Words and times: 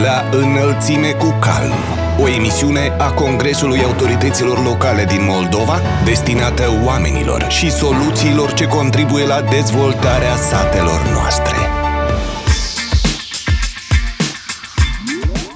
La 0.00 0.24
înălțime 0.30 1.12
cu 1.12 1.36
calm. 1.40 1.72
O 2.22 2.28
emisiune 2.28 2.92
a 2.98 3.10
Congresului 3.10 3.82
Autorităților 3.82 4.64
Locale 4.64 5.04
din 5.04 5.24
Moldova 5.28 5.80
destinată 6.04 6.62
oamenilor 6.84 7.46
și 7.48 7.70
soluțiilor 7.70 8.52
ce 8.52 8.66
contribuie 8.66 9.26
la 9.26 9.40
dezvoltarea 9.40 10.36
satelor 10.36 11.08
noastre. 11.12 11.71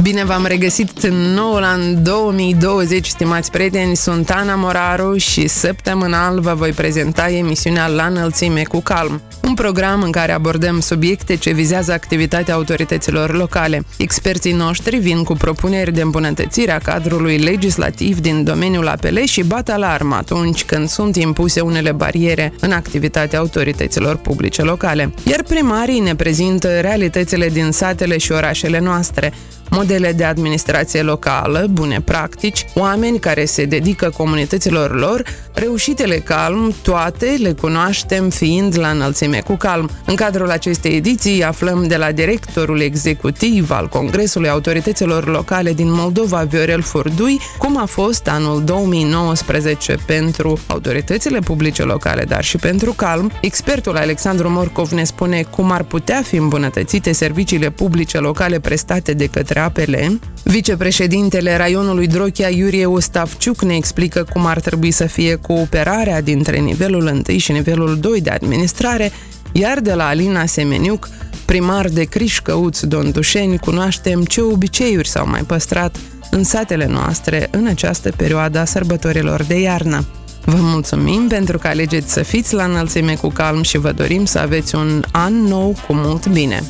Bine 0.07 0.25
v-am 0.25 0.45
regăsit 0.47 1.03
în 1.03 1.15
noul 1.15 1.63
an 1.63 2.03
2020, 2.03 3.07
stimați 3.07 3.51
prieteni, 3.51 3.97
sunt 3.97 4.31
Ana 4.31 4.55
Moraru 4.55 5.17
și 5.17 5.47
săptămânal 5.47 6.41
vă 6.41 6.55
voi 6.55 6.71
prezenta 6.71 7.31
emisiunea 7.31 7.87
La 7.87 8.07
înălțime 8.07 8.63
cu 8.63 8.81
calm, 8.81 9.23
un 9.43 9.55
program 9.55 10.03
în 10.03 10.11
care 10.11 10.33
abordăm 10.33 10.81
subiecte 10.81 11.37
ce 11.37 11.53
vizează 11.53 11.93
activitatea 11.93 12.55
autorităților 12.55 13.35
locale. 13.37 13.83
Experții 13.99 14.53
noștri 14.53 14.97
vin 14.97 15.23
cu 15.23 15.33
propuneri 15.33 15.93
de 15.93 16.03
îmbunătățire 16.03 16.73
a 16.73 16.79
cadrului 16.79 17.37
legislativ 17.39 18.21
din 18.21 18.45
domeniul 18.45 18.89
APL 18.89 19.19
și 19.25 19.43
bat 19.43 19.69
alarmă 19.69 20.15
atunci 20.15 20.65
când 20.65 20.89
sunt 20.89 21.17
impuse 21.17 21.61
unele 21.61 21.93
bariere 21.93 22.53
în 22.61 22.73
activitatea 22.73 23.39
autorităților 23.39 24.17
publice 24.17 24.63
locale. 24.63 25.15
Iar 25.31 25.43
primarii 25.43 26.01
ne 26.01 26.15
prezintă 26.15 26.81
realitățile 26.81 27.49
din 27.49 27.71
satele 27.71 28.19
și 28.19 28.33
orașele 28.33 28.79
noastre, 28.79 29.33
modele 29.71 30.13
de 30.13 30.25
administrație 30.25 31.03
locală, 31.03 31.67
bune 31.71 32.01
practici, 32.01 32.67
oameni 32.75 33.19
care 33.19 33.45
se 33.45 33.65
dedică 33.65 34.13
comunităților 34.17 34.99
lor, 34.99 35.23
reușitele 35.55 36.17
calm, 36.17 36.75
toate 36.83 37.37
le 37.39 37.53
cunoaștem 37.53 38.29
fiind 38.29 38.79
la 38.79 38.89
înălțime 38.89 39.41
cu 39.41 39.55
calm. 39.57 39.91
În 40.07 40.15
cadrul 40.15 40.51
acestei 40.51 40.97
ediții 40.97 41.45
aflăm 41.45 41.87
de 41.87 41.97
la 41.97 42.13
directorul 42.13 42.81
executiv 42.81 43.71
al 43.71 43.89
Congresului 43.89 44.49
Autorităților 44.49 45.27
Locale 45.29 45.73
din 45.73 45.93
Moldova, 45.93 46.43
Viorel 46.43 46.83
Furdui, 46.83 47.41
cum 47.59 47.79
a 47.79 47.85
fost 47.85 48.29
anul 48.29 48.65
2019 48.65 49.97
pentru 50.07 50.59
autoritățile 50.67 51.39
publice 51.39 51.83
locale, 51.83 52.25
dar 52.25 52.45
și 52.45 52.57
pentru 52.57 52.93
calm. 52.93 53.33
Expertul 53.41 53.97
Alexandru 53.97 54.51
Morcov 54.51 54.91
ne 54.91 55.05
spune 55.05 55.43
cum 55.51 55.71
ar 55.71 55.83
putea 55.83 56.23
fi 56.23 56.37
îmbunătățite 56.37 57.13
serviciile 57.13 57.71
publice 57.71 58.19
locale 58.19 58.61
prestate 58.61 59.13
de 59.13 59.27
către 59.27 59.56
apele. 59.59 60.19
Vicepreședintele 60.43 61.57
raionului 61.57 62.07
Drochia, 62.07 62.49
Iurie 62.49 62.85
Ustavciuc, 62.85 63.63
ne 63.63 63.75
explică 63.75 64.27
cum 64.33 64.47
ar 64.47 64.61
trebui 64.61 64.91
să 64.91 65.07
fie 65.07 65.35
cooperarea 65.35 66.21
dintre 66.21 66.59
nivelul 66.59 67.23
1 67.29 67.39
și 67.39 67.53
nivelul 67.53 67.99
2 67.99 68.21
de 68.21 68.31
administrare, 68.31 69.13
iar 69.53 69.81
de 69.81 69.95
la 69.95 70.07
Alina 70.07 70.47
Semeniuc, 70.47 71.09
primar 71.45 71.89
de 71.89 72.05
Criș 72.05 72.41
Căuț 72.41 72.81
Dondușeni, 72.81 73.59
cunoaștem 73.59 74.25
ce 74.25 74.41
obiceiuri 74.41 75.09
s-au 75.09 75.29
mai 75.29 75.43
păstrat 75.43 75.97
în 76.31 76.45
satele 76.45 76.87
noastre 76.87 77.49
în 77.51 77.67
această 77.67 78.11
perioadă 78.17 78.59
a 78.59 78.65
sărbătorilor 78.65 79.43
de 79.43 79.61
iarnă. 79.61 80.05
Vă 80.45 80.57
mulțumim 80.61 81.27
pentru 81.29 81.59
că 81.59 81.67
alegeți 81.69 82.13
să 82.13 82.23
fiți 82.23 82.55
la 82.55 82.65
înălțime 82.65 83.15
cu 83.15 83.29
calm 83.29 83.63
și 83.63 83.79
vă 83.79 83.93
dorim 83.93 84.25
să 84.25 84.39
aveți 84.39 84.75
un 84.75 85.03
an 85.11 85.35
nou 85.35 85.77
cu 85.87 85.95
mult 85.95 86.27
bine! 86.27 86.63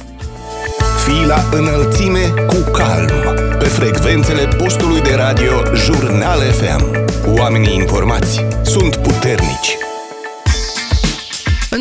Fii 1.07 1.27
la 1.27 1.49
înălțime 1.53 2.35
cu 2.47 2.71
calm 2.71 3.11
pe 3.59 3.65
frecvențele 3.65 4.47
postului 4.47 5.01
de 5.01 5.15
radio 5.15 5.53
Jurnal 5.75 6.41
FM. 6.41 7.07
Oamenii 7.39 7.75
informați 7.75 8.45
sunt 8.62 8.97
puternici. 8.97 9.86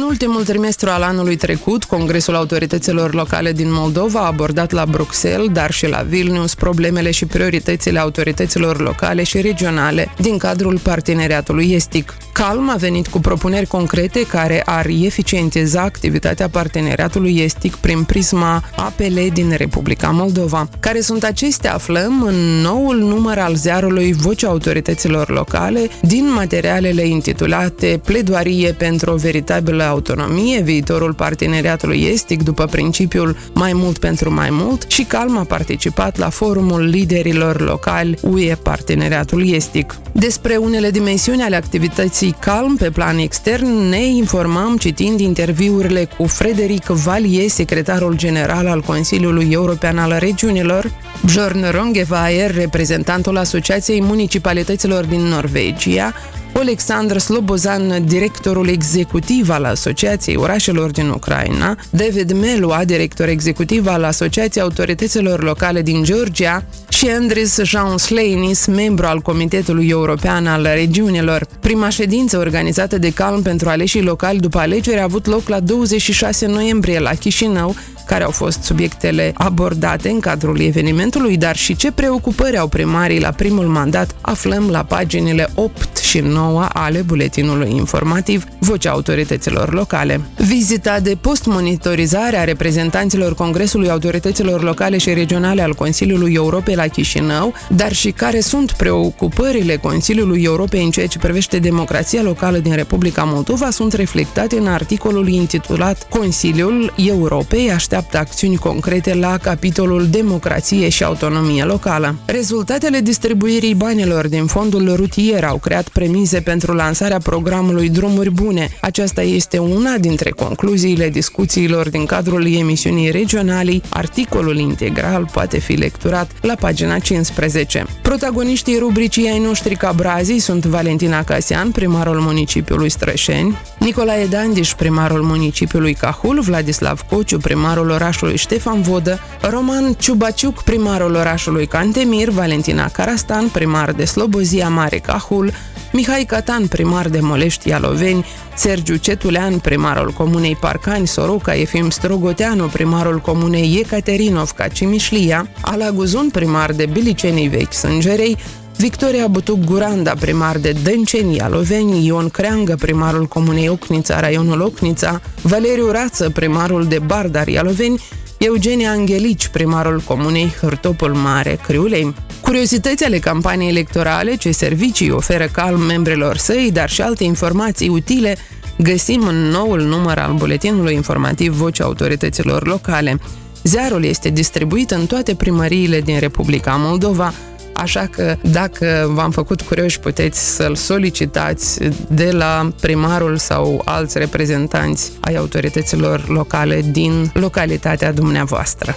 În 0.05 0.11
ultimul 0.11 0.43
trimestru 0.43 0.89
al 0.89 1.01
anului 1.01 1.35
trecut, 1.35 1.83
Congresul 1.83 2.35
Autorităților 2.35 3.13
Locale 3.13 3.51
din 3.51 3.71
Moldova 3.71 4.19
a 4.19 4.25
abordat 4.25 4.71
la 4.71 4.85
Bruxelles, 4.85 5.47
dar 5.51 5.71
și 5.71 5.87
la 5.87 6.01
Vilnius, 6.01 6.55
problemele 6.55 7.11
și 7.11 7.25
prioritățile 7.25 7.99
autorităților 7.99 8.81
locale 8.81 9.23
și 9.23 9.41
regionale 9.41 10.13
din 10.17 10.37
cadrul 10.37 10.79
parteneriatului 10.79 11.71
estic. 11.71 12.13
Calm 12.33 12.69
a 12.69 12.75
venit 12.75 13.07
cu 13.07 13.19
propuneri 13.19 13.65
concrete 13.67 14.25
care 14.25 14.61
ar 14.65 14.85
eficientiza 14.85 15.81
activitatea 15.81 16.49
parteneriatului 16.49 17.37
estic 17.37 17.75
prin 17.75 18.03
prisma 18.03 18.63
APL 18.75 19.19
din 19.33 19.53
Republica 19.57 20.09
Moldova. 20.09 20.69
Care 20.79 20.99
sunt 20.99 21.23
acestea 21.23 21.73
aflăm 21.73 22.23
în 22.23 22.35
noul 22.61 22.97
număr 22.97 23.37
al 23.37 23.55
ziarului 23.55 24.13
Vocea 24.13 24.47
Autorităților 24.47 25.29
Locale 25.29 25.89
din 26.01 26.33
materialele 26.33 27.07
intitulate 27.07 28.01
Pledoarie 28.03 28.71
pentru 28.71 29.11
o 29.11 29.15
veritabilă 29.15 29.83
autonomie, 30.09 30.61
viitorul 30.61 31.13
parteneriatului 31.13 32.07
estic 32.11 32.43
după 32.43 32.65
principiul 32.65 33.37
mai 33.53 33.71
mult 33.73 33.97
pentru 33.97 34.33
mai 34.33 34.49
mult 34.51 34.85
și 34.87 35.03
Calm 35.03 35.37
a 35.37 35.43
participat 35.43 36.17
la 36.17 36.29
forumul 36.29 36.81
liderilor 36.81 37.61
locali 37.61 38.17
UE 38.21 38.55
Parteneriatul 38.55 39.47
Estic. 39.49 39.95
Despre 40.11 40.55
unele 40.55 40.91
dimensiuni 40.91 41.41
ale 41.41 41.55
activității 41.55 42.35
Calm 42.39 42.75
pe 42.75 42.89
plan 42.89 43.17
extern 43.17 43.89
ne 43.89 44.05
informăm 44.05 44.77
citind 44.77 45.19
interviurile 45.19 46.07
cu 46.17 46.25
Frederic 46.25 46.85
Valie, 46.85 47.49
secretarul 47.49 48.15
general 48.15 48.67
al 48.67 48.81
Consiliului 48.81 49.47
European 49.51 49.97
al 49.97 50.15
Regiunilor, 50.19 50.91
Bjorn 51.25 51.71
Rongevaer, 51.71 52.55
reprezentantul 52.55 53.37
Asociației 53.37 54.01
Municipalităților 54.01 55.05
din 55.05 55.21
Norvegia, 55.21 56.13
Alexandru 56.59 57.19
Slobozan, 57.19 58.05
directorul 58.05 58.67
executiv 58.67 59.49
al 59.49 59.63
Asociației 59.63 60.35
Orașelor 60.35 60.91
din 60.91 61.09
Ucraina, 61.09 61.77
David 61.89 62.31
Melua, 62.31 62.83
director 62.85 63.27
executiv 63.27 63.87
al 63.87 64.03
Asociației 64.03 64.63
Autorităților 64.63 65.43
Locale 65.43 65.81
din 65.81 66.03
Georgia 66.03 66.63
și 66.89 67.07
Andris 67.09 67.59
Jean 67.63 67.97
Sleinis, 67.97 68.65
membru 68.65 69.05
al 69.05 69.19
Comitetului 69.19 69.87
European 69.87 70.47
al 70.47 70.69
Regiunilor. 70.73 71.47
Prima 71.59 71.89
ședință 71.89 72.37
organizată 72.37 72.97
de 72.97 73.13
Calm 73.13 73.41
pentru 73.41 73.69
aleșii 73.69 74.01
locali 74.01 74.39
după 74.39 74.57
alegeri 74.57 74.99
a 74.99 75.03
avut 75.03 75.25
loc 75.25 75.47
la 75.47 75.59
26 75.59 76.45
noiembrie 76.45 76.99
la 76.99 77.13
Chișinău, 77.13 77.75
care 78.05 78.23
au 78.23 78.31
fost 78.31 78.61
subiectele 78.63 79.31
abordate 79.33 80.09
în 80.09 80.19
cadrul 80.19 80.59
evenimentului, 80.59 81.37
dar 81.37 81.55
și 81.55 81.75
ce 81.75 81.91
preocupări 81.91 82.57
au 82.57 82.67
primarii 82.67 83.19
la 83.19 83.31
primul 83.31 83.65
mandat, 83.65 84.15
aflăm 84.21 84.69
la 84.69 84.83
paginile 84.83 85.49
8 85.55 85.97
și 85.97 86.19
9 86.19 86.44
ale 86.73 87.01
buletinului 87.01 87.71
informativ 87.75 88.45
Vocea 88.59 88.91
Autorităților 88.91 89.73
Locale. 89.73 90.21
Vizita 90.37 90.99
de 90.99 91.17
post-monitorizare 91.21 92.37
a 92.37 92.43
reprezentanților 92.43 93.35
Congresului 93.35 93.89
Autorităților 93.89 94.63
Locale 94.63 94.97
și 94.97 95.13
Regionale 95.13 95.61
al 95.61 95.73
Consiliului 95.73 96.33
Europei 96.33 96.75
la 96.75 96.87
Chișinău, 96.87 97.53
dar 97.69 97.93
și 97.93 98.11
care 98.11 98.39
sunt 98.39 98.71
preocupările 98.71 99.75
Consiliului 99.75 100.43
Europei 100.43 100.83
în 100.83 100.91
ceea 100.91 101.07
ce 101.07 101.17
privește 101.17 101.59
democrația 101.59 102.21
locală 102.21 102.57
din 102.57 102.75
Republica 102.75 103.23
Moldova, 103.23 103.69
sunt 103.69 103.93
reflectate 103.93 104.57
în 104.57 104.67
articolul 104.67 105.27
intitulat 105.27 106.07
Consiliul 106.09 106.93
Europei 106.97 107.71
așteaptă 107.71 108.03
așteaptă 108.05 108.17
acțiuni 108.17 108.55
concrete 108.55 109.13
la 109.13 109.37
capitolul 109.37 110.07
Democrație 110.07 110.89
și 110.89 111.03
autonomie 111.03 111.63
locală. 111.63 112.15
Rezultatele 112.25 112.99
distribuirii 112.99 113.75
banilor 113.75 114.27
din 114.27 114.45
fondul 114.45 114.95
rutier 114.95 115.43
au 115.43 115.57
creat 115.57 115.87
premize 115.87 116.34
pentru 116.39 116.73
lansarea 116.73 117.17
programului 117.17 117.89
Drumuri 117.89 118.31
Bune. 118.31 118.69
Aceasta 118.81 119.21
este 119.21 119.57
una 119.57 119.97
dintre 119.97 120.29
concluziile 120.29 121.09
discuțiilor 121.09 121.89
din 121.89 122.05
cadrul 122.05 122.53
emisiunii 122.53 123.11
regionale. 123.11 123.81
Articolul 123.89 124.57
integral 124.57 125.29
poate 125.31 125.59
fi 125.59 125.73
lecturat 125.73 126.31
la 126.41 126.55
pagina 126.55 126.99
15. 126.99 127.85
Protagoniștii 128.01 128.77
rubricii 128.77 129.29
ai 129.29 129.39
noștri 129.39 129.75
ca 129.75 129.91
brazii 129.91 130.39
sunt 130.39 130.65
Valentina 130.65 131.23
Casian, 131.23 131.71
primarul 131.71 132.19
municipiului 132.19 132.89
Strășeni, 132.89 133.57
Nicolae 133.79 134.25
Dandiș, 134.25 134.73
primarul 134.73 135.21
municipiului 135.21 135.93
Cahul, 135.93 136.41
Vladislav 136.41 137.01
Cociu, 137.01 137.37
primarul 137.37 137.63
primarul 137.65 137.89
orașului 137.89 138.37
Ștefan 138.37 138.81
Vodă, 138.81 139.19
Roman 139.49 139.93
Ciubaciuc, 139.93 140.63
primarul 140.63 141.15
orașului 141.15 141.67
Cantemir, 141.67 142.29
Valentina 142.29 142.87
Carastan, 142.87 143.47
primar 143.47 143.91
de 143.91 144.05
Slobozia 144.05 144.69
Mare 144.69 144.97
Cahul, 144.97 145.51
Mihai 145.95 146.25
Catan, 146.25 146.67
primar 146.67 147.07
de 147.09 147.19
Molești 147.19 147.69
Ialoveni, 147.69 148.25
Sergiu 148.55 148.95
Cetulean, 148.95 149.59
primarul 149.59 150.11
comunei 150.11 150.55
Parcani 150.55 151.07
Soroca, 151.07 151.55
Efim 151.55 151.89
Strogoteanu, 151.89 152.65
primarul 152.65 153.19
comunei 153.19 153.77
Ecaterinov 153.79 154.51
Cimișlia, 154.73 155.49
Alaguzun, 155.61 156.29
primar 156.29 156.71
de 156.71 156.85
Bilicenii 156.85 157.47
Vechi 157.47 157.73
Sângerei, 157.73 158.37
Victoria 158.77 159.27
Butuc 159.27 159.63
Guranda, 159.63 160.13
primar 160.19 160.57
de 160.57 160.75
Dânceni, 160.83 161.39
Aloveni, 161.39 162.05
Ion 162.05 162.29
Creangă, 162.29 162.75
primarul 162.79 163.25
comunei 163.25 163.69
Ocnița, 163.69 164.19
raionul 164.19 164.61
Ocnița, 164.61 165.21
Valeriu 165.41 165.91
Rață, 165.91 166.29
primarul 166.29 166.85
de 166.85 166.99
Bardar, 166.99 167.47
Aloveni, 167.57 168.01
Eugenia 168.37 168.91
Angelici, 168.91 169.47
primarul 169.47 169.99
comunei 169.99 170.53
Hârtopul 170.61 171.13
Mare, 171.13 171.59
Criulei. 171.67 172.13
Curiozități 172.41 173.03
ale 173.03 173.19
campaniei 173.19 173.69
electorale, 173.69 174.35
ce 174.35 174.51
servicii 174.51 175.11
oferă 175.11 175.45
calm 175.45 175.81
membrilor 175.81 176.37
săi, 176.37 176.69
dar 176.73 176.89
și 176.89 177.01
alte 177.01 177.23
informații 177.23 177.89
utile, 177.89 178.37
găsim 178.77 179.27
în 179.27 179.35
noul 179.35 179.81
număr 179.81 180.17
al 180.17 180.33
buletinului 180.33 180.93
informativ 180.93 181.53
Vocea 181.53 181.83
Autorităților 181.83 182.67
Locale. 182.67 183.19
Ziarul 183.63 184.03
este 184.03 184.29
distribuit 184.29 184.91
în 184.91 185.05
toate 185.05 185.35
primăriile 185.35 186.01
din 186.01 186.19
Republica 186.19 186.75
Moldova, 186.75 187.33
Așa 187.75 188.07
că 188.11 188.35
dacă 188.41 189.11
v-am 189.13 189.31
făcut 189.31 189.61
curioși, 189.61 189.99
puteți 189.99 190.55
să-l 190.55 190.75
solicitați 190.75 191.79
de 192.07 192.31
la 192.31 192.71
primarul 192.81 193.37
sau 193.37 193.81
alți 193.85 194.17
reprezentanți 194.17 195.11
ai 195.19 195.35
autorităților 195.35 196.27
locale 196.27 196.81
din 196.91 197.31
localitatea 197.33 198.11
dumneavoastră. 198.11 198.95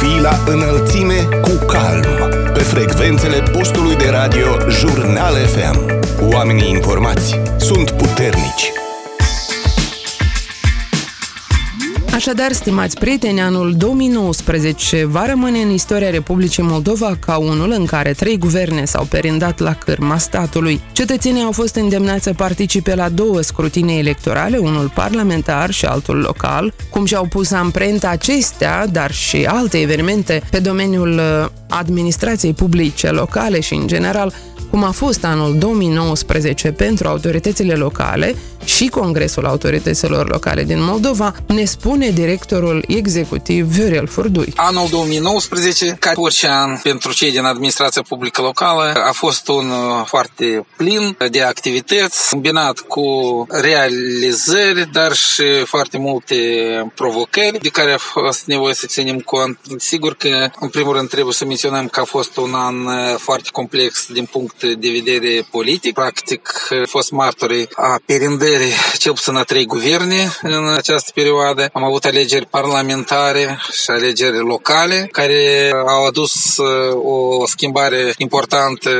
Fii 0.00 0.20
la 0.20 0.38
înălțime 0.46 1.28
cu 1.42 1.64
calm 1.66 2.06
pe 2.52 2.60
frecvențele 2.60 3.42
postului 3.42 3.96
de 3.96 4.08
radio 4.10 4.46
Jurnal 4.68 5.34
FM. 5.34 6.00
Oamenii 6.32 6.70
informați 6.70 7.40
sunt 7.58 7.90
puternici. 7.90 8.79
Așadar, 12.20 12.52
stimați 12.52 12.98
prieteni, 12.98 13.40
anul 13.40 13.74
2019 13.76 15.04
va 15.04 15.26
rămâne 15.26 15.58
în 15.58 15.70
istoria 15.70 16.10
Republicii 16.10 16.62
Moldova 16.62 17.16
ca 17.26 17.36
unul 17.36 17.70
în 17.70 17.84
care 17.84 18.12
trei 18.12 18.38
guverne 18.38 18.84
s-au 18.84 19.04
perindat 19.04 19.58
la 19.58 19.74
cârma 19.74 20.18
statului. 20.18 20.80
Cetățenii 20.92 21.42
au 21.42 21.52
fost 21.52 21.74
îndemnați 21.74 22.22
să 22.22 22.32
participe 22.32 22.94
la 22.94 23.08
două 23.08 23.40
scrutine 23.40 23.92
electorale, 23.92 24.56
unul 24.56 24.90
parlamentar 24.94 25.70
și 25.70 25.84
altul 25.84 26.16
local, 26.16 26.74
cum 26.90 27.04
și-au 27.04 27.26
pus 27.26 27.50
amprenta 27.50 28.08
acestea, 28.08 28.86
dar 28.86 29.12
și 29.12 29.44
alte 29.44 29.80
evenimente 29.80 30.42
pe 30.50 30.58
domeniul 30.58 31.12
uh, 31.12 31.48
administrației 31.68 32.52
publice 32.52 33.10
locale 33.10 33.60
și, 33.60 33.74
în 33.74 33.86
general, 33.86 34.32
cum 34.70 34.84
a 34.84 34.90
fost 34.90 35.24
anul 35.24 35.58
2019 35.58 36.72
pentru 36.72 37.08
autoritățile 37.08 37.74
locale 37.74 38.34
și 38.64 38.88
Congresul 38.88 39.46
Autorităților 39.46 40.28
Locale 40.28 40.64
din 40.64 40.82
Moldova, 40.82 41.34
ne 41.46 41.64
spune 41.64 42.10
directorul 42.10 42.84
executiv 42.88 43.66
Viorel 43.66 44.06
Furdui. 44.06 44.52
Anul 44.56 44.88
2019, 44.90 45.96
ca 46.00 46.12
orice 46.14 46.48
an 46.48 46.78
pentru 46.82 47.12
cei 47.12 47.30
din 47.30 47.44
administrația 47.44 48.02
publică 48.08 48.42
locală, 48.42 49.02
a 49.06 49.12
fost 49.12 49.48
un 49.48 49.70
uh, 49.70 50.04
foarte 50.06 50.66
plin 50.76 51.16
de 51.30 51.42
activități, 51.42 52.30
combinat 52.30 52.78
cu 52.78 53.46
realizări, 53.48 54.88
dar 54.92 55.12
și 55.12 55.44
foarte 55.64 55.98
multe 55.98 56.36
provocări 56.94 57.58
de 57.60 57.68
care 57.68 57.92
a 57.92 57.98
fost 57.98 58.44
nevoie 58.44 58.74
să 58.74 58.86
ținem 58.86 59.18
cont. 59.18 59.58
Sigur 59.78 60.14
că, 60.14 60.50
în 60.60 60.68
primul 60.68 60.94
rând, 60.96 61.08
trebuie 61.08 61.34
să 61.34 61.44
menționăm 61.44 61.88
că 61.88 62.00
a 62.00 62.04
fost 62.04 62.36
un 62.36 62.54
an 62.54 62.86
uh, 62.86 63.14
foarte 63.18 63.48
complex 63.52 64.06
din 64.12 64.24
punct 64.24 64.59
de 64.66 64.90
vedere 64.90 65.46
politic. 65.50 65.94
Practic, 65.94 66.68
a 66.70 66.86
fost 66.88 67.10
martorii 67.10 67.68
a 67.74 68.00
perindării 68.06 68.72
cel 68.98 69.12
puțin 69.12 69.34
a 69.34 69.42
trei 69.42 69.64
guverne 69.64 70.32
în 70.42 70.72
această 70.76 71.10
perioadă. 71.14 71.68
Am 71.72 71.84
avut 71.84 72.04
alegeri 72.04 72.46
parlamentare 72.46 73.60
și 73.72 73.90
alegeri 73.90 74.38
locale 74.38 75.08
care 75.12 75.70
au 75.86 76.06
adus 76.06 76.56
uh, 76.56 76.66
o 77.40 77.46
schimbare 77.46 78.14
importantă 78.16 78.90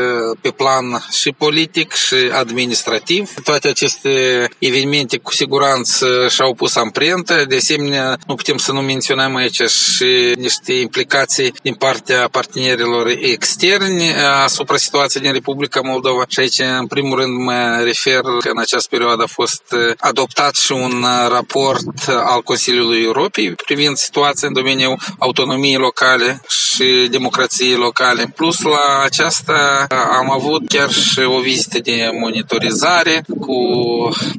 pe 0.41 0.51
plan 0.51 1.07
și 1.21 1.35
politic 1.39 1.93
și 1.93 2.15
administrativ. 2.33 3.35
Toate 3.45 3.69
aceste 3.69 4.11
evenimente 4.59 5.17
cu 5.17 5.33
siguranță 5.33 6.27
și-au 6.29 6.55
pus 6.55 6.77
amprentă. 6.77 7.45
De 7.49 7.57
asemenea, 7.57 8.19
nu 8.27 8.35
putem 8.35 8.57
să 8.57 8.73
nu 8.73 8.81
menționăm 8.81 9.35
aici 9.35 9.61
și 9.63 10.35
niște 10.37 10.73
implicații 10.73 11.55
din 11.63 11.75
partea 11.75 12.29
partenerilor 12.29 13.07
externi 13.21 14.15
asupra 14.45 14.77
situației 14.77 15.23
din 15.23 15.33
Republica 15.33 15.50
Moldova. 15.83 16.25
Și 16.29 16.41
aici, 16.41 16.59
în 16.59 16.87
primul 16.87 17.19
rând, 17.19 17.39
mă 17.39 17.81
refer 17.85 18.21
că 18.21 18.49
în 18.49 18.59
această 18.59 18.89
perioadă 18.91 19.23
a 19.23 19.27
fost 19.27 19.63
uh, 19.73 19.95
adoptat 19.99 20.55
și 20.57 20.73
un 20.73 21.03
uh, 21.03 21.29
raport 21.29 22.09
al 22.09 22.43
Consiliului 22.43 23.03
Europei 23.03 23.51
privind 23.51 23.97
situația 23.97 24.49
în 24.49 24.55
domeniul 24.55 24.99
autonomiei 25.19 25.77
locale 25.77 26.43
și 26.49 27.09
democrației 27.11 27.75
locale. 27.75 28.33
Plus 28.37 28.63
la 28.63 29.03
aceasta 29.05 29.87
am 30.19 30.31
avut 30.31 30.69
chiar 30.69 30.91
și 30.91 31.21
o 31.21 31.41
vizită 31.41 31.79
de 31.79 32.11
monitorizare 32.21 33.25
cu 33.41 33.57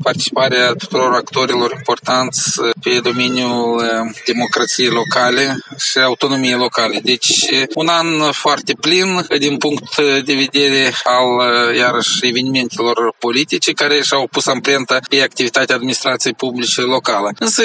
participarea 0.01 0.73
tuturor 0.73 1.13
actorilor 1.13 1.73
importanți 1.77 2.61
pe 2.83 2.99
domeniul 3.03 3.75
uh, 3.75 4.15
democrației 4.25 4.87
locale 4.87 5.63
și 5.77 5.97
autonomiei 5.97 6.53
locale. 6.53 6.99
Deci 7.03 7.45
un 7.73 7.87
an 7.87 8.31
foarte 8.31 8.73
plin 8.73 9.25
din 9.39 9.57
punct 9.57 9.97
de 9.97 10.33
vedere 10.33 10.93
al 11.03 11.29
uh, 11.37 11.77
iarăși 11.77 12.27
evenimentelor 12.27 13.13
politice 13.19 13.71
care 13.71 14.01
și-au 14.01 14.27
pus 14.31 14.47
amprenta 14.47 14.99
pe 15.09 15.21
activitatea 15.21 15.75
administrației 15.75 16.33
publice 16.33 16.81
locală. 16.81 17.31
Însă, 17.39 17.63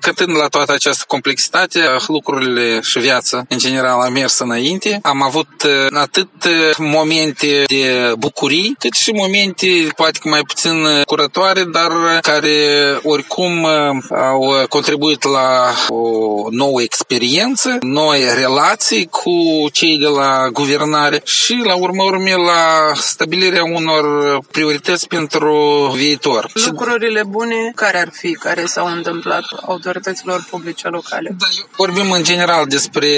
cătând 0.00 0.36
la 0.36 0.46
toată 0.46 0.72
această 0.72 1.04
complexitate, 1.06 1.80
lucrurile 2.06 2.80
și 2.80 2.98
viața 2.98 3.44
în 3.48 3.58
general 3.58 4.00
a 4.00 4.08
mers 4.08 4.38
înainte. 4.38 4.98
Am 5.02 5.22
avut 5.22 5.62
uh, 5.64 5.86
atât 6.00 6.28
uh, 6.46 6.76
momente 6.78 7.62
de 7.66 8.12
bucurii, 8.18 8.76
cât 8.78 8.92
și 8.92 9.10
momente 9.10 9.66
poate 9.96 10.18
că 10.22 10.28
mai 10.28 10.42
puțin 10.42 10.86
curătoare, 11.06 11.62
dar 11.62 11.90
care 12.20 12.56
oricum 13.02 13.66
au 14.10 14.66
contribuit 14.68 15.22
la 15.22 15.74
o 15.88 16.46
nouă 16.50 16.82
experiență, 16.82 17.78
noi 17.80 18.20
relații 18.38 19.06
cu 19.06 19.32
cei 19.72 19.98
de 19.98 20.06
la 20.06 20.48
guvernare 20.52 21.22
și 21.24 21.62
la 21.64 21.74
urmă 21.74 22.02
urme 22.02 22.34
la 22.34 22.73
stabilirea 22.94 23.64
unor 23.64 24.04
priorități 24.50 25.08
pentru 25.08 25.56
viitor. 25.96 26.50
Lucrurile 26.54 27.22
bune 27.22 27.72
care 27.74 27.98
ar 27.98 28.08
fi, 28.12 28.32
care 28.32 28.64
s-au 28.66 28.86
întâmplat 28.86 29.44
autorităților 29.66 30.46
publice 30.50 30.88
locale? 30.88 31.36
Da, 31.38 31.46
vorbim 31.76 32.10
în 32.10 32.22
general 32.22 32.66
despre 32.66 33.08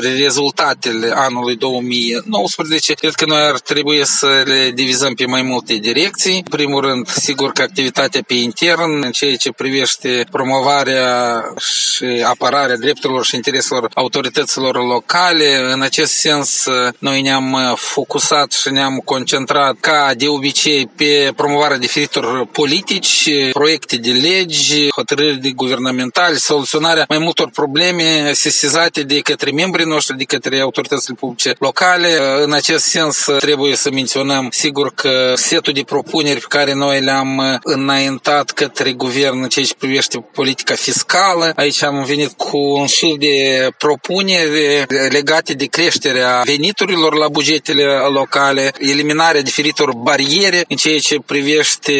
rezultatele 0.00 1.12
anului 1.14 1.56
2019. 1.56 2.92
Cred 2.92 3.14
că 3.14 3.24
noi 3.26 3.40
ar 3.40 3.58
trebui 3.58 4.06
să 4.06 4.42
le 4.44 4.70
divizăm 4.74 5.14
pe 5.14 5.26
mai 5.26 5.42
multe 5.42 5.74
direcții. 5.74 6.34
În 6.34 6.50
primul 6.50 6.80
rând, 6.80 7.08
sigur 7.08 7.52
că 7.52 7.62
activitatea 7.62 8.20
pe 8.26 8.34
intern, 8.34 9.02
în 9.02 9.10
ceea 9.10 9.36
ce 9.36 9.52
privește 9.52 10.26
promovarea 10.30 11.42
și 11.58 12.04
apărarea 12.26 12.76
drepturilor 12.76 13.24
și 13.24 13.34
intereselor 13.34 13.88
autorităților 13.94 14.86
locale. 14.86 15.56
În 15.72 15.82
acest 15.82 16.12
sens, 16.12 16.64
noi 16.98 17.22
ne-am 17.22 17.74
focusat 17.76 18.52
și 18.52 18.70
ne-am 18.70 18.95
concentrat 19.04 19.76
ca 19.80 20.12
de 20.16 20.28
obicei 20.28 20.90
pe 20.96 21.32
promovarea 21.36 21.76
diferitor 21.76 22.46
politici, 22.52 23.30
proiecte 23.52 23.96
de 23.96 24.10
legi, 24.10 24.88
hotărâri 24.90 25.36
de 25.36 25.50
guvernamentale, 25.50 26.36
soluționarea 26.36 27.04
mai 27.08 27.18
multor 27.18 27.50
probleme 27.50 28.32
sesizate 28.32 29.02
de 29.02 29.20
către 29.20 29.50
membrii 29.50 29.86
noștri, 29.86 30.16
de 30.16 30.24
către 30.24 30.60
autoritățile 30.60 31.16
publice 31.20 31.54
locale. 31.58 32.08
În 32.44 32.52
acest 32.52 32.84
sens 32.84 33.26
trebuie 33.38 33.76
să 33.76 33.90
menționăm 33.90 34.48
sigur 34.50 34.92
că 34.94 35.32
setul 35.36 35.72
de 35.72 35.82
propuneri 35.82 36.40
pe 36.40 36.46
care 36.48 36.74
noi 36.74 37.00
le-am 37.00 37.58
înaintat 37.62 38.50
către 38.50 38.92
guvern 38.92 39.42
în 39.42 39.48
ceea 39.48 39.64
ce 39.64 39.74
privește 39.78 40.18
politica 40.32 40.74
fiscală. 40.74 41.52
Aici 41.56 41.82
am 41.82 42.04
venit 42.04 42.32
cu 42.32 42.58
un 42.58 42.86
șir 42.86 43.16
de 43.18 43.68
propuneri 43.78 44.84
legate 45.08 45.52
de 45.52 45.64
creșterea 45.64 46.42
veniturilor 46.44 47.14
la 47.14 47.28
bugetele 47.28 47.84
locale, 48.12 48.72
eliminarea 48.90 49.42
diferitor 49.42 49.92
bariere 49.94 50.64
în 50.68 50.76
ceea 50.76 50.98
ce 50.98 51.16
privește 51.26 51.92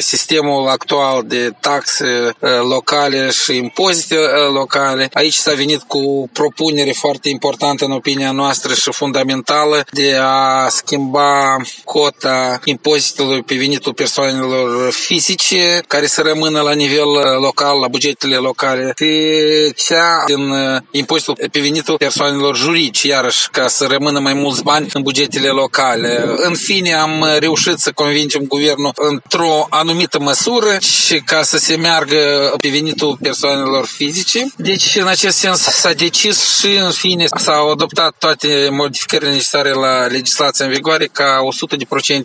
sistemul 0.00 0.68
actual 0.68 1.22
de 1.26 1.52
taxe 1.60 2.30
uh, 2.40 2.50
locale 2.68 3.30
și 3.30 3.56
impozite 3.56 4.16
uh, 4.16 4.52
locale. 4.52 5.08
Aici 5.12 5.34
s-a 5.34 5.52
venit 5.52 5.82
cu 5.82 6.30
propunere 6.32 6.90
foarte 6.90 7.28
importantă 7.28 7.84
în 7.84 7.90
opinia 7.90 8.30
noastră 8.30 8.74
și 8.74 8.92
fundamentală 8.92 9.84
de 9.90 10.16
a 10.20 10.68
schimba 10.68 11.56
cota 11.84 12.60
impozitelor 12.64 13.42
pe 13.42 13.54
venitul 13.54 13.94
persoanelor 13.94 14.92
fizice 14.92 15.82
care 15.88 16.06
să 16.06 16.22
rămână 16.22 16.60
la 16.60 16.72
nivel 16.72 17.06
uh, 17.06 17.22
local, 17.40 17.78
la 17.78 17.88
bugetele 17.88 18.36
locale, 18.36 18.92
pe 18.96 19.72
cea 19.76 20.24
din 20.26 20.52
impozitul 20.90 21.36
pe 21.52 21.60
venitul 21.60 21.96
persoanelor 21.96 22.56
juridice, 22.56 23.06
iarăși 23.06 23.48
ca 23.50 23.68
să 23.68 23.86
rămână 23.90 24.18
mai 24.18 24.34
mulți 24.34 24.62
bani 24.62 24.88
în 24.92 25.02
bugetele 25.02 25.48
locale. 25.48 26.27
În 26.36 26.54
fine, 26.54 26.94
am 26.94 27.24
reușit 27.38 27.78
să 27.78 27.92
convingem 27.92 28.42
guvernul 28.42 28.92
într-o 28.94 29.66
anumită 29.70 30.18
măsură 30.18 30.78
și 30.80 31.20
ca 31.20 31.42
să 31.42 31.58
se 31.58 31.76
meargă 31.76 32.52
pe 32.60 32.68
venitul 32.68 33.18
persoanelor 33.22 33.86
fizice. 33.86 34.46
Deci, 34.56 34.96
în 34.96 35.06
acest 35.06 35.36
sens, 35.36 35.60
s-a 35.60 35.92
decis 35.92 36.58
și, 36.58 36.76
în 36.76 36.90
fine, 36.90 37.26
să 37.26 37.42
s-au 37.42 37.70
adoptat 37.70 38.14
toate 38.18 38.68
modificările 38.70 39.30
necesare 39.30 39.70
la 39.70 40.06
legislația 40.06 40.64
în 40.64 40.70
vigoare 40.70 41.08
ca 41.12 41.40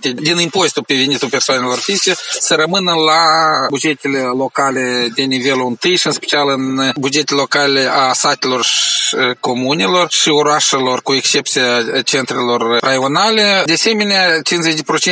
100% 0.09 0.13
din 0.15 0.37
impozitul 0.39 0.83
pe 0.83 0.93
venitul 0.93 1.29
persoanelor 1.29 1.77
fizice 1.77 2.15
să 2.39 2.55
rămână 2.55 2.91
la 2.91 3.21
bugetele 3.69 4.19
locale 4.19 5.11
de 5.15 5.21
nivelul 5.21 5.77
1 5.83 5.95
și 5.95 6.07
în 6.07 6.13
special 6.13 6.49
în 6.49 6.91
bugetele 6.99 7.39
locale 7.39 7.89
a 7.91 8.13
satelor 8.13 8.63
și 8.63 9.15
comunelor 9.39 10.07
și 10.09 10.29
orașelor 10.29 11.01
cu 11.01 11.13
excepția 11.13 11.63
centrelor 12.05 12.79
raionale. 12.79 13.63
De 13.65 13.75
asemenea, 13.85 14.41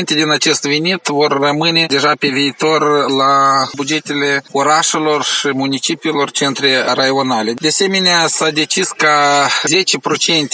50% 0.01 0.03
din 0.03 0.29
acest 0.29 0.61
venit 0.61 1.05
vor 1.05 1.39
rămâne 1.41 1.85
deja 1.87 2.13
pe 2.19 2.27
viitor 2.27 2.81
la 3.09 3.67
bugetele 3.75 4.43
orașelor 4.51 5.23
și 5.23 5.49
municipiilor 5.53 6.31
centre 6.31 6.83
raionale. 6.93 7.53
De 7.53 7.67
asemenea, 7.67 8.27
s-a 8.27 8.49
decis 8.49 8.87
ca 8.87 9.47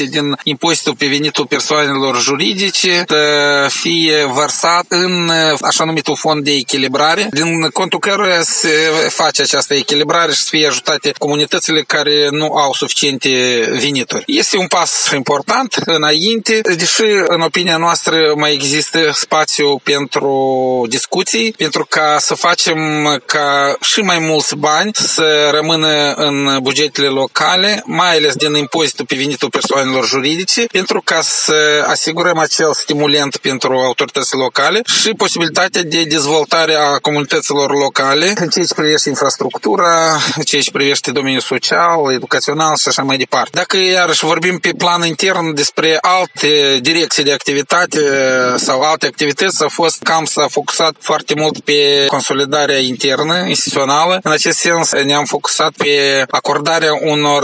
10% 0.06 0.10
din 0.10 0.38
impozitul 0.44 0.96
pe 0.96 1.08
venitul 1.08 1.46
persoanelor 1.46 2.22
juridice 2.22 3.04
să 3.08 3.68
fie 3.70 4.26
vărsat 4.26 4.86
în 4.88 5.32
așa 5.62 5.84
numitul 5.84 6.16
fond 6.16 6.44
de 6.44 6.52
echilibrare, 6.52 7.28
din 7.32 7.70
contul 7.70 8.00
căruia 8.00 8.42
se 8.42 8.70
face 9.10 9.42
această 9.42 9.74
echilibrare 9.74 10.32
și 10.32 10.42
să 10.42 10.48
fie 10.50 10.68
ajutate 10.68 11.12
comunitățile 11.18 11.82
care 11.82 12.28
nu 12.32 12.46
au 12.54 12.74
suficiente 12.74 13.30
venituri. 13.80 14.24
Este 14.28 14.58
un 14.58 14.68
pas 14.68 15.12
important 15.16 15.74
înainte, 15.86 16.62
deși 16.62 17.04
în 17.28 17.42
opinia 17.42 17.78
noastră 17.78 18.07
mai 18.36 18.54
există 18.54 19.12
spațiu 19.14 19.78
pentru 19.84 20.86
discuții, 20.90 21.52
pentru 21.52 21.86
ca 21.90 22.18
să 22.20 22.34
facem 22.36 22.78
ca 23.26 23.76
și 23.82 24.00
mai 24.00 24.20
mulți 24.20 24.56
bani 24.56 24.92
să 24.94 25.50
rămână 25.54 26.14
în 26.14 26.58
bugetele 26.62 27.08
locale, 27.08 27.84
mai 27.86 28.16
ales 28.16 28.36
din 28.36 28.56
impozitul 28.56 29.06
pe 29.06 29.16
venitul 29.16 29.50
persoanelor 29.50 30.06
juridice, 30.08 30.66
pentru 30.72 31.02
ca 31.02 31.22
să 31.22 31.86
asigurăm 31.88 32.38
acel 32.38 32.74
stimulent 32.74 33.38
pentru 33.38 33.74
autoritățile 33.74 34.42
locale 34.42 34.82
și 35.02 35.10
posibilitatea 35.10 35.84
de 35.84 36.04
dezvoltare 36.04 36.76
a 36.76 36.98
comunităților 37.02 37.72
locale 37.72 38.34
în 38.40 38.50
ceea 38.50 38.66
ce 38.66 38.74
privește 38.74 39.10
infrastructura, 39.10 40.18
în 40.36 40.44
ceea 40.44 40.62
ce 40.62 40.72
privește 40.72 41.12
domeniul 41.12 41.42
social, 41.42 42.12
educațional 42.14 42.76
și 42.76 42.88
așa 42.88 43.04
mai 43.04 43.18
departe. 43.18 43.50
Dacă 43.54 43.78
iarăși 43.78 44.26
vorbim 44.26 44.58
pe 44.58 44.72
plan 44.78 45.06
intern 45.06 45.54
despre 45.54 45.98
alte 46.02 46.80
direcții 46.82 47.24
de 47.24 47.34
activitate 47.34 47.97
sau 48.56 48.82
alte 48.82 49.06
activități, 49.06 49.64
a 49.64 49.68
fost 49.68 49.98
cam 50.04 50.26
s-a 50.26 50.48
focusat 50.50 50.96
foarte 51.00 51.34
mult 51.38 51.60
pe 51.60 52.06
consolidarea 52.08 52.78
internă, 52.78 53.46
instituțională. 53.48 54.20
În 54.24 54.32
acest 54.32 54.58
sens 54.58 54.92
ne-am 54.92 55.26
focusat 55.26 55.72
pe 55.78 56.24
acordarea 56.30 56.92
unor 57.02 57.44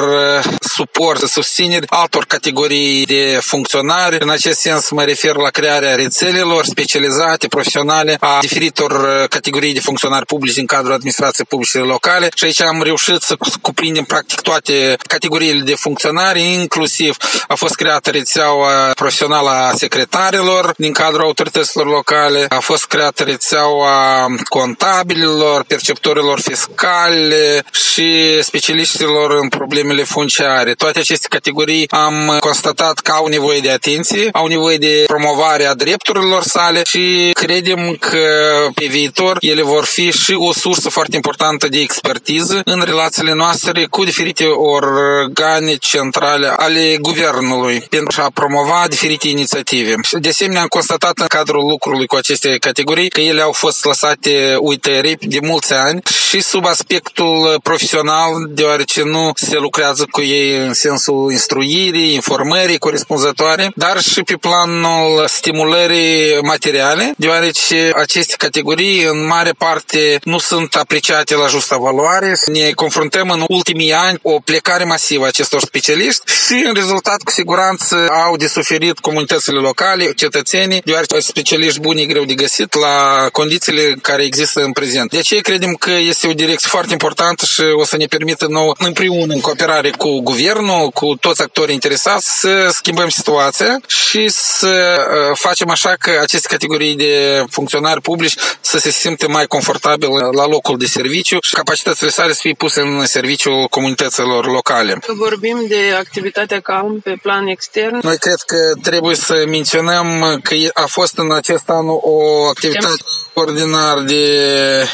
suport, 0.59 1.27
susțineri 1.29 1.85
altor 1.89 2.25
categorii 2.25 3.05
de 3.05 3.39
funcționari. 3.41 4.17
În 4.19 4.29
acest 4.29 4.59
sens 4.59 4.89
mă 4.89 5.03
refer 5.03 5.35
la 5.35 5.49
crearea 5.49 5.95
rețelelor 5.95 6.65
specializate, 6.65 7.47
profesionale 7.47 8.17
a 8.19 8.37
diferitor 8.41 8.91
categorii 9.29 9.73
de 9.73 9.79
funcționari 9.79 10.25
publici 10.25 10.53
din 10.53 10.65
cadrul 10.65 10.93
administrației 10.93 11.45
publice 11.49 11.77
locale 11.77 12.29
și 12.35 12.43
aici 12.43 12.61
am 12.61 12.81
reușit 12.83 13.21
să 13.21 13.35
cuprindem 13.61 14.03
practic 14.03 14.41
toate 14.41 14.95
categoriile 15.07 15.61
de 15.63 15.75
funcționari, 15.75 16.41
inclusiv 16.41 17.17
a 17.47 17.55
fost 17.55 17.75
creată 17.75 18.09
rețeaua 18.09 18.91
profesională 18.95 19.49
a 19.49 19.71
secretarilor 19.75 20.42
din 20.77 20.91
cadrul 20.91 21.23
autorităților 21.23 21.85
locale, 21.85 22.45
a 22.49 22.59
fost 22.59 22.85
creată 22.85 23.23
rețeaua 23.23 24.25
contabililor, 24.43 25.63
perceptorilor 25.67 26.39
fiscale 26.39 27.63
și 27.71 28.41
specialiștilor 28.41 29.31
în 29.41 29.47
problemele 29.47 30.03
funciare. 30.03 30.73
Toate 30.73 30.99
aceste 30.99 31.27
categorii 31.29 31.89
am 31.89 32.37
constatat 32.39 32.99
că 32.99 33.11
au 33.11 33.27
nevoie 33.27 33.59
de 33.59 33.71
atenție, 33.71 34.29
au 34.33 34.47
nevoie 34.47 34.77
de 34.77 35.03
promovare 35.07 35.65
a 35.65 35.73
drepturilor 35.73 36.43
sale 36.43 36.83
și 36.83 37.29
credem 37.33 37.95
că 37.99 38.27
pe 38.73 38.85
viitor 38.85 39.37
ele 39.39 39.61
vor 39.61 39.85
fi 39.85 40.11
și 40.11 40.33
o 40.33 40.53
sursă 40.53 40.89
foarte 40.89 41.15
importantă 41.15 41.67
de 41.67 41.79
expertiză 41.79 42.61
în 42.65 42.81
relațiile 42.85 43.33
noastre 43.33 43.85
cu 43.89 44.03
diferite 44.03 44.45
organe 44.45 45.75
centrale 45.75 46.47
ale 46.57 46.97
guvernului 47.01 47.85
pentru 47.89 48.21
a 48.21 48.31
promova 48.33 48.85
diferite 48.89 49.27
inițiative. 49.27 49.95
De 50.11 50.31
asemenea, 50.33 50.61
am 50.61 50.67
constatat 50.67 51.17
în 51.17 51.27
cadrul 51.27 51.67
lucrului 51.67 52.05
cu 52.05 52.15
aceste 52.15 52.57
categorii 52.57 53.09
că 53.09 53.21
ele 53.21 53.41
au 53.41 53.51
fost 53.51 53.85
lăsate 53.85 54.55
uitării 54.59 55.17
de 55.19 55.37
mulți 55.41 55.73
ani 55.73 56.01
și 56.29 56.41
sub 56.41 56.65
aspectul 56.65 57.59
profesional, 57.63 58.31
deoarece 58.49 59.03
nu 59.03 59.31
se 59.35 59.57
lucrează 59.57 60.07
cu 60.11 60.21
ei 60.21 60.55
în 60.57 60.73
sensul 60.73 61.31
instruirii, 61.31 62.13
informării 62.13 62.77
corespunzătoare, 62.77 63.71
dar 63.75 64.01
și 64.01 64.23
pe 64.23 64.33
planul 64.33 65.25
stimulării 65.27 66.41
materiale, 66.41 67.13
deoarece 67.17 67.91
aceste 67.95 68.35
categorii 68.37 69.03
în 69.03 69.25
mare 69.25 69.51
parte 69.57 70.19
nu 70.23 70.37
sunt 70.37 70.75
apreciate 70.75 71.35
la 71.35 71.47
justa 71.47 71.77
valoare. 71.77 72.37
Ne 72.45 72.71
confruntăm 72.71 73.29
în 73.29 73.43
ultimii 73.47 73.93
ani 73.93 74.19
o 74.21 74.39
plecare 74.39 74.83
masivă 74.83 75.23
a 75.23 75.27
acestor 75.27 75.61
specialiști 75.61 76.23
și 76.45 76.63
în 76.65 76.73
rezultat 76.73 77.21
cu 77.23 77.31
siguranță 77.31 77.95
au 78.25 78.35
de 78.37 78.47
suferit 78.47 78.99
comunitățile 78.99 79.59
locale, 79.59 80.13
cetățenii, 80.25 80.81
deoarece 80.85 81.19
specialiști 81.19 81.79
buni 81.79 82.01
e 82.01 82.05
greu 82.05 82.23
de 82.23 82.33
găsit 82.33 82.73
la 82.73 83.27
condițiile 83.31 83.95
care 84.01 84.23
există 84.23 84.59
în 84.63 84.71
prezent. 84.71 85.09
De 85.09 85.17
aceea 85.17 85.41
credem 85.41 85.73
că 85.73 85.91
este 85.91 86.27
o 86.27 86.33
direcție 86.33 86.69
foarte 86.69 86.91
importantă 86.91 87.45
și 87.45 87.61
o 87.81 87.85
să 87.85 87.97
ne 87.97 88.05
permită 88.05 88.45
nou 88.49 88.75
împreună 88.77 89.33
în 89.33 89.39
cooperare 89.39 89.89
cu 89.97 90.21
guvernul, 90.21 90.89
cu 90.89 91.15
toți 91.19 91.41
actorii 91.41 91.73
interesați 91.73 92.39
să 92.39 92.69
schimbăm 92.71 93.09
situația 93.09 93.81
și 93.87 94.29
să 94.29 94.73
uh, 94.73 95.37
facem 95.37 95.69
așa 95.69 95.93
că 95.99 96.11
aceste 96.21 96.47
categorii 96.47 96.95
de 96.95 97.43
funcționari 97.49 98.01
publici 98.01 98.35
să 98.61 98.77
se 98.77 98.91
simte 98.91 99.27
mai 99.27 99.45
confortabil 99.45 100.09
la 100.35 100.47
locul 100.47 100.77
de 100.77 100.85
serviciu 100.85 101.37
și 101.41 101.53
capacitățile 101.53 102.09
sale 102.09 102.33
să 102.33 102.39
fie 102.41 102.53
puse 102.53 102.81
în 102.81 103.05
serviciul 103.05 103.67
comunităților 103.69 104.45
locale. 104.45 104.97
Că 105.05 105.13
vorbim 105.15 105.65
de 105.67 105.81
activitatea 105.97 106.59
CALM 106.59 106.99
pe 107.03 107.15
plan 107.21 107.47
extern. 107.47 107.99
Noi 108.01 108.17
cred 108.17 108.41
că 108.45 108.57
trebuie 108.81 109.15
să 109.15 109.43
menționăm 109.47 110.12
că 110.19 110.55
a 110.73 110.85
fost 110.85 111.17
în 111.17 111.31
acest 111.31 111.69
an 111.69 111.85
o 111.87 112.45
activitate 112.49 113.03
ordinar 113.33 113.99
de 113.99 114.25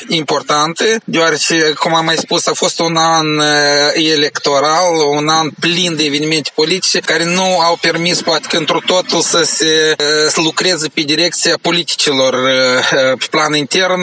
importante, 0.08 1.02
deoarece, 1.06 1.74
cum 1.80 1.96
am 1.96 2.06
mai 2.06 2.16
spus, 2.16 2.48
a 2.48 2.54
fost 2.54 2.80
un 2.80 2.96
an 2.96 3.26
electoral, 3.94 4.94
un 5.12 5.28
an 5.28 5.50
plin 5.60 5.96
de 5.96 6.04
evenimente 6.04 6.52
politice 6.56 7.00
care 7.00 7.24
nu 7.24 7.60
au 7.60 7.78
permis, 7.82 8.22
poate 8.22 8.48
că 8.50 8.58
într 8.58 8.78
totul, 8.86 9.22
să 9.22 9.44
se 9.44 9.96
să 10.28 10.42
lucreze 10.42 10.88
pe 10.88 11.02
direcția 11.02 11.58
politicilor 11.62 12.36
pe 13.18 13.26
plan 13.30 13.56
intern. 13.56 14.02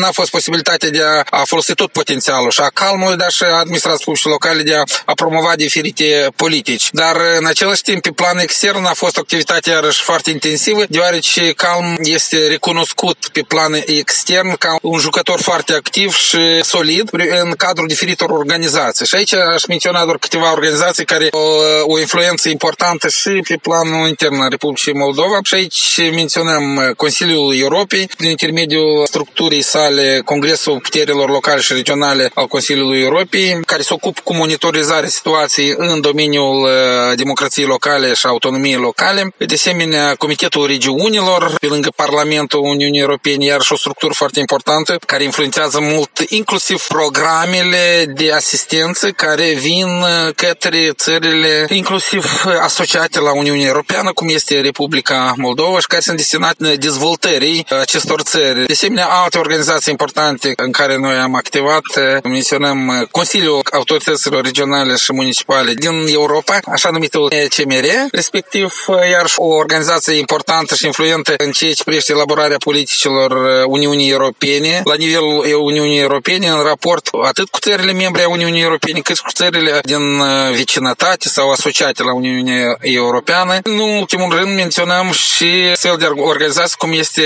N-a 0.00 0.10
fost 0.12 0.30
posibilitatea 0.30 0.90
de 0.90 1.02
a, 1.02 1.38
a 1.38 1.42
folosi 1.44 1.74
tot 1.74 1.92
potențialul 1.92 2.50
și 2.50 2.60
a 2.60 2.70
calmului, 2.74 3.16
dar 3.16 3.30
și 3.30 3.42
a 3.42 3.58
administrației 3.58 4.04
publice 4.04 4.28
locale 4.28 4.62
de 4.62 4.74
a, 4.74 4.82
a 5.04 5.12
promova 5.12 5.52
diferite 5.56 6.28
politici. 6.36 6.88
Dar, 6.92 7.16
în 7.38 7.46
același 7.46 7.82
timp, 7.82 8.02
pe 8.02 8.10
plan 8.10 8.38
extern 8.38 8.84
a 8.84 8.92
fost 8.94 9.16
o 9.16 9.20
activitate 9.20 9.70
iarăși 9.70 10.02
foarte 10.02 10.30
intensivă, 10.48 10.84
deoarece 10.88 11.52
Calm 11.52 11.96
este 11.98 12.46
recunoscut 12.46 13.18
pe 13.32 13.42
plan 13.48 13.72
extern 13.86 14.56
ca 14.56 14.78
un 14.82 14.98
jucător 14.98 15.40
foarte 15.40 15.72
activ 15.72 16.14
și 16.14 16.62
solid 16.62 17.10
în 17.42 17.52
cadrul 17.56 17.86
diferitor 17.86 18.30
organizații. 18.30 19.06
Și 19.06 19.14
aici 19.14 19.34
aș 19.34 19.66
menționa 19.66 20.04
doar 20.04 20.18
câteva 20.18 20.52
organizații 20.52 21.04
care 21.04 21.28
au 21.32 21.92
o 21.92 21.98
influență 22.00 22.48
importantă 22.48 23.08
și 23.08 23.42
pe 23.48 23.56
planul 23.62 24.08
intern 24.08 24.40
al 24.40 24.50
Republicii 24.50 24.92
Moldova. 24.92 25.38
Și 25.42 25.54
aici 25.54 26.00
menționăm 26.14 26.92
Consiliul 26.96 27.58
Europei, 27.58 28.08
prin 28.16 28.30
intermediul 28.30 29.06
structurii 29.06 29.62
sale 29.62 30.22
Congresul 30.24 30.80
Puterilor 30.80 31.30
Locale 31.30 31.60
și 31.60 31.72
Regionale 31.72 32.30
al 32.34 32.46
Consiliului 32.46 33.00
Europei, 33.00 33.60
care 33.66 33.82
se 33.82 33.94
ocupă 33.94 34.20
cu 34.24 34.34
monitorizarea 34.34 35.08
situației 35.08 35.74
în 35.76 36.00
domeniul 36.00 36.62
uh, 36.62 37.16
democrației 37.16 37.66
locale 37.66 38.14
și 38.14 38.26
autonomiei 38.26 38.74
locale. 38.74 39.34
De 39.36 39.54
asemenea, 39.54 40.14
Comitetul 40.28 40.66
Regiunilor, 40.66 41.54
pe 41.60 41.66
lângă 41.66 41.92
Parlamentul 41.96 42.60
Uniunii 42.60 43.00
Europene, 43.00 43.44
iar 43.44 43.60
și 43.60 43.72
o 43.72 43.76
structură 43.76 44.12
foarte 44.16 44.40
importantă 44.40 44.98
care 45.06 45.22
influențează 45.22 45.78
mult 45.80 46.10
inclusiv 46.28 46.82
programele 46.86 48.12
de 48.14 48.32
asistență 48.32 49.10
care 49.10 49.52
vin 49.52 49.86
uh, 49.86 50.34
către 50.34 50.90
țările 50.92 51.66
inclusiv 51.68 52.44
asociate 52.60 53.20
la 53.20 53.32
Uniunea 53.32 53.66
Europeană, 53.66 54.12
cum 54.12 54.28
este 54.28 54.60
Republica 54.60 55.34
Moldova 55.36 55.78
și 55.78 55.86
care 55.86 56.00
sunt 56.00 56.16
destinate 56.16 56.74
dezvoltării 56.74 57.66
acestor 57.80 58.20
țări. 58.20 58.66
De 58.66 58.72
asemenea, 58.72 59.06
alte 59.06 59.38
organizații 59.38 59.90
importante 59.90 60.52
în 60.56 60.72
care 60.72 60.96
noi 60.96 61.14
am 61.14 61.34
activat, 61.34 61.82
uh, 61.96 62.22
menționăm 62.22 63.08
Consiliul 63.10 63.60
Autorităților 63.72 64.44
Regionale 64.44 64.96
și 64.96 65.12
Municipale 65.12 65.72
din 65.74 66.06
Europa, 66.08 66.58
așa 66.72 66.90
numitul 66.90 67.32
ECMR, 67.32 67.86
respectiv 68.10 68.74
uh, 68.86 68.96
iar 69.10 69.32
o 69.36 69.46
organizație 69.46 70.16
importantă 70.18 70.74
și 70.74 70.86
influentă 70.86 71.34
în 71.38 71.50
ceea 71.50 71.72
ce 71.72 71.84
privește 71.84 72.12
elaborarea 72.12 72.56
politicilor 72.64 73.30
Uniunii 73.66 74.10
Europene, 74.10 74.80
la 74.84 74.94
nivelul 74.94 75.44
Uniunii 75.62 75.98
Europene, 75.98 76.46
în 76.48 76.62
raport 76.62 77.08
atât 77.24 77.48
cu 77.48 77.58
țările 77.58 77.92
membre 77.92 78.22
a 78.22 78.28
Uniunii 78.28 78.62
Europene, 78.62 79.00
cât 79.00 79.16
și 79.16 79.22
cu 79.22 79.32
țările 79.32 79.78
din 79.82 80.22
vecinătate 80.52 81.28
sau 81.28 81.48
erau 81.48 81.60
asociate 81.60 82.02
la 82.02 82.12
Uniunea 82.12 82.76
Europeană. 82.80 83.58
În 83.62 83.78
ultimul 83.78 84.36
rând 84.36 84.54
menționăm 84.54 85.10
și 85.12 85.76
cel 85.80 85.96
de 85.98 86.04
organizații 86.04 86.76
cum 86.78 86.92
este 86.92 87.22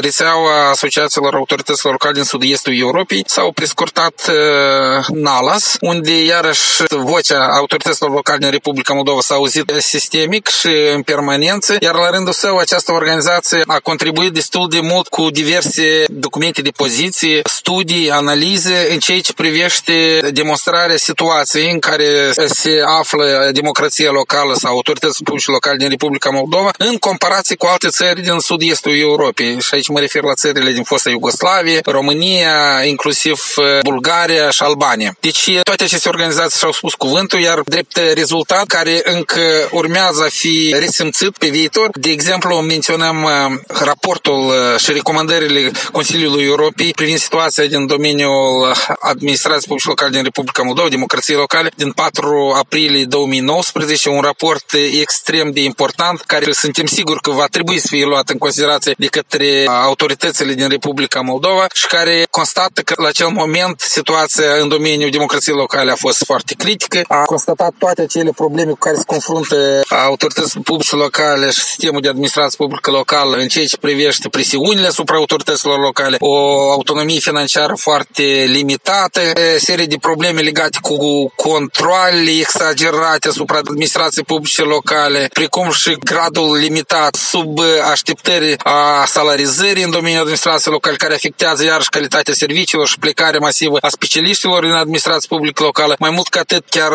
rețeaua 0.00 0.70
asociațiilor 0.70 1.34
autorităților 1.34 1.92
locale 1.92 2.14
din 2.14 2.22
sud-estul 2.22 2.78
Europei 2.78 3.22
sau 3.26 3.52
prescurtat 3.52 4.28
uh, 4.28 5.06
NALAS, 5.08 5.76
unde 5.80 6.24
iarăși 6.24 6.82
vocea 6.88 7.46
autorităților 7.56 8.10
locale 8.10 8.38
din 8.38 8.50
Republica 8.50 8.94
Moldova 8.94 9.20
s-a 9.20 9.34
auzit 9.34 9.72
sistemic 9.78 10.48
și 10.48 10.68
în 10.94 11.02
permanență, 11.02 11.76
iar 11.80 11.94
la 12.00 12.10
rândul 12.10 12.32
său 12.32 12.56
această 12.56 12.92
organizație 12.92 13.62
a 13.66 13.78
contribuit 13.78 14.32
destul 14.32 14.68
de 14.68 14.80
mult 14.80 15.08
cu 15.08 15.30
diverse 15.30 16.04
documente 16.08 16.62
de 16.62 16.70
poziție, 16.70 17.40
studii, 17.44 18.10
analize 18.10 18.88
în 18.90 18.98
ceea 18.98 19.20
ce 19.20 19.32
privește 19.32 20.20
demonstrarea 20.32 20.96
situației 20.96 21.70
în 21.70 21.78
care 21.78 22.32
se 22.46 22.82
află 22.98 23.50
democrația 23.52 24.10
locală 24.10 24.54
sau 24.54 24.72
autoritățile 24.72 25.24
publice 25.24 25.50
locale 25.50 25.76
din 25.76 25.88
Republica 25.88 26.30
Moldova 26.30 26.70
în 26.78 26.96
comparație 26.96 27.56
cu 27.56 27.66
alte 27.66 27.88
țări 27.88 28.22
din 28.22 28.38
sud-estul 28.38 28.98
Europei. 28.98 29.60
Și 29.60 29.70
aici 29.72 29.88
mă 29.88 29.98
refer 29.98 30.22
la 30.22 30.34
țările 30.34 30.72
din 30.72 30.82
fosta 30.82 31.10
Iugoslavie, 31.10 31.80
România, 31.84 32.84
inclusiv 32.84 33.44
uh, 33.56 33.64
Bulgaria 33.82 34.50
și 34.50 34.62
Albania. 34.62 35.16
Deci 35.20 35.50
toate 35.62 35.84
aceste 35.84 36.08
organizații 36.08 36.58
și-au 36.58 36.72
spus 36.72 36.94
cuvântul, 36.94 37.40
iar 37.40 37.60
drept 37.64 37.96
rezultat 38.14 38.66
care 38.66 39.00
încă 39.04 39.68
urmează 39.70 40.22
a 40.22 40.28
fi 40.28 40.74
resimțit 40.78 41.38
pe 41.38 41.48
viitor, 41.48 41.89
de 41.92 42.10
exemplu, 42.10 42.54
menționăm 42.54 43.22
uh, 43.22 43.30
raportul 43.66 44.46
uh, 44.46 44.80
și 44.80 44.92
recomandările 44.92 45.70
Consiliului 45.92 46.44
Europei 46.44 46.90
privind 46.90 47.18
situația 47.18 47.66
din 47.66 47.86
domeniul 47.86 48.74
administrației 49.00 49.66
publice 49.66 49.88
locale 49.88 50.10
din 50.10 50.22
Republica 50.22 50.62
Moldova, 50.62 50.88
democrației 50.88 51.36
locale, 51.36 51.70
din 51.76 51.92
4 51.92 52.54
aprilie 52.58 53.04
2019, 53.04 54.08
un 54.08 54.20
raport 54.20 54.72
extrem 55.00 55.50
de 55.50 55.60
important, 55.62 56.20
care 56.20 56.52
suntem 56.52 56.86
siguri 56.86 57.20
că 57.20 57.30
va 57.30 57.46
trebui 57.50 57.78
să 57.78 57.86
fie 57.90 58.04
luat 58.04 58.28
în 58.28 58.38
considerație 58.38 58.94
de 58.98 59.06
către 59.06 59.64
autoritățile 59.66 60.52
din 60.52 60.68
Republica 60.68 61.20
Moldova 61.20 61.66
și 61.72 61.86
care 61.86 62.26
constată 62.30 62.80
că 62.80 62.94
la 62.96 63.08
acel 63.08 63.28
moment 63.28 63.80
situația 63.80 64.52
în 64.60 64.68
domeniul 64.68 65.10
democrației 65.10 65.56
locale 65.56 65.90
a 65.90 65.94
fost 65.94 66.24
foarte 66.24 66.54
critică, 66.54 67.02
a 67.08 67.22
constatat 67.22 67.72
toate 67.78 68.02
acele 68.02 68.30
probleme 68.36 68.70
cu 68.70 68.78
care 68.78 68.96
se 68.96 69.02
confruntă 69.06 69.80
autoritățile 69.88 70.60
publice 70.64 70.96
locale 70.96 71.50
și 71.50 71.79
sistemul 71.80 72.04
de 72.04 72.08
administrație 72.14 72.56
publică 72.56 72.90
locală 72.90 73.36
în 73.36 73.48
ceea 73.48 73.66
ce 73.66 73.76
privește 73.76 74.28
presiunile 74.28 74.86
asupra 74.86 75.16
autorităților 75.16 75.78
locale, 75.78 76.16
o 76.18 76.70
autonomie 76.70 77.18
financiară 77.20 77.74
foarte 77.76 78.22
limitată, 78.46 79.20
serie 79.58 79.86
de 79.86 79.96
probleme 80.00 80.40
legate 80.40 80.78
cu 80.80 80.96
controle 81.36 82.30
exagerate 82.40 83.28
asupra 83.28 83.58
administrației 83.58 84.24
publice 84.24 84.62
locale, 84.62 85.28
precum 85.32 85.70
și 85.70 85.96
gradul 86.04 86.56
limitat 86.56 87.14
sub 87.14 87.58
așteptări 87.90 88.56
a 88.58 89.04
salarizării 89.06 89.82
în 89.82 89.90
domeniul 89.90 90.20
administrației 90.20 90.72
locale, 90.72 90.96
care 90.96 91.14
afectează 91.14 91.64
iarăși 91.64 91.88
calitatea 91.88 92.34
serviciilor 92.34 92.86
și 92.86 92.98
plecarea 92.98 93.40
masivă 93.40 93.76
a 93.80 93.88
specialiștilor 93.88 94.64
în 94.64 94.72
administrație 94.72 95.28
publică 95.28 95.62
locală. 95.62 95.94
Mai 95.98 96.10
mult 96.10 96.28
ca 96.28 96.40
atât, 96.40 96.64
chiar 96.68 96.92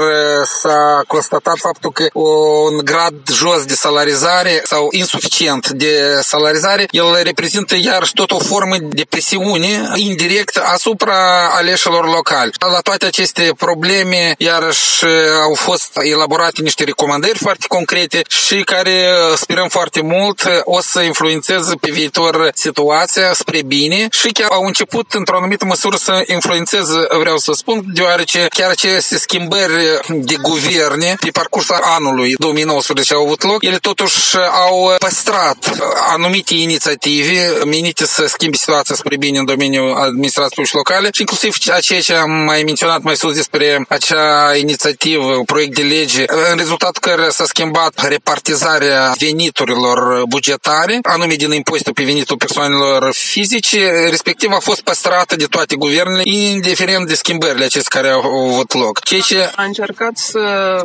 s-a 0.61 1.03
constatat 1.07 1.57
faptul 1.57 1.91
că 1.91 2.05
un 2.13 2.77
grad 2.83 3.15
jos 3.31 3.63
de 3.65 3.73
salarizare 3.73 4.63
sau 4.75 4.87
insuficient 4.91 5.69
de 5.69 6.19
salarizare, 6.21 6.85
el 6.89 7.19
reprezintă 7.23 7.75
iarăși 7.81 8.13
tot 8.13 8.31
o 8.31 8.39
formă 8.39 8.75
de 8.79 9.05
presiune 9.09 9.91
indirect 9.95 10.55
asupra 10.55 11.17
aleșilor 11.55 12.05
locali. 12.05 12.51
La 12.71 12.79
toate 12.79 13.05
aceste 13.05 13.51
probleme, 13.57 14.35
iarăși 14.37 15.05
au 15.43 15.53
fost 15.53 15.89
elaborate 15.93 16.61
niște 16.61 16.83
recomandări 16.83 17.37
foarte 17.37 17.65
concrete 17.67 18.21
și 18.27 18.55
care 18.63 19.07
sperăm 19.35 19.67
foarte 19.67 20.01
mult 20.01 20.41
o 20.63 20.81
să 20.81 21.01
influențeze 21.01 21.75
pe 21.75 21.91
viitor 21.91 22.51
situația 22.53 23.33
spre 23.33 23.61
bine 23.61 24.07
și 24.11 24.27
chiar 24.27 24.49
au 24.51 24.63
început 24.63 25.13
într-o 25.13 25.37
anumită 25.37 25.65
măsură 25.65 25.95
să 25.95 26.23
influențeze, 26.27 27.07
vreau 27.19 27.37
să 27.37 27.51
spun, 27.53 27.83
deoarece 27.93 28.47
chiar 28.49 28.69
aceste 28.69 29.17
schimbări 29.17 29.99
de 30.07 30.35
guverne 30.41 31.15
pe 31.19 31.29
parcursul 31.29 31.75
anului 31.81 32.35
2019 32.37 33.13
au 33.13 33.23
avut 33.23 33.43
loc, 33.43 33.63
ele 33.63 33.77
totuși 33.77 34.35
au 34.65 34.95
păstrat 34.99 35.77
anumite 36.13 36.53
inițiative 36.53 37.57
menite 37.65 38.05
să 38.05 38.25
schimbe 38.25 38.57
situația 38.57 38.95
spre 38.95 39.17
bine 39.17 39.37
în 39.37 39.45
domeniul 39.45 39.93
administrației 39.93 40.53
publice 40.55 40.75
locale 40.77 41.09
și 41.13 41.21
inclusiv 41.21 41.57
ceea 41.57 41.79
ce 41.79 42.13
am 42.13 42.31
mai 42.31 42.61
menționat 42.63 43.01
mai 43.01 43.15
sus 43.15 43.33
despre 43.35 43.85
acea 43.89 44.55
inițiativă, 44.55 45.41
proiect 45.45 45.75
de 45.75 45.81
lege, 45.81 46.23
în 46.51 46.57
rezultat 46.57 46.97
care 46.97 47.29
s-a 47.29 47.45
schimbat 47.45 48.07
repartizarea 48.07 49.13
veniturilor 49.19 50.23
bugetare, 50.27 50.99
anume 51.01 51.33
din 51.33 51.51
impozitul 51.51 51.93
pe 51.93 52.03
venitul 52.03 52.37
persoanelor 52.37 53.13
fizice, 53.13 54.07
respectiv 54.09 54.51
a 54.51 54.59
fost 54.59 54.81
păstrată 54.81 55.35
de 55.35 55.45
toate 55.45 55.75
guvernele, 55.75 56.21
indiferent 56.23 57.07
de 57.07 57.13
schimbările 57.13 57.65
acestea 57.65 58.01
care 58.01 58.13
au 58.13 58.49
avut 58.51 58.73
loc. 58.73 59.03
Ceea 59.03 59.21
ce 59.21 59.51
a 59.55 59.63
încercat 59.63 60.17
să 60.17 60.41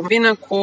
vină 0.07 0.35
cu 0.47 0.59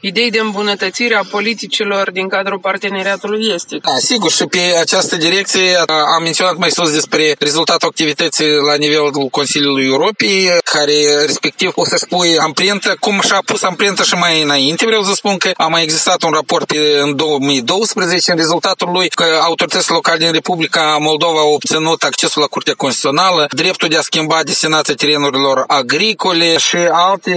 idei 0.00 0.30
de 0.30 0.38
îmbunătățire 0.38 1.14
a 1.14 1.22
politicilor 1.30 2.10
din 2.10 2.28
cadrul 2.28 2.55
parteneriatului 2.58 3.50
estic. 3.54 3.82
Da, 3.82 3.96
sigur, 3.98 4.30
și 4.30 4.44
pe 4.44 4.58
această 4.80 5.16
direcție 5.16 5.76
am 6.16 6.22
menționat 6.22 6.56
mai 6.56 6.70
sus 6.70 6.92
despre 6.92 7.34
rezultatul 7.38 7.88
activității 7.88 8.46
la 8.46 8.74
nivelul 8.74 9.28
Consiliului 9.30 9.84
Europei, 9.84 10.50
care 10.64 11.24
respectiv 11.26 11.70
o 11.74 11.84
să 11.84 11.96
spui 11.96 12.38
amprentă, 12.38 12.96
cum 13.00 13.20
și-a 13.20 13.42
pus 13.44 13.62
amprentă 13.62 14.02
și 14.02 14.14
mai 14.14 14.42
înainte. 14.42 14.86
Vreau 14.86 15.02
să 15.02 15.12
spun 15.14 15.36
că 15.36 15.50
a 15.56 15.66
mai 15.66 15.82
existat 15.82 16.22
un 16.22 16.30
raport 16.30 16.70
în 17.02 17.16
2012, 17.16 18.30
în 18.30 18.36
rezultatul 18.36 18.90
lui 18.90 19.08
că 19.08 19.24
autoritățile 19.42 19.94
locale 19.94 20.18
din 20.18 20.32
Republica 20.32 20.96
Moldova 21.00 21.38
au 21.38 21.52
obținut 21.52 22.02
accesul 22.02 22.40
la 22.40 22.46
Curtea 22.46 22.74
Constituțională, 22.76 23.46
dreptul 23.50 23.88
de 23.88 23.96
a 23.96 24.00
schimba 24.00 24.42
destinația 24.44 24.94
terenurilor 24.94 25.64
agricole 25.66 26.58
și 26.58 26.76
alte 26.90 27.34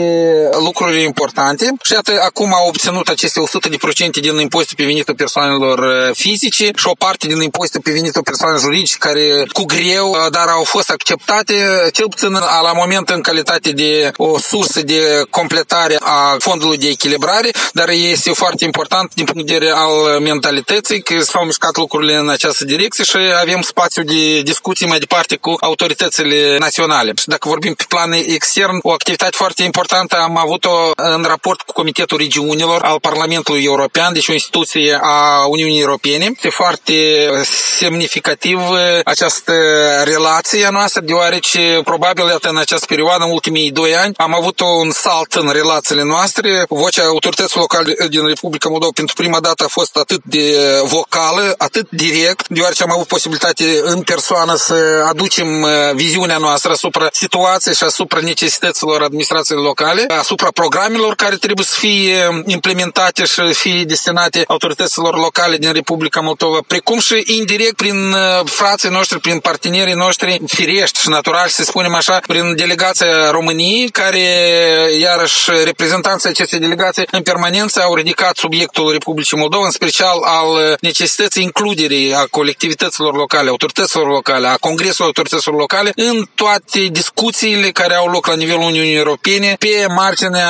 lucruri 0.63 1.03
importante. 1.03 1.73
Și 1.83 1.93
iată, 1.93 2.21
acum 2.25 2.53
au 2.53 2.67
obținut 2.67 3.07
aceste 3.07 3.39
100% 3.39 4.09
din 4.21 4.39
impozitul 4.39 4.75
pe 4.75 4.83
venitul 4.99 5.25
persoanelor 5.25 5.79
uh, 5.79 6.15
fizice 6.15 6.71
și 6.75 6.87
o 6.87 6.93
parte 6.97 7.27
din 7.27 7.41
impozitul 7.41 7.81
pe 7.81 7.91
venitul 7.91 8.23
persoanelor 8.23 8.61
juridice 8.61 8.95
care 8.97 9.45
cu 9.53 9.63
greu, 9.63 10.09
uh, 10.09 10.17
dar 10.31 10.47
au 10.47 10.63
fost 10.63 10.89
acceptate, 10.89 11.53
cel 11.93 12.07
puțin 12.09 12.31
la 12.67 12.71
moment 12.75 13.09
în 13.09 13.21
calitate 13.21 13.71
de 13.71 14.11
o 14.15 14.39
sursă 14.39 14.81
de 14.81 15.01
completare 15.29 15.97
a 15.99 16.35
fondului 16.39 16.77
de 16.77 16.87
echilibrare, 16.87 17.49
dar 17.73 17.89
este 17.89 18.31
foarte 18.31 18.65
important 18.65 19.13
din 19.13 19.25
punct 19.25 19.47
de 19.47 19.53
vedere 19.53 19.71
al 19.71 20.19
mentalității 20.19 21.01
că 21.01 21.21
s-au 21.21 21.45
mișcat 21.45 21.77
lucrurile 21.77 22.15
în 22.15 22.29
această 22.29 22.63
direcție 22.65 23.03
și 23.03 23.17
avem 23.41 23.61
spațiu 23.61 24.03
de 24.03 24.41
discuții 24.41 24.87
mai 24.87 24.99
departe 24.99 25.35
cu 25.35 25.55
autoritățile 25.59 26.57
naționale. 26.57 27.11
Și 27.19 27.27
dacă 27.27 27.47
vorbim 27.47 27.73
pe 27.73 27.83
plan 27.87 28.11
extern, 28.11 28.79
o 28.81 28.91
activitate 28.91 29.35
foarte 29.35 29.63
importantă 29.63 30.15
am 30.15 30.37
avut-o 30.37 30.91
în 30.95 31.23
raport 31.23 31.61
cu 31.61 31.73
Comitetul 31.73 32.17
Regiunilor 32.17 32.81
al 32.81 32.99
Parlamentului 32.99 33.63
European, 33.63 34.13
deci 34.13 34.27
o 34.27 34.33
instituție 34.33 34.88
a 35.01 35.45
Uniunii 35.45 35.79
Europene. 35.79 36.31
Este 36.35 36.49
foarte 36.49 36.93
semnificativ 37.77 38.59
această 39.03 39.53
relație 40.03 40.65
a 40.65 40.69
noastră, 40.69 41.01
deoarece 41.01 41.81
probabil 41.83 42.37
în 42.41 42.57
această 42.57 42.85
perioadă, 42.85 43.23
în 43.23 43.31
ultimii 43.31 43.71
doi 43.71 43.95
ani, 43.95 44.13
am 44.17 44.35
avut 44.35 44.59
un 44.59 44.91
salt 44.91 45.33
în 45.33 45.49
relațiile 45.51 46.03
noastre. 46.03 46.65
Vocea 46.69 47.03
autorităților 47.03 47.61
locale 47.61 48.07
din 48.09 48.27
Republica 48.27 48.69
Moldova 48.69 48.91
pentru 48.95 49.15
prima 49.15 49.39
dată 49.39 49.63
a 49.63 49.67
fost 49.67 49.95
atât 49.97 50.21
de 50.23 50.55
vocală, 50.83 51.53
atât 51.57 51.87
direct, 51.89 52.47
deoarece 52.47 52.83
am 52.83 52.91
avut 52.91 53.07
posibilitate 53.07 53.79
în 53.83 54.01
persoană 54.01 54.55
să 54.55 55.05
aducem 55.09 55.61
uh, 55.61 55.69
viziunea 55.93 56.37
noastră 56.37 56.71
asupra 56.71 57.09
situației 57.11 57.75
și 57.75 57.83
asupra 57.83 58.19
necesităților 58.19 59.01
administrației 59.01 59.57
locale, 59.57 60.05
asupra 60.17 60.49
programelor 60.53 61.15
care 61.15 61.35
trebuie 61.35 61.65
să 61.65 61.75
fie 61.77 62.43
implementate 62.45 63.25
și 63.25 63.53
fie 63.53 63.83
destinate 63.83 64.43
autorităților 64.47 64.78
locale 65.11 65.57
din 65.57 65.71
Republica 65.71 66.19
Moldova, 66.19 66.59
precum 66.67 66.99
și 66.99 67.23
indirect 67.25 67.75
prin 67.75 68.11
uh, 68.11 68.41
frații 68.45 68.89
noștri, 68.89 69.19
prin 69.19 69.39
partenerii 69.39 69.93
noștri 69.93 70.41
firești 70.47 70.99
și 70.99 71.09
natural, 71.09 71.47
să 71.47 71.63
spunem 71.63 71.93
așa, 71.95 72.19
prin 72.27 72.55
delegația 72.55 73.31
României, 73.31 73.89
care 73.89 74.19
iarăși 74.99 75.49
reprezentanții 75.63 76.29
acestei 76.29 76.59
delegații 76.59 77.07
în 77.11 77.21
permanență 77.21 77.81
au 77.81 77.95
ridicat 77.95 78.35
subiectul 78.35 78.91
Republicii 78.91 79.37
Moldova, 79.37 79.65
în 79.65 79.71
special 79.71 80.19
al 80.23 80.77
necesității 80.81 81.43
includerii 81.43 82.13
a 82.13 82.25
colectivităților 82.31 83.15
locale, 83.15 83.49
autorităților 83.49 84.07
locale, 84.07 84.47
a 84.47 84.55
Congresului 84.55 85.07
Autorităților 85.07 85.59
Locale 85.59 85.91
în 85.95 86.25
toate 86.35 86.79
discuțiile 86.91 87.69
care 87.71 87.93
au 87.93 88.07
loc 88.07 88.27
la 88.27 88.35
nivelul 88.35 88.61
Uniunii 88.61 88.95
Europene 88.95 89.55
pe 89.59 89.85
marginea, 89.95 90.49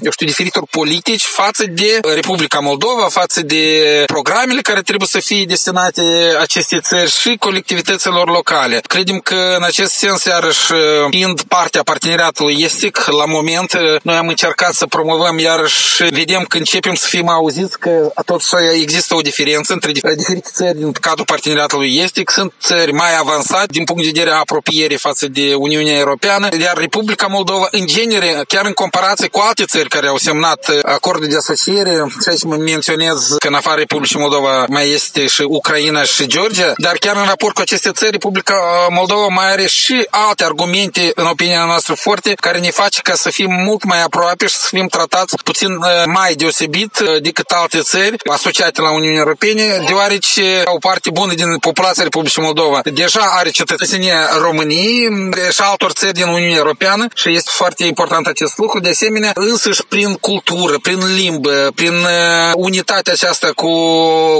eu 0.00 0.10
știu, 0.10 0.26
diferitor 0.26 0.62
politici 0.70 1.22
față 1.22 1.64
de 1.66 2.00
Republica 2.14 2.58
Moldova, 2.58 3.06
față 3.10 3.40
de 3.46 4.02
programele 4.06 4.60
care 4.60 4.80
trebuie 4.80 5.08
să 5.08 5.20
fie 5.20 5.44
destinate 5.44 6.02
acestei 6.40 6.80
țări 6.80 7.10
și 7.10 7.36
colectivităților 7.38 8.28
locale. 8.28 8.80
Credem 8.88 9.18
că 9.18 9.54
în 9.56 9.62
acest 9.62 9.92
sens, 9.92 10.24
iarăși, 10.24 10.72
fiind 11.10 11.42
partea 11.42 11.82
parteneriatului 11.82 12.62
estic, 12.62 13.04
la 13.06 13.24
moment, 13.24 13.72
noi 14.02 14.16
am 14.16 14.28
încercat 14.28 14.54
încercat 14.56 14.74
să 14.74 14.86
promovăm 14.86 15.38
iarăși 15.38 16.02
vedem 16.10 16.44
că 16.44 16.56
începem 16.56 16.94
să 16.94 17.06
fim 17.08 17.28
auziți 17.28 17.78
că 17.78 18.12
totuși 18.24 18.54
există 18.80 19.14
o 19.14 19.20
diferență 19.20 19.72
între 19.72 19.92
diferite 19.92 20.50
țări 20.52 20.76
din 20.76 20.92
cadrul 20.92 21.24
parteneriatului 21.24 21.96
estic. 21.96 22.30
Sunt 22.30 22.52
țări 22.60 22.92
mai 22.92 23.16
avansate 23.18 23.66
din 23.70 23.84
punct 23.84 24.02
de 24.02 24.10
vedere 24.12 24.30
a 24.30 24.38
apropierii 24.38 24.98
față 24.98 25.28
de 25.28 25.54
Uniunea 25.54 25.98
Europeană, 25.98 26.48
iar 26.60 26.76
Republica 26.76 27.26
Moldova, 27.26 27.68
în 27.70 27.86
genere, 27.86 28.44
chiar 28.48 28.64
în 28.66 28.72
comparație 28.72 29.28
cu 29.28 29.40
alte 29.40 29.64
țări 29.64 29.88
care 29.88 30.06
au 30.06 30.16
semnat 30.16 30.70
acordul 30.82 31.28
de 31.28 31.36
asociere, 31.36 32.04
și 32.22 32.28
aici 32.28 32.42
mă 32.42 32.56
menționez 32.56 33.35
că 33.38 33.48
în 33.48 33.54
afară 33.54 33.78
Republicii 33.78 34.18
Moldova 34.18 34.66
mai 34.68 34.90
este 34.90 35.26
și 35.26 35.42
Ucraina 35.48 36.02
și 36.02 36.26
Georgia, 36.26 36.72
dar 36.76 36.96
chiar 36.96 37.16
în 37.16 37.24
raport 37.24 37.54
cu 37.54 37.60
aceste 37.60 37.90
țări, 37.90 38.10
Republica 38.10 38.86
Moldova 38.90 39.26
mai 39.26 39.52
are 39.52 39.66
și 39.66 40.06
alte 40.10 40.44
argumente, 40.44 41.10
în 41.14 41.26
opinia 41.26 41.64
noastră, 41.64 41.94
foarte, 41.94 42.34
care 42.34 42.58
ne 42.58 42.70
face 42.70 43.00
ca 43.02 43.14
să 43.14 43.30
fim 43.30 43.50
mult 43.52 43.84
mai 43.84 44.02
aproape 44.02 44.46
și 44.46 44.56
să 44.56 44.66
fim 44.70 44.86
tratați 44.86 45.36
puțin 45.44 45.78
mai 46.06 46.34
deosebit 46.34 46.98
decât 47.20 47.50
alte 47.50 47.80
țări 47.80 48.16
asociate 48.32 48.80
la 48.80 48.90
Uniunea 48.90 49.18
Europene, 49.18 49.82
deoarece 49.86 50.62
o 50.64 50.78
parte 50.78 51.10
bună 51.10 51.34
din 51.34 51.58
populația 51.58 52.02
Republicii 52.02 52.42
Moldova 52.42 52.80
deja 52.84 53.30
are 53.34 53.50
cetățenie 53.50 54.14
României 54.40 55.08
și 55.50 55.60
altor 55.60 55.90
țări 55.90 56.12
din 56.12 56.26
Uniunea 56.26 56.56
Europeană 56.56 57.06
și 57.14 57.28
este 57.28 57.50
foarte 57.52 57.84
important 57.84 58.26
acest 58.26 58.58
lucru. 58.58 58.80
De 58.80 58.88
asemenea, 58.88 59.30
însăși 59.34 59.84
prin 59.88 60.14
cultură, 60.14 60.78
prin 60.82 61.14
limbă, 61.14 61.70
prin 61.74 62.06
unitatea 62.54 63.14
aceasta 63.26 63.52
cu 63.54 63.70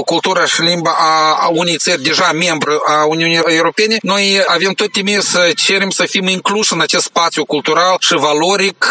cultura 0.05 0.45
și 0.45 0.61
limba 0.61 0.95
a 1.39 1.47
unei 1.47 1.77
țări 1.77 2.01
deja 2.01 2.31
membru 2.31 2.81
a 2.85 3.05
Uniunii 3.05 3.41
Europene, 3.45 3.97
noi 4.01 4.43
avem 4.47 4.71
tot 4.71 4.91
timpul 4.91 5.21
să 5.21 5.51
cerem 5.55 5.89
să 5.89 6.05
fim 6.05 6.27
incluși 6.27 6.73
în 6.73 6.81
acest 6.81 7.03
spațiu 7.03 7.45
cultural 7.45 7.97
și 7.99 8.13
valoric 8.13 8.85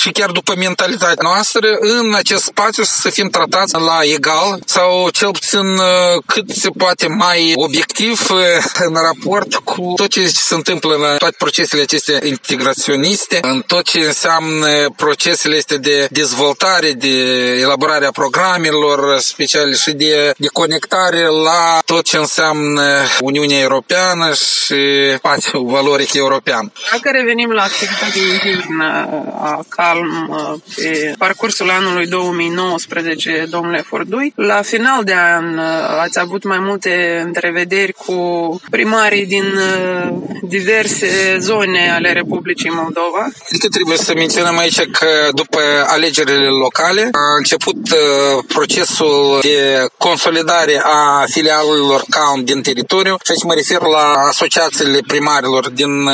și 0.00 0.10
chiar 0.10 0.30
după 0.30 0.54
mentalitatea 0.56 1.28
noastră, 1.28 1.76
în 1.80 2.14
acest 2.14 2.44
spațiu 2.44 2.84
să 2.84 3.10
fim 3.10 3.28
tratați 3.28 3.74
la 3.74 3.98
egal 4.02 4.58
sau 4.64 5.08
cel 5.08 5.30
puțin 5.30 5.66
uh, 5.76 6.22
cât 6.26 6.50
se 6.50 6.68
poate 6.68 7.06
mai 7.06 7.52
obiectiv 7.56 8.30
uh, 8.30 8.38
în 8.78 8.94
raport 8.94 9.54
cu 9.54 9.92
tot 9.96 10.08
ce 10.08 10.26
se 10.26 10.54
întâmplă 10.54 10.94
în 10.94 11.16
toate 11.18 11.34
procesele 11.38 11.82
acestea 11.82 12.18
integraționiste, 12.22 13.38
în 13.42 13.62
tot 13.66 13.84
ce 13.84 13.98
înseamnă 13.98 14.90
procesele 14.96 15.56
este 15.56 15.76
de 15.76 16.08
dezvoltare, 16.10 16.92
de 16.92 17.08
elaborare 17.60 18.06
a 18.06 18.10
programelor 18.10 18.99
speciale 19.18 19.72
și 19.72 19.92
de, 19.92 20.32
de 20.36 20.48
conectare 20.52 21.22
la 21.22 21.78
tot 21.84 22.04
ce 22.04 22.16
înseamnă 22.16 22.82
Uniunea 23.20 23.58
Europeană 23.58 24.32
și 24.32 25.14
spațiul 25.16 25.66
valoric 25.66 26.12
european. 26.14 26.72
Dacă 26.92 27.10
revenim 27.12 27.50
la 27.50 27.62
activitatea 27.62 28.22
internă 28.32 28.84
a 29.40 29.64
CALM 29.68 30.30
pe 30.76 31.14
parcursul 31.18 31.70
anului 31.70 32.06
2019, 32.06 33.46
domnule 33.50 33.84
Fordui, 33.86 34.32
la 34.36 34.62
final 34.62 35.04
de 35.04 35.14
an 35.14 35.58
ați 36.00 36.18
avut 36.18 36.44
mai 36.44 36.58
multe 36.58 37.22
întrevederi 37.24 37.92
cu 37.92 38.16
primarii 38.70 39.26
din 39.26 39.44
diverse 40.42 41.36
zone 41.40 41.92
ale 41.94 42.12
Republicii 42.12 42.70
Moldova. 42.70 43.28
Adică 43.48 43.68
trebuie 43.68 43.96
să 43.96 44.12
menționăm 44.14 44.58
aici 44.58 44.80
că 44.80 45.28
după 45.34 45.60
alegerile 45.86 46.46
locale 46.46 47.08
a 47.12 47.36
început 47.38 47.76
procesul 48.90 49.38
de 49.42 49.86
consolidare 49.98 50.82
a 50.84 51.24
filialelor 51.26 52.02
CALM 52.10 52.44
din 52.44 52.62
teritoriu 52.62 53.16
și 53.24 53.30
aici 53.30 53.42
mă 53.42 53.54
refer 53.54 53.80
la 53.80 54.12
asociațiile 54.28 55.00
primarilor 55.06 55.68
din 55.68 56.08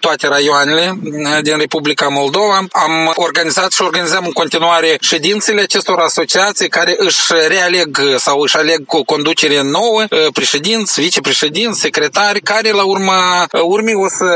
toate 0.00 0.28
raioanele 0.28 0.98
din 1.42 1.58
Republica 1.58 2.08
Moldova. 2.08 2.66
Am 2.72 3.12
organizat 3.14 3.72
și 3.72 3.82
organizăm 3.82 4.24
în 4.24 4.32
continuare 4.32 4.96
ședințele 5.00 5.60
acestor 5.60 5.98
asociații 5.98 6.68
care 6.68 6.94
își 6.98 7.20
realeg 7.48 7.98
sau 8.16 8.40
își 8.40 8.56
aleg 8.56 8.86
cu 8.86 9.04
conducere 9.04 9.62
nouă, 9.62 10.04
președinți, 10.32 11.00
vicepreședinți, 11.00 11.80
secretari, 11.80 12.40
care 12.40 12.70
la 12.70 12.84
urma 12.84 13.46
urmei 13.62 13.94
o 13.94 14.08
să 14.08 14.30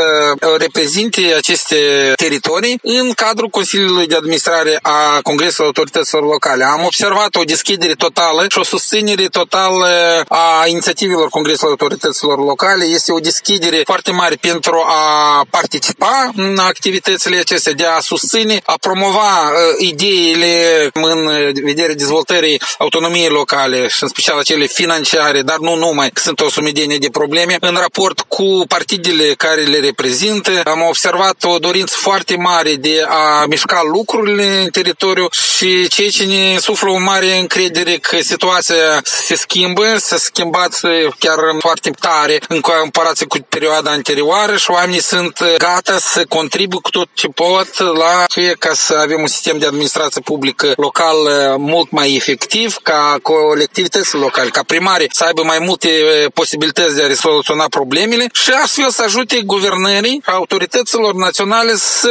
reprezinte 0.58 1.34
aceste 1.36 1.76
teritorii 2.16 2.78
în 2.82 3.12
cadrul 3.12 3.48
Consiliului 3.48 4.06
de 4.06 4.14
Administrare 4.14 4.78
a 4.82 5.20
Congresului 5.22 5.66
Autorităților 5.66 6.22
Locale. 6.22 6.64
Am 6.64 6.84
observat 6.84 7.34
o 7.34 7.42
deschidere 7.42 7.76
totală 7.86 8.46
și 8.50 8.58
o 8.58 8.64
susținere 8.64 9.26
totală 9.26 9.88
a 10.28 10.66
inițiativelor 10.66 11.28
Congresului 11.28 11.70
Autorităților 11.70 12.38
Locale. 12.38 12.84
Este 12.84 13.12
o 13.12 13.18
deschidere 13.18 13.82
foarte 13.84 14.10
mare 14.10 14.34
pentru 14.34 14.84
a 14.86 15.42
participa 15.50 16.30
în 16.36 16.58
activitățile 16.58 17.36
acestea, 17.36 17.72
de 17.72 17.84
a 17.84 18.00
susține, 18.00 18.60
a 18.64 18.74
promova 18.80 19.50
uh, 19.50 19.86
ideile 19.86 20.90
în 20.92 21.28
vederea 21.64 21.94
dezvoltării 21.94 22.60
autonomiei 22.78 23.28
locale 23.28 23.88
și 23.88 24.02
în 24.02 24.08
special 24.08 24.42
cele 24.42 24.66
financiare, 24.66 25.42
dar 25.42 25.58
nu 25.58 25.74
numai, 25.74 26.10
că 26.10 26.20
sunt 26.20 26.40
o 26.40 26.50
sumedenie 26.50 26.98
de 26.98 27.08
probleme, 27.12 27.56
în 27.60 27.76
raport 27.80 28.20
cu 28.20 28.64
partidele 28.68 29.34
care 29.36 29.60
le 29.60 29.78
reprezintă. 29.78 30.50
Am 30.64 30.84
observat 30.88 31.44
o 31.44 31.58
dorință 31.58 31.94
foarte 31.98 32.36
mare 32.36 32.74
de 32.74 33.04
a 33.08 33.44
mișca 33.48 33.80
lucrurile 33.92 34.60
în 34.62 34.70
teritoriu 34.70 35.28
și 35.56 35.88
ceea 35.88 36.10
ce 36.10 36.24
ne 36.24 36.58
suflă 36.58 36.90
o 36.90 36.98
mare 36.98 37.38
încredere 37.38 37.57
că 38.00 38.18
situația 38.20 39.00
se 39.02 39.34
schimbă, 39.34 39.96
s-a 39.98 40.16
schimbat 40.16 40.80
chiar 41.18 41.38
foarte 41.58 41.90
tare 41.90 42.40
în 42.48 42.60
comparație 42.60 43.26
cu 43.26 43.38
perioada 43.48 43.90
anterioară 43.90 44.56
și 44.56 44.70
oamenii 44.70 45.02
sunt 45.02 45.38
gata 45.58 45.98
să 45.98 46.24
contribuie 46.28 46.80
cu 46.82 46.90
tot 46.90 47.08
ce 47.14 47.26
pot 47.26 47.78
la 47.78 48.24
ce 48.28 48.54
ca 48.58 48.72
să 48.74 48.94
avem 48.94 49.20
un 49.20 49.26
sistem 49.26 49.58
de 49.58 49.66
administrație 49.66 50.20
publică 50.20 50.72
local 50.76 51.16
mult 51.58 51.90
mai 51.90 52.14
efectiv, 52.14 52.76
ca 52.82 53.16
colectivități 53.22 54.14
locale, 54.14 54.48
ca 54.48 54.62
primare 54.66 55.06
să 55.12 55.24
aibă 55.24 55.42
mai 55.42 55.58
multe 55.58 55.88
posibilități 56.34 56.96
de 56.96 57.02
a 57.02 57.06
rezoluționa 57.06 57.64
problemele 57.70 58.26
și 58.32 58.50
astfel 58.50 58.90
să 58.90 59.02
ajute 59.02 59.42
guvernării, 59.44 60.22
autorităților 60.26 61.14
naționale 61.14 61.74
să 61.76 62.10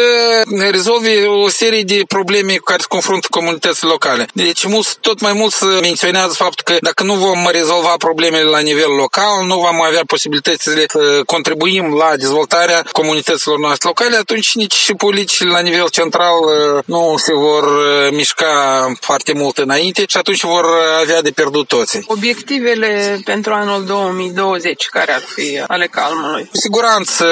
rezolve 0.72 1.26
o 1.26 1.50
serie 1.50 1.82
de 1.84 2.02
probleme 2.08 2.56
cu 2.56 2.64
care 2.64 2.82
se 2.82 2.86
confruntă 2.90 3.28
comunitățile 3.30 3.90
locale. 3.90 4.28
Deci 4.34 4.66
mulți, 4.66 4.98
tot 5.02 5.22
mai 5.22 5.34
mult 5.38 5.54
să 5.54 5.66
menționează 5.82 6.34
faptul 6.34 6.64
că 6.70 6.78
dacă 6.82 7.04
nu 7.04 7.14
vom 7.14 7.48
rezolva 7.52 7.94
problemele 7.98 8.50
la 8.50 8.60
nivel 8.60 8.92
local, 9.04 9.46
nu 9.46 9.56
vom 9.56 9.82
avea 9.82 10.02
posibilitățile 10.08 10.84
să 10.88 11.22
contribuim 11.26 11.94
la 11.94 12.10
dezvoltarea 12.16 12.84
comunităților 12.92 13.58
noastre 13.60 13.88
locale, 13.88 14.16
atunci 14.18 14.56
nici 14.56 14.74
și 14.74 14.94
politicile 14.94 15.50
la 15.50 15.60
nivel 15.60 15.90
central 15.90 16.38
uh, 16.44 16.84
nu 16.86 17.16
se 17.18 17.34
vor 17.34 17.64
uh, 17.64 18.08
mișca 18.12 18.52
foarte 19.00 19.34
mult 19.34 19.58
înainte 19.58 20.04
și 20.08 20.18
atunci 20.18 20.44
vor 20.44 20.66
avea 21.02 21.22
de 21.22 21.32
pierdut 21.32 21.68
toții. 21.68 22.04
Obiectivele 22.08 23.22
pentru 23.26 23.54
anul 23.54 23.86
2020, 23.86 24.88
care 24.92 25.14
ar 25.14 25.24
fi 25.36 25.64
ale 25.68 25.88
calmului? 25.88 26.48
Cu 26.52 26.58
siguranță, 26.58 27.26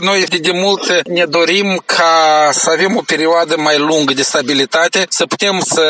noi 0.00 0.24
de 0.26 0.50
mult 0.52 1.08
ne 1.08 1.24
dorim 1.24 1.82
ca 1.86 2.48
să 2.52 2.70
avem 2.70 2.96
o 2.96 3.02
perioadă 3.06 3.54
mai 3.58 3.78
lungă 3.78 4.12
de 4.12 4.22
stabilitate, 4.22 5.06
să 5.08 5.26
putem 5.26 5.60
să 5.64 5.84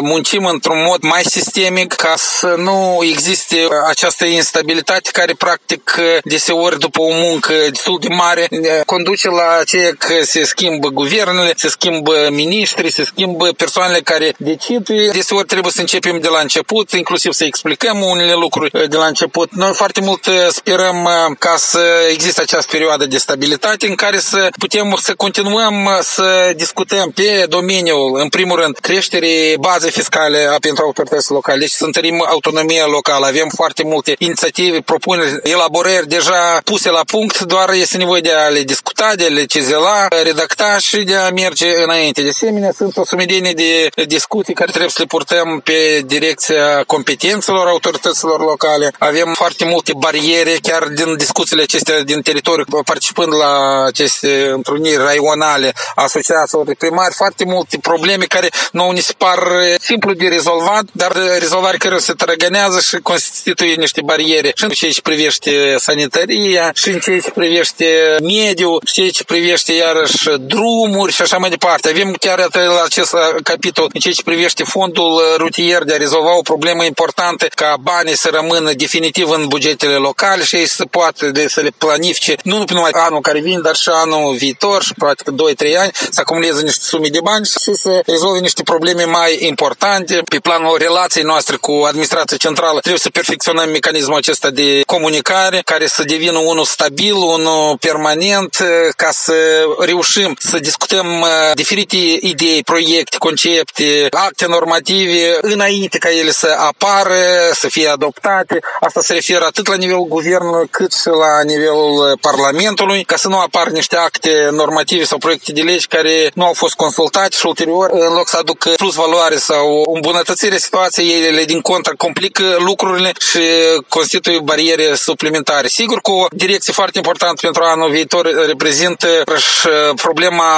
muncim 0.00 0.44
într-un 0.44 0.82
mod 0.86 1.02
mai 1.12 1.22
sistemic 1.24 1.92
ca 1.92 2.14
să 2.16 2.54
nu 2.58 2.98
existe 3.02 3.66
această 3.88 4.24
instabilitate 4.24 5.10
care 5.12 5.34
practic 5.38 5.94
deseori 6.24 6.78
după 6.78 7.00
o 7.02 7.12
muncă 7.12 7.52
destul 7.70 7.98
de 8.00 8.08
mare 8.08 8.48
conduce 8.86 9.28
la 9.28 9.60
ceea 9.66 9.90
că 9.98 10.14
se 10.22 10.44
schimbă 10.44 10.88
guvernele, 10.88 11.52
se 11.56 11.68
schimbă 11.68 12.28
miniștri, 12.30 12.92
se 12.92 13.04
schimbă 13.04 13.48
persoanele 13.56 14.00
care 14.00 14.34
decid. 14.38 14.88
Deseori 15.12 15.46
trebuie 15.46 15.72
să 15.72 15.80
începem 15.80 16.20
de 16.20 16.28
la 16.28 16.40
început, 16.40 16.90
inclusiv 16.90 17.32
să 17.32 17.44
explicăm 17.44 18.02
unele 18.02 18.32
lucruri 18.32 18.88
de 18.88 18.96
la 18.96 19.06
început. 19.06 19.54
Noi 19.54 19.72
foarte 19.74 20.00
mult 20.00 20.24
sperăm 20.50 21.08
ca 21.38 21.54
să 21.58 22.08
existe 22.10 22.40
această 22.40 22.70
perioadă 22.70 23.06
de 23.06 23.18
stabilitate 23.18 23.86
în 23.86 23.94
care 23.94 24.18
să 24.18 24.48
putem 24.58 24.98
să 25.00 25.14
continuăm 25.14 25.98
să 26.00 26.52
discutăm 26.56 27.10
pe 27.10 27.46
domeniul, 27.48 28.20
în 28.20 28.28
primul 28.28 28.60
rând, 28.60 28.76
creșterii 28.76 29.56
bazei 29.56 29.90
fiscale 29.90 30.48
a 30.54 30.56
pentru 30.60 30.84
autoritățile 31.02 31.34
locale, 31.34 31.58
deci 31.58 31.70
să 31.70 31.84
întărim 31.84 32.24
autonomia 32.28 32.86
locală. 32.86 33.26
Avem 33.26 33.48
foarte 33.54 33.82
multe 33.84 34.14
inițiative, 34.18 34.80
propuneri, 34.80 35.40
elaborări 35.42 36.08
deja 36.08 36.60
puse 36.64 36.90
la 36.90 37.04
punct, 37.06 37.40
doar 37.40 37.72
este 37.72 37.96
nevoie 37.96 38.20
de 38.20 38.32
a 38.32 38.48
le 38.48 38.62
discuta, 38.62 39.12
de 39.16 39.24
a 39.24 39.28
le 39.28 39.44
cizela, 39.44 40.08
redacta 40.22 40.78
și 40.78 40.96
de 40.96 41.14
a 41.14 41.30
merge 41.30 41.82
înainte. 41.82 42.22
De 42.22 42.28
asemenea, 42.28 42.72
sunt 42.72 42.96
o 42.96 43.04
sumedenie 43.04 43.52
de 43.52 44.04
discuții 44.04 44.54
care 44.54 44.70
trebuie 44.70 44.90
să 44.90 45.00
le 45.00 45.06
purtăm 45.06 45.60
pe 45.64 46.02
direcția 46.06 46.82
competențelor 46.86 47.66
autorităților 47.66 48.40
locale. 48.40 48.92
Avem 48.98 49.32
foarte 49.34 49.64
multe 49.64 49.92
bariere, 49.96 50.56
chiar 50.62 50.82
din 50.88 51.16
discuțiile 51.16 51.62
acestea 51.62 52.02
din 52.02 52.22
teritoriu, 52.22 52.64
participând 52.84 53.32
la 53.34 53.84
aceste 53.86 54.50
întruniri 54.52 54.96
raionale, 54.96 55.72
asociațiilor 55.94 56.66
de 56.66 56.74
primari, 56.78 57.14
foarte 57.14 57.44
multe 57.44 57.78
probleme 57.78 58.24
care 58.24 58.48
nu 58.72 58.90
ni 58.90 59.00
se 59.00 59.12
par 59.18 59.38
simplu 59.80 60.12
de 60.12 60.28
rezolvat, 60.28 60.84
dar 60.92 61.12
rezolvare 61.38 61.76
care 61.76 61.98
se 61.98 62.12
trăgănează 62.12 62.80
și 62.80 62.96
constituie 62.96 63.74
niște 63.74 64.00
bariere 64.04 64.52
și 64.54 64.64
în 64.64 64.70
ceea 64.70 64.90
ce 64.90 65.00
privește 65.00 65.74
sanitaria, 65.78 66.70
și 66.74 66.88
în 66.88 66.98
ceea 66.98 67.20
ce 67.20 67.30
privește 67.30 68.16
mediul, 68.22 68.82
și 68.86 68.92
ceea 68.92 69.10
ce 69.10 69.24
privește 69.24 69.72
iarăși 69.72 70.28
drumuri 70.40 71.12
și 71.12 71.22
așa 71.22 71.36
mai 71.36 71.50
departe. 71.50 71.88
Avem 71.88 72.02
avem 72.02 72.14
chiar 72.14 72.38
la 72.52 72.82
acest 72.84 73.14
capitol 73.42 73.90
în 73.92 74.00
ceea 74.00 74.14
ce 74.14 74.22
privește 74.22 74.64
fondul 74.64 75.22
rutier 75.36 75.82
de 75.82 75.94
a 75.94 75.96
rezolva 75.96 76.36
o 76.36 76.42
problemă 76.42 76.84
importantă 76.84 77.46
ca 77.54 77.76
banii 77.80 78.16
să 78.16 78.28
rămână 78.32 78.72
definitiv 78.72 79.30
în 79.30 79.46
bugetele 79.48 79.94
locale 79.94 80.44
și 80.44 80.56
ei 80.56 80.66
să 80.66 80.84
poată 80.84 81.26
de, 81.26 81.48
să 81.48 81.60
le 81.60 81.70
planifice 81.78 82.36
nu 82.42 82.64
numai 82.68 82.90
anul 82.92 83.20
care 83.20 83.40
vine, 83.40 83.60
dar 83.60 83.74
și 83.74 83.88
anul 83.92 84.34
viitor 84.34 84.82
și 84.82 84.94
poate 84.94 85.22
că 85.24 85.30
2-3 85.30 85.78
ani 85.78 85.90
să 86.10 86.20
acumuleze 86.20 86.62
niște 86.62 86.84
sume 86.84 87.08
de 87.08 87.20
bani 87.22 87.46
și 87.46 87.74
să 87.74 88.02
rezolve 88.06 88.38
niște 88.38 88.62
probleme 88.62 89.04
mai 89.04 89.38
importante 89.40 90.22
pe 90.28 90.38
planul 90.38 90.78
relației 90.82 91.24
noastre 91.24 91.56
cu 91.56 91.72
administrația 91.86 92.36
centrală. 92.36 92.78
Trebuie 92.80 93.00
să 93.06 93.10
perfecționăm 93.10 93.70
mecanismul 93.70 94.16
acesta 94.16 94.50
de 94.50 94.82
comunicare 94.86 95.62
care 95.64 95.86
să 95.86 96.02
devină 96.02 96.38
unul 96.38 96.64
stabil, 96.64 97.14
unul 97.14 97.76
permanent, 97.80 98.56
ca 98.96 99.10
să 99.10 99.34
reușim 99.78 100.36
să 100.38 100.58
discutăm 100.58 101.06
diferite 101.54 101.96
idei, 102.20 102.62
proiecte, 102.62 103.16
concepte, 103.18 104.06
acte 104.10 104.46
normative 104.46 105.38
înainte 105.40 105.98
ca 105.98 106.10
ele 106.10 106.30
să 106.30 106.54
apară, 106.58 107.20
să 107.52 107.68
fie 107.68 107.88
adoptate. 107.88 108.58
Asta 108.80 109.00
se 109.00 109.12
referă 109.12 109.44
atât 109.44 109.68
la 109.68 109.76
nivelul 109.76 110.04
guvernului 110.04 110.68
cât 110.70 110.92
și 110.92 111.06
la 111.06 111.42
nivelul 111.42 112.18
Parlamentului, 112.20 113.04
ca 113.04 113.16
să 113.16 113.28
nu 113.28 113.38
apar 113.38 113.68
niște 113.68 113.96
acte 113.96 114.48
normative 114.50 115.04
sau 115.04 115.18
proiecte 115.18 115.52
de 115.52 115.62
legi 115.62 115.86
care 115.86 116.30
nu 116.34 116.44
au 116.44 116.52
fost 116.52 116.74
consultate 116.74 117.36
și 117.36 117.46
ulterior, 117.46 117.90
în 117.92 118.12
loc 118.14 118.28
să 118.28 118.36
aducă 118.36 118.70
plus 118.76 118.94
valoare 118.94 119.36
sau 119.36 119.90
îmbunătățire 119.94 120.58
situației, 120.72 121.26
ele 121.26 121.44
din 121.44 121.60
contră 121.60 121.94
complică 121.96 122.56
lucrurile 122.58 123.12
și 123.30 123.40
constituie 123.88 124.38
bariere 124.38 124.94
suplimentare. 124.94 125.68
Sigur 125.68 126.00
că 126.00 126.10
o 126.10 126.26
direcție 126.30 126.72
foarte 126.72 126.98
importantă 126.98 127.38
pentru 127.40 127.62
anul 127.62 127.90
viitor 127.90 128.46
reprezintă 128.46 129.08
și 129.36 129.68
problema 129.94 130.50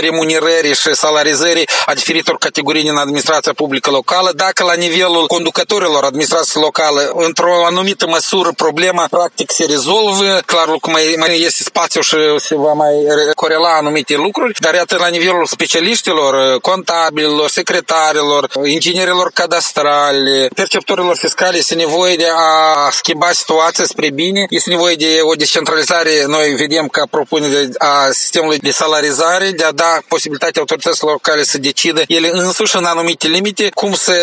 remunerării 0.00 0.74
și 0.74 0.94
salarizării 0.94 1.68
a 1.86 1.94
diferitor 1.94 2.36
categorii 2.38 2.82
din 2.82 2.96
administrația 2.96 3.52
publică 3.52 3.90
locală. 3.90 4.30
Dacă 4.34 4.64
la 4.64 4.74
nivelul 4.74 5.26
conducătorilor 5.26 6.04
administrației 6.04 6.62
locale, 6.62 7.10
într-o 7.14 7.64
anumită 7.64 8.06
măsură, 8.06 8.50
problema 8.56 9.06
practic 9.10 9.50
se 9.50 9.64
rezolvă, 9.64 10.40
clar 10.46 10.66
că 10.80 10.90
mai, 10.90 11.14
mai 11.18 11.40
este 11.40 11.62
spațiu 11.62 12.00
și 12.00 12.16
se 12.36 12.54
va 12.54 12.72
mai 12.72 12.94
corela 13.34 13.76
anumite 13.76 14.14
lucruri, 14.16 14.54
dar 14.60 14.74
iată 14.74 14.96
la 14.96 15.08
nivelul 15.08 15.46
specialiștilor, 15.46 16.60
contabililor, 16.60 17.48
secretarilor, 17.48 18.50
inginerilor 18.64 19.21
cadastrale, 19.30 20.48
perceptorilor 20.54 21.16
fiscale 21.16 21.56
este 21.56 21.74
nevoie 21.74 22.16
de 22.16 22.26
a 22.34 22.90
schimba 22.90 23.30
situația 23.32 23.84
spre 23.84 24.10
bine, 24.10 24.46
este 24.48 24.70
nevoie 24.70 24.94
de 24.94 25.18
o 25.22 25.34
descentralizare, 25.34 26.24
noi 26.26 26.54
vedem 26.54 26.86
ca 26.86 27.06
propunere 27.10 27.68
a 27.78 28.08
sistemului 28.12 28.58
de 28.58 28.70
salarizare, 28.70 29.50
de 29.50 29.64
a 29.64 29.72
da 29.72 29.98
posibilitatea 30.08 30.60
autorităților 30.60 31.10
locale 31.10 31.42
să 31.42 31.58
decidă 31.58 32.02
ele 32.06 32.30
însuși 32.32 32.76
în 32.76 32.84
anumite 32.84 33.26
limite 33.26 33.68
cum 33.74 33.94
să 33.94 34.14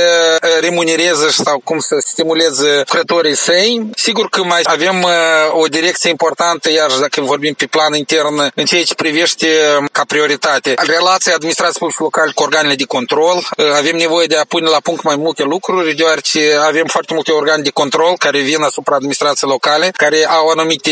remunereze 0.59 1.29
sau 1.29 1.61
cum 1.63 1.79
să 1.79 1.95
stimuleze 1.99 2.77
lucrătorii 2.77 3.35
săi. 3.35 3.89
Sigur 3.95 4.29
că 4.29 4.43
mai 4.43 4.61
avem 4.63 5.05
o 5.51 5.65
direcție 5.65 6.09
importantă, 6.09 6.71
iar 6.71 6.91
dacă 6.99 7.21
vorbim 7.21 7.53
pe 7.53 7.65
plan 7.65 7.93
intern, 7.95 8.51
în 8.55 8.65
ceea 8.65 8.83
ce 8.83 8.95
privește 8.95 9.47
ca 9.91 10.03
prioritate 10.07 10.73
relația 10.77 11.33
administrației 11.33 11.79
publice 11.79 12.01
locale 12.01 12.31
cu 12.35 12.43
organele 12.43 12.75
de 12.75 12.83
control. 12.83 13.47
Avem 13.77 13.95
nevoie 13.95 14.27
de 14.27 14.37
a 14.37 14.43
pune 14.47 14.69
la 14.69 14.78
punct 14.79 15.03
mai 15.03 15.15
multe 15.15 15.43
lucruri, 15.43 15.95
deoarece 15.95 16.39
avem 16.67 16.85
foarte 16.85 17.13
multe 17.13 17.31
organe 17.31 17.61
de 17.61 17.69
control 17.69 18.13
care 18.17 18.39
vin 18.39 18.61
asupra 18.61 18.95
administrației 18.95 19.49
locale, 19.49 19.91
care 19.95 20.25
au 20.27 20.47
anumite, 20.47 20.91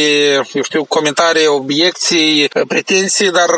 eu 0.54 0.63
știu, 0.63 0.84
comentarii, 0.84 1.47
obiecții, 1.47 2.50
pretenții, 2.67 3.32
dar 3.32 3.50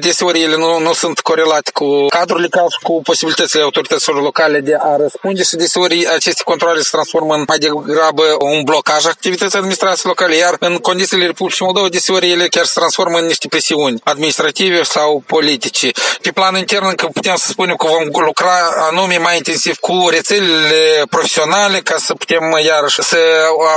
deseori 0.00 0.42
ele 0.42 0.56
nu, 0.56 0.78
nu 0.78 0.92
sunt 0.92 1.20
corelate 1.20 1.70
cu 1.72 2.06
cadrul 2.06 2.40
legal 2.40 2.68
și 2.68 2.78
cu 2.82 3.00
posibilitățile 3.02 3.62
autorităților 3.62 4.22
locale 4.22 4.60
de 4.60 4.76
a 4.80 4.96
răspunde 4.96 5.42
și 5.42 5.56
deseori 5.56 6.06
aceste 6.14 6.42
controle 6.44 6.80
se 6.80 6.88
transformă 6.90 7.34
în 7.34 7.44
mai 7.48 7.58
degrabă 7.58 8.22
un 8.38 8.62
blocaj 8.64 9.06
activității 9.06 9.58
administrației 9.58 10.12
locale, 10.14 10.36
iar 10.36 10.56
în 10.58 10.76
condițiile 10.76 11.26
Republicii 11.26 11.64
Moldova 11.64 11.88
deseori 11.88 12.30
ele 12.30 12.48
chiar 12.48 12.64
se 12.64 12.72
transformă 12.74 13.18
în 13.18 13.26
niște 13.26 13.48
presiuni 13.48 14.00
administrative 14.04 14.82
sau 14.82 15.22
politice. 15.26 15.90
Pe 16.22 16.30
plan 16.30 16.56
intern, 16.56 16.86
încă 16.86 17.06
putem 17.12 17.36
să 17.36 17.46
spunem 17.48 17.76
că 17.76 17.86
vom 17.86 18.24
lucra 18.24 18.54
anume 18.90 19.16
mai 19.16 19.36
intensiv 19.52 19.78
cu 19.78 20.08
rețelele 20.08 21.02
profesionale 21.10 21.78
ca 21.78 21.96
să 21.98 22.14
putem 22.14 22.58
iarăși 22.64 23.02
să 23.02 23.18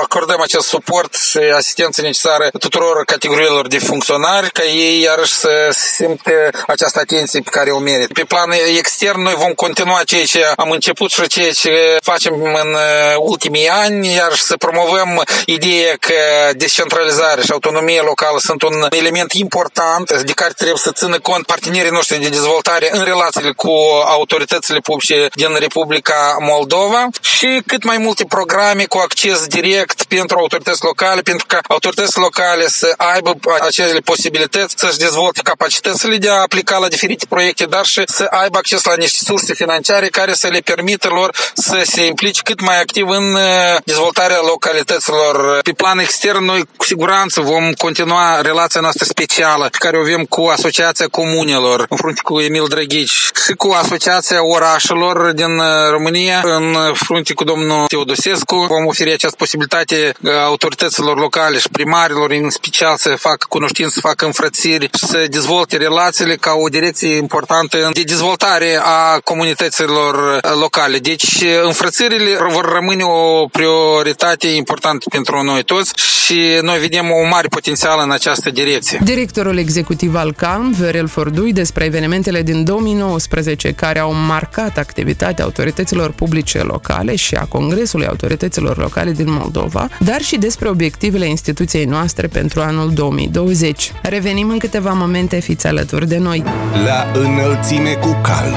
acordăm 0.02 0.42
acest 0.42 0.68
suport 0.68 1.14
și 1.16 1.38
asistență 1.38 2.02
necesară 2.02 2.50
tuturor 2.60 3.04
categoriilor 3.06 3.68
de 3.68 3.80
funcționari 3.80 4.52
ca 4.52 4.64
ei 4.64 5.02
iarăși 5.02 5.34
să 5.34 5.50
simte 5.96 6.50
această 6.68 7.00
atenție 7.00 7.40
pe 7.40 7.50
care 7.50 7.72
o 7.72 7.80
merită. 7.80 8.14
Pe 8.14 8.24
plan 8.24 8.52
extern, 8.78 9.22
noi 9.22 9.34
vom 9.34 9.54
continua 9.54 10.02
ceea 10.06 10.26
ce 10.26 10.44
am 10.56 10.72
început 10.72 11.12
și 11.12 11.28
ceea 11.28 11.52
ce 11.52 11.98
facem 12.02 12.34
în 12.44 12.76
ultimii 13.18 13.68
ani, 13.70 14.14
iar 14.14 14.34
să 14.34 14.58
promovăm 14.58 15.24
ideea 15.46 15.96
că 16.00 16.14
descentralizare 16.54 17.42
și 17.42 17.52
autonomie 17.52 18.02
locală 18.02 18.40
sunt 18.40 18.62
un 18.62 18.88
element 18.90 19.34
important 19.34 20.22
de 20.22 20.32
care 20.32 20.54
trebuie 20.56 20.78
să 20.78 20.92
țină 20.92 21.20
cont 21.20 21.46
partenerii 21.46 21.92
noștri 21.92 22.20
de 22.20 22.30
dezvoltare 22.30 22.90
în 22.92 23.04
relațiile 23.04 23.52
cu 23.52 23.72
autoritățile 24.06 24.80
publice 24.80 25.28
din 25.34 25.56
Republica 25.68 26.36
Moldova 26.40 27.08
și 27.22 27.62
cât 27.66 27.84
mai 27.84 27.98
multe 27.98 28.26
programe 28.36 28.84
cu 28.84 28.98
acces 28.98 29.40
direct 29.48 30.04
pentru 30.04 30.38
autorități 30.38 30.84
locale, 30.84 31.22
pentru 31.22 31.46
ca 31.48 31.60
autoritățile 31.68 32.22
locale 32.24 32.68
să 32.68 32.94
aibă 32.98 33.32
acele 33.62 34.00
posibilități 34.00 34.74
să-și 34.78 34.98
dezvolte 34.98 35.40
capacitățile 35.44 36.18
de 36.18 36.30
a 36.30 36.42
aplica 36.42 36.78
la 36.78 36.88
diferite 36.88 37.26
proiecte, 37.30 37.66
dar 37.66 37.86
și 37.86 38.02
să 38.06 38.24
aibă 38.30 38.58
acces 38.58 38.84
la 38.84 38.96
niște 38.96 39.20
surse 39.24 39.54
financiare 39.54 40.08
care 40.08 40.34
să 40.34 40.48
le 40.48 40.60
permită 40.60 41.08
lor 41.08 41.30
să 41.54 41.82
se 41.86 42.06
implice 42.06 42.42
cât 42.44 42.62
mai 42.62 42.80
activ 42.82 43.08
în 43.10 43.34
uh, 43.34 43.42
dezvoltarea 43.86 44.40
localităților. 44.48 45.60
Pe 45.62 45.72
plan 45.72 45.98
extern, 46.00 46.44
noi 46.46 46.62
cu 46.78 46.86
siguranță 46.86 47.42
vom 47.42 47.72
continua 47.72 48.42
relația 48.42 48.82
noastră 48.82 49.06
specială 49.06 49.68
pe 49.72 49.78
care 49.80 49.98
o 49.98 50.00
avem 50.00 50.24
cu 50.26 50.42
Asociația 50.42 51.08
Comunelor, 51.08 51.86
în 51.90 51.98
frunte 51.98 52.22
cu 52.24 52.40
Emil 52.40 52.66
Drăghici 52.68 53.32
și 53.46 53.54
cu 53.58 53.70
Asociația 53.72 54.46
Orașelor 54.46 55.32
din 55.32 55.55
uh, 55.58 55.90
România, 55.92 56.42
în 56.44 56.94
frunte 56.94 57.34
cu 57.34 57.44
domnul 57.44 57.86
Teodosescu. 57.88 58.56
Vom 58.56 58.86
oferi 58.86 59.14
această 59.14 59.36
posibilitate 59.38 60.14
uh, 60.22 60.32
autorităților 60.46 61.20
locale 61.20 61.58
și 61.60 61.70
primarilor, 61.70 62.32
în 62.32 62.50
special, 62.50 62.98
să 62.98 63.10
facă 63.10 63.46
cunoștință, 63.50 63.92
să 63.94 64.00
facă 64.00 64.26
înfrățiri 64.26 64.90
și 64.98 65.06
să 65.06 65.26
dezvolte 65.30 65.78
relațiile 65.78 66.36
ca 66.36 66.52
o 66.54 66.68
direcție 66.68 67.16
importantă 67.16 67.90
de 67.94 68.04
dezvoltare 68.04 68.80
a 68.84 69.20
comunităților 69.24 70.40
locale. 70.60 70.98
Deci, 70.98 71.44
înfrățirile 71.64 72.38
vor 72.50 72.72
rămâne 72.74 73.04
o 73.04 73.48
prioritate 73.48 74.48
importantă 74.48 75.06
pentru 75.10 75.44
noi 75.44 75.64
toți 75.64 75.94
și 76.26 76.60
noi 76.62 76.80
vedem 76.80 77.06
un 77.10 77.28
mare 77.30 77.48
potențial 77.48 78.00
în 78.04 78.12
această 78.12 78.50
direcție. 78.50 79.00
Directorul 79.04 79.58
executiv 79.58 80.16
al 80.16 80.34
CAM, 80.34 80.72
Viorel 80.72 81.08
Fordui, 81.08 81.54
despre 81.54 81.86
evenimentele 81.86 82.42
din 82.42 82.64
2019 82.64 83.72
care 83.72 84.00
au 84.00 84.14
marcat 84.14 84.78
activitatea 84.78 85.45
autorităților 85.46 86.12
publice 86.12 86.64
locale 86.64 87.16
și 87.16 87.36
a 87.36 87.46
Congresului 87.46 88.08
Autorităților 88.08 88.78
Locale 88.78 89.12
din 89.12 89.32
Moldova, 89.32 89.88
dar 90.00 90.22
și 90.22 90.38
despre 90.38 90.70
obiectivele 90.70 91.28
instituției 91.28 91.86
noastre 91.86 92.28
pentru 92.28 92.62
anul 92.62 92.94
2020. 92.94 93.92
Revenim 94.02 94.50
în 94.50 94.58
câteva 94.58 94.94
momente, 94.94 95.40
fiți 95.40 95.68
alături 95.68 96.08
de 96.08 96.18
noi. 96.18 96.44
La 96.86 97.20
înălțime 97.20 97.94
cu 97.94 98.20
calm. 98.24 98.56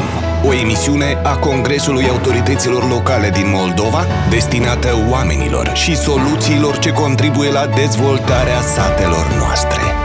O 0.48 0.55
emisiune 0.55 1.18
a 1.22 1.37
Congresului 1.37 2.09
Autorităților 2.09 2.88
Locale 2.88 3.31
din 3.31 3.46
Moldova 3.46 4.07
destinată 4.31 4.88
oamenilor 5.11 5.70
și 5.74 5.96
soluțiilor 5.96 6.79
ce 6.79 6.90
contribuie 6.90 7.51
la 7.51 7.66
dezvoltarea 7.66 8.61
satelor 8.61 9.35
noastre. 9.38 9.97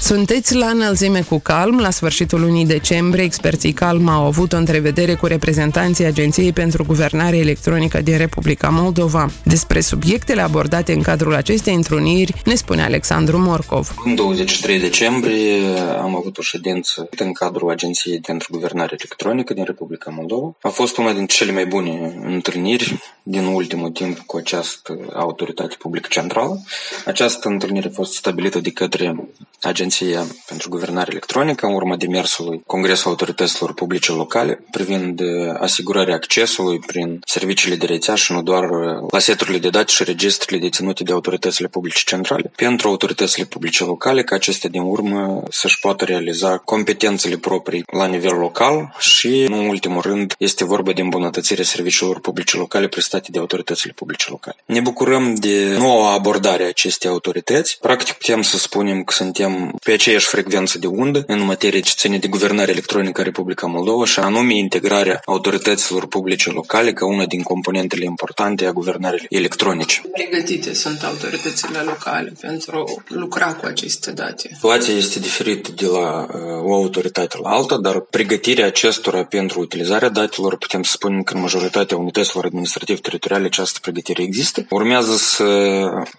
Sunteți 0.00 0.54
la 0.54 0.66
înălțime 0.66 1.22
cu 1.22 1.38
calm. 1.38 1.78
La 1.78 1.90
sfârșitul 1.90 2.40
lunii 2.40 2.66
decembrie, 2.66 3.24
experții 3.24 3.72
calm 3.72 4.08
au 4.08 4.24
avut 4.24 4.52
o 4.52 4.56
întrevedere 4.56 5.14
cu 5.14 5.26
reprezentanții 5.26 6.04
Agenției 6.04 6.52
pentru 6.52 6.84
Guvernare 6.84 7.36
Electronică 7.36 8.00
din 8.00 8.16
Republica 8.16 8.68
Moldova. 8.68 9.30
Despre 9.44 9.80
subiectele 9.80 10.40
abordate 10.40 10.92
în 10.92 11.02
cadrul 11.02 11.34
acestei 11.34 11.74
întruniri 11.74 12.34
ne 12.44 12.54
spune 12.54 12.82
Alexandru 12.82 13.38
Morcov. 13.38 13.94
În 14.04 14.14
23 14.14 14.78
decembrie 14.78 15.78
am 16.00 16.16
avut 16.16 16.38
o 16.38 16.42
ședință 16.42 17.08
în 17.16 17.32
cadrul 17.32 17.70
Agenției 17.70 18.20
pentru 18.20 18.48
Guvernare 18.52 18.96
Electronică 18.98 19.54
din 19.54 19.64
Republica 19.64 20.10
Moldova. 20.16 20.56
A 20.62 20.68
fost 20.68 20.96
una 20.96 21.12
dintre 21.12 21.36
cele 21.36 21.52
mai 21.52 21.66
bune 21.66 22.20
întâlniri 22.26 22.98
din 23.22 23.44
ultimul 23.44 23.90
timp 23.90 24.18
cu 24.18 24.36
această 24.36 24.98
autoritate 25.14 25.74
publică 25.78 26.08
centrală. 26.10 26.60
Această 27.06 27.48
întâlnire 27.48 27.88
a 27.88 27.94
fost 27.94 28.14
stabilită 28.14 28.58
de 28.58 28.70
către 28.70 29.16
Agenția 29.62 29.89
pentru 30.46 30.68
Guvernare 30.68 31.10
Electronică 31.10 31.66
în 31.66 31.72
urma 31.72 31.96
demersului 31.96 32.62
Congresul 32.66 33.10
Autorităților 33.10 33.74
Publice 33.74 34.12
Locale 34.12 34.64
privind 34.70 35.20
asigurarea 35.58 36.14
accesului 36.14 36.78
prin 36.78 37.20
serviciile 37.26 37.76
de 37.76 37.86
rețea 37.86 38.14
și 38.14 38.32
nu 38.32 38.42
doar 38.42 38.64
la 39.10 39.18
seturile 39.18 39.58
de 39.58 39.70
date 39.70 39.92
și 39.92 40.04
registrele 40.04 40.60
deținute 40.60 41.02
de 41.02 41.12
autoritățile 41.12 41.68
publice 41.68 42.02
centrale 42.04 42.52
pentru 42.56 42.88
autoritățile 42.88 43.44
publice 43.44 43.84
locale 43.84 44.22
ca 44.22 44.34
acestea 44.34 44.70
din 44.70 44.82
urmă 44.82 45.42
să-și 45.50 45.78
poată 45.80 46.04
realiza 46.04 46.56
competențele 46.56 47.36
proprii 47.36 47.84
la 47.92 48.06
nivel 48.06 48.34
local 48.36 48.94
și, 48.98 49.44
nu 49.48 49.58
în 49.58 49.68
ultimul 49.68 50.00
rând, 50.00 50.34
este 50.38 50.64
vorba 50.64 50.92
de 50.92 51.00
îmbunătățirea 51.00 51.64
serviciilor 51.64 52.20
publice 52.20 52.56
locale 52.56 52.88
prestate 52.88 53.28
de 53.30 53.38
autoritățile 53.38 53.92
publice 53.92 54.26
locale. 54.28 54.56
Ne 54.66 54.80
bucurăm 54.80 55.34
de 55.34 55.76
noua 55.78 56.12
abordare 56.12 56.64
a 56.64 56.68
acestei 56.68 57.10
autorități. 57.10 57.78
Practic 57.80 58.14
putem 58.14 58.42
să 58.42 58.58
spunem 58.58 59.04
că 59.04 59.14
suntem 59.14 59.74
pe 59.84 59.92
aceeași 59.92 60.26
frecvență 60.26 60.78
de 60.78 60.86
undă 60.86 61.24
în 61.26 61.44
materie 61.44 61.80
ce 61.80 61.92
ține 61.96 62.18
de 62.18 62.28
guvernare 62.28 62.70
electronică 62.70 63.20
în 63.20 63.24
Republica 63.24 63.66
Moldova 63.66 64.04
și 64.04 64.18
anume 64.18 64.54
integrarea 64.54 65.20
autorităților 65.24 66.06
publice 66.06 66.50
locale 66.50 66.92
ca 66.92 67.06
una 67.06 67.26
din 67.26 67.42
componentele 67.42 68.04
importante 68.04 68.66
a 68.66 68.72
guvernării 68.72 69.26
electronice. 69.28 70.02
Pregătite 70.12 70.74
sunt 70.74 71.02
autoritățile 71.02 71.78
locale 71.78 72.32
pentru 72.40 73.02
lucra 73.08 73.54
cu 73.54 73.66
aceste 73.66 74.10
date. 74.10 74.50
Situația 74.52 74.94
este 74.94 75.18
diferită 75.18 75.70
de 75.76 75.86
la 75.86 76.26
uh, 76.34 76.40
o 76.64 76.74
autoritate 76.74 77.38
la 77.42 77.50
alta, 77.50 77.76
dar 77.76 78.00
pregătirea 78.00 78.66
acestora 78.66 79.24
pentru 79.24 79.60
utilizarea 79.60 80.08
datelor, 80.08 80.56
putem 80.56 80.82
să 80.82 80.90
spunem 80.94 81.22
că 81.22 81.34
în 81.34 81.40
majoritatea 81.40 81.96
unităților 81.96 82.44
administrativ-teritoriale 82.44 83.46
această 83.46 83.78
pregătire 83.82 84.22
există. 84.22 84.66
Urmează 84.70 85.16
să 85.16 85.44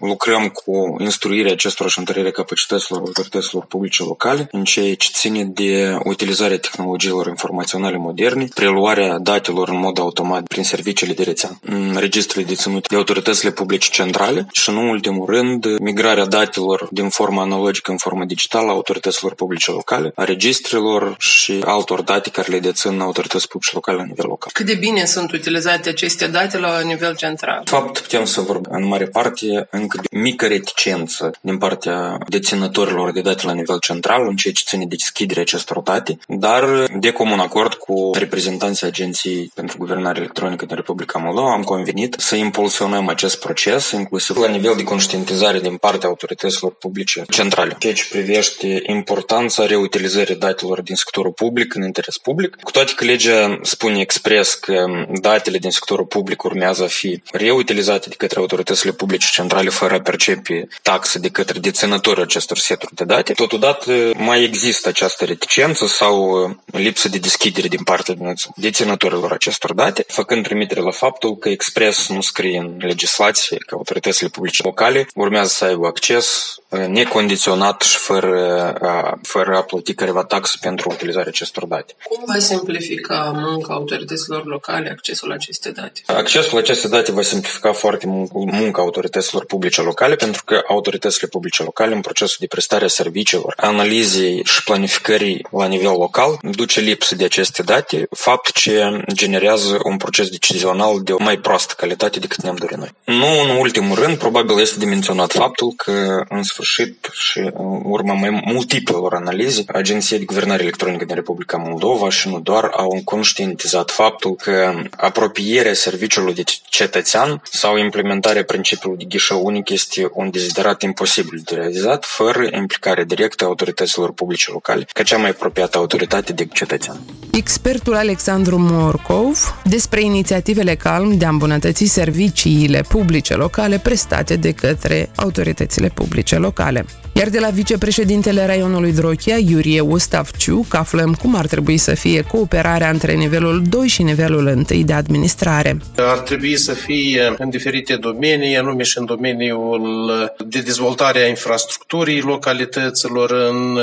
lucrăm 0.00 0.48
cu 0.48 0.96
instruirea 0.98 1.52
acestor 1.52 1.90
și 1.90 1.98
întărirea 1.98 2.30
capacităților 2.30 3.00
autorităților 3.00 3.51
publice 3.60 4.02
locale 4.02 4.48
în 4.50 4.64
ceea 4.64 4.94
ce 4.94 5.08
ține 5.12 5.44
de 5.44 5.98
utilizarea 6.04 6.58
tehnologiilor 6.58 7.26
informaționale 7.26 7.96
moderne, 7.96 8.48
preluarea 8.54 9.18
datelor 9.18 9.68
în 9.68 9.78
mod 9.78 9.98
automat 9.98 10.46
prin 10.46 10.62
serviciile 10.62 11.12
de 11.12 11.22
rețea, 11.22 11.58
în 11.60 11.96
registrele 11.98 12.46
deținute 12.46 12.86
de 12.90 12.96
autoritățile 12.96 13.50
publice 13.50 13.88
centrale 13.90 14.46
și, 14.52 14.68
în 14.68 14.76
ultimul 14.76 15.26
rând, 15.26 15.78
migrarea 15.78 16.26
datelor 16.26 16.88
din 16.90 17.08
forma 17.08 17.42
analogică 17.42 17.90
în 17.90 17.96
formă 17.96 18.24
digitală 18.24 18.68
a 18.68 18.72
autorităților 18.72 19.34
publice 19.34 19.70
locale, 19.70 20.12
a 20.14 20.24
registrelor 20.24 21.14
și 21.18 21.60
altor 21.64 22.02
date 22.02 22.30
care 22.30 22.52
le 22.52 22.58
dețin 22.58 23.00
autorități 23.00 23.48
publice 23.48 23.70
locale 23.74 23.96
la 23.96 24.04
nivel 24.04 24.26
local. 24.28 24.50
Cât 24.52 24.66
de 24.66 24.74
bine 24.74 25.04
sunt 25.04 25.32
utilizate 25.32 25.88
aceste 25.88 26.26
date 26.26 26.58
la 26.58 26.80
nivel 26.80 27.14
central? 27.16 27.60
De 27.64 27.70
fapt, 27.70 27.98
putem 27.98 28.24
să 28.24 28.40
vorbim 28.40 28.72
în 28.74 28.86
mare 28.86 29.06
parte 29.06 29.68
încă 29.70 30.00
de 30.02 30.18
mică 30.18 30.46
reticență 30.46 31.30
din 31.40 31.58
partea 31.58 32.18
deținătorilor 32.28 33.12
de 33.12 33.20
date 33.20 33.41
la 33.42 33.52
nivel 33.52 33.78
central 33.78 34.26
în 34.28 34.36
ceea 34.36 34.54
ce 34.54 34.62
ține 34.66 34.84
de 34.86 34.96
deschiderea 34.96 35.42
acestor 35.42 35.78
date, 35.80 36.18
dar 36.28 36.64
de 36.98 37.10
comun 37.10 37.38
acord 37.38 37.74
cu 37.74 38.10
reprezentanții 38.14 38.86
Agenției 38.86 39.50
pentru 39.54 39.76
Guvernare 39.78 40.18
Electronică 40.18 40.64
din 40.66 40.76
Republica 40.76 41.18
Moldova 41.18 41.52
am 41.52 41.62
convenit 41.62 42.14
să 42.18 42.36
impulsionăm 42.36 43.08
acest 43.08 43.40
proces, 43.40 43.90
inclusiv 43.90 44.36
la 44.36 44.48
nivel 44.48 44.74
de 44.76 44.82
conștientizare 44.82 45.60
din 45.60 45.76
partea 45.76 46.08
autorităților 46.08 46.74
publice 46.74 47.24
centrale. 47.30 47.76
Ceea 47.78 47.92
ce 47.92 48.06
privește 48.10 48.82
importanța 48.86 49.66
reutilizării 49.66 50.36
datelor 50.36 50.80
din 50.82 50.94
sectorul 50.94 51.32
public 51.32 51.74
în 51.74 51.82
interes 51.82 52.18
public, 52.18 52.56
cu 52.62 52.70
toate 52.70 52.92
că 52.96 53.04
legea 53.04 53.58
spune 53.62 54.00
expres 54.00 54.54
că 54.54 54.84
datele 55.20 55.58
din 55.58 55.70
sectorul 55.70 56.04
public 56.04 56.42
urmează 56.42 56.82
a 56.82 56.86
fi 56.86 57.22
reutilizate 57.32 58.08
de 58.08 58.14
către 58.14 58.38
autoritățile 58.38 58.92
publice 58.92 59.26
centrale 59.32 59.70
fără 59.70 59.94
a 59.94 60.00
percepe 60.00 60.68
taxe 60.82 61.18
de 61.18 61.28
către 61.28 61.58
deținătorii 61.58 62.22
acestor 62.22 62.58
seturi 62.58 62.94
de 62.94 63.04
date, 63.04 63.31
totodată 63.34 64.10
mai 64.16 64.42
există 64.42 64.88
această 64.88 65.24
reticență 65.24 65.86
sau 65.86 66.48
lipsă 66.66 67.08
de 67.08 67.18
deschidere 67.18 67.68
din 67.68 67.82
partea 67.82 68.14
deținătorilor 68.56 69.32
acestor 69.32 69.74
date, 69.74 70.04
făcând 70.08 70.44
trimitere 70.44 70.80
la 70.80 70.90
faptul 70.90 71.36
că 71.36 71.48
expres 71.48 72.08
nu 72.08 72.20
scrie 72.20 72.58
în 72.58 72.76
legislație 72.78 73.56
că 73.66 73.74
autoritățile 73.74 74.28
publice 74.28 74.62
locale 74.62 75.06
urmează 75.14 75.48
să 75.48 75.64
aibă 75.64 75.86
acces 75.86 76.56
necondiționat 76.76 77.82
și 77.82 77.96
fără 77.96 78.72
a, 78.80 79.18
fără 79.22 79.56
a 79.56 79.62
plăti 79.62 79.94
careva 79.94 80.24
taxă 80.24 80.56
pentru 80.60 80.90
utilizarea 80.90 81.28
acestor 81.28 81.66
date. 81.66 81.94
Cum 82.08 82.22
va 82.26 82.38
simplifica 82.38 83.32
munca 83.34 83.74
autorităților 83.74 84.46
locale 84.46 84.90
accesul 84.90 85.28
la 85.28 85.34
aceste 85.34 85.70
date? 85.70 86.00
Accesul 86.06 86.50
la 86.52 86.58
aceste 86.58 86.88
date 86.88 87.12
va 87.12 87.22
simplifica 87.22 87.72
foarte 87.72 88.06
munca 88.32 88.80
autorităților 88.80 89.44
publice 89.44 89.82
locale 89.82 90.14
pentru 90.14 90.44
că 90.44 90.62
autoritățile 90.68 91.28
publice 91.28 91.62
locale 91.62 91.94
în 91.94 92.00
procesul 92.00 92.36
de 92.40 92.46
prestare 92.46 92.84
a 92.84 92.88
serviciilor, 92.88 93.54
analizei 93.56 94.44
și 94.44 94.64
planificării 94.64 95.46
la 95.50 95.66
nivel 95.66 95.96
local 95.98 96.38
duce 96.42 96.80
lipsă 96.80 97.14
de 97.14 97.24
aceste 97.24 97.62
date, 97.62 98.06
fapt 98.10 98.52
ce 98.52 99.04
generează 99.12 99.78
un 99.84 99.96
proces 99.96 100.28
decizional 100.28 101.00
de 101.02 101.12
o 101.12 101.22
mai 101.22 101.38
proastă 101.38 101.74
calitate 101.76 102.18
decât 102.18 102.42
ne-am 102.42 102.56
dorit 102.56 102.76
noi. 102.76 102.90
Nu 103.04 103.40
în 103.42 103.56
ultimul 103.56 103.96
rând, 103.96 104.18
probabil 104.18 104.60
este 104.60 104.78
de 104.78 104.84
menționat 104.84 105.32
faptul 105.32 105.72
că 105.76 106.24
în 106.28 106.42
sfârșit 106.42 106.61
și 106.62 107.38
în 107.38 107.80
urma 107.84 108.14
mai 108.14 108.42
multiplelor 108.44 109.14
analize, 109.14 109.64
Agenția 109.66 110.18
de 110.18 110.24
Guvernare 110.24 110.62
Electronică 110.62 111.04
din 111.04 111.14
Republica 111.14 111.56
Moldova 111.56 112.10
și 112.10 112.28
nu 112.28 112.40
doar 112.40 112.70
au 112.76 113.00
conștientizat 113.04 113.90
faptul 113.90 114.34
că 114.34 114.74
apropierea 114.96 115.74
serviciului 115.74 116.34
de 116.34 116.42
cetățean 116.68 117.42
sau 117.50 117.76
implementarea 117.76 118.44
principiului 118.44 118.98
de 118.98 119.04
ghișeu 119.08 119.44
unic 119.44 119.68
este 119.68 120.10
un 120.12 120.30
deziderat 120.30 120.82
imposibil 120.82 121.42
de 121.44 121.54
realizat 121.54 122.04
fără 122.04 122.48
implicarea 122.50 123.04
directă 123.04 123.44
a 123.44 123.46
autorităților 123.46 124.12
publice 124.12 124.50
locale, 124.50 124.86
ca 124.92 125.02
cea 125.02 125.16
mai 125.16 125.30
apropiată 125.30 125.78
autoritate 125.78 126.32
de 126.32 126.46
cetățean. 126.52 127.00
Expertul 127.32 127.94
Alexandru 127.94 128.58
Morcov 128.58 129.60
despre 129.64 130.02
inițiativele 130.02 130.74
calm 130.74 131.18
de 131.18 131.24
a 131.24 131.28
îmbunătăți 131.28 131.84
serviciile 131.84 132.80
publice 132.88 133.34
locale 133.34 133.78
prestate 133.78 134.36
de 134.36 134.52
către 134.52 135.10
autoritățile 135.16 135.88
publice 135.88 136.36
locale. 136.36 136.51
locale. 136.52 136.84
Iar 137.14 137.28
de 137.28 137.38
la 137.38 137.48
vicepreședintele 137.48 138.46
raionului 138.46 138.92
Drochia, 138.92 139.36
Iurie 139.36 139.80
Ustavciuc, 139.80 140.74
aflăm 140.74 141.14
cum 141.14 141.34
ar 141.34 141.46
trebui 141.46 141.76
să 141.76 141.94
fie 141.94 142.22
cooperarea 142.22 142.90
între 142.90 143.12
nivelul 143.12 143.62
2 143.68 143.86
și 143.88 144.02
nivelul 144.02 144.46
1 144.46 144.82
de 144.84 144.92
administrare. 144.92 145.76
Ar 145.96 146.18
trebui 146.18 146.56
să 146.56 146.72
fie 146.72 147.34
în 147.38 147.50
diferite 147.50 147.96
domenii, 147.96 148.56
anume 148.56 148.82
și 148.82 148.98
în 148.98 149.04
domeniul 149.04 150.10
de 150.46 150.60
dezvoltare 150.60 151.18
a 151.18 151.28
infrastructurii 151.28 152.20
localităților, 152.20 153.30
în 153.30 153.78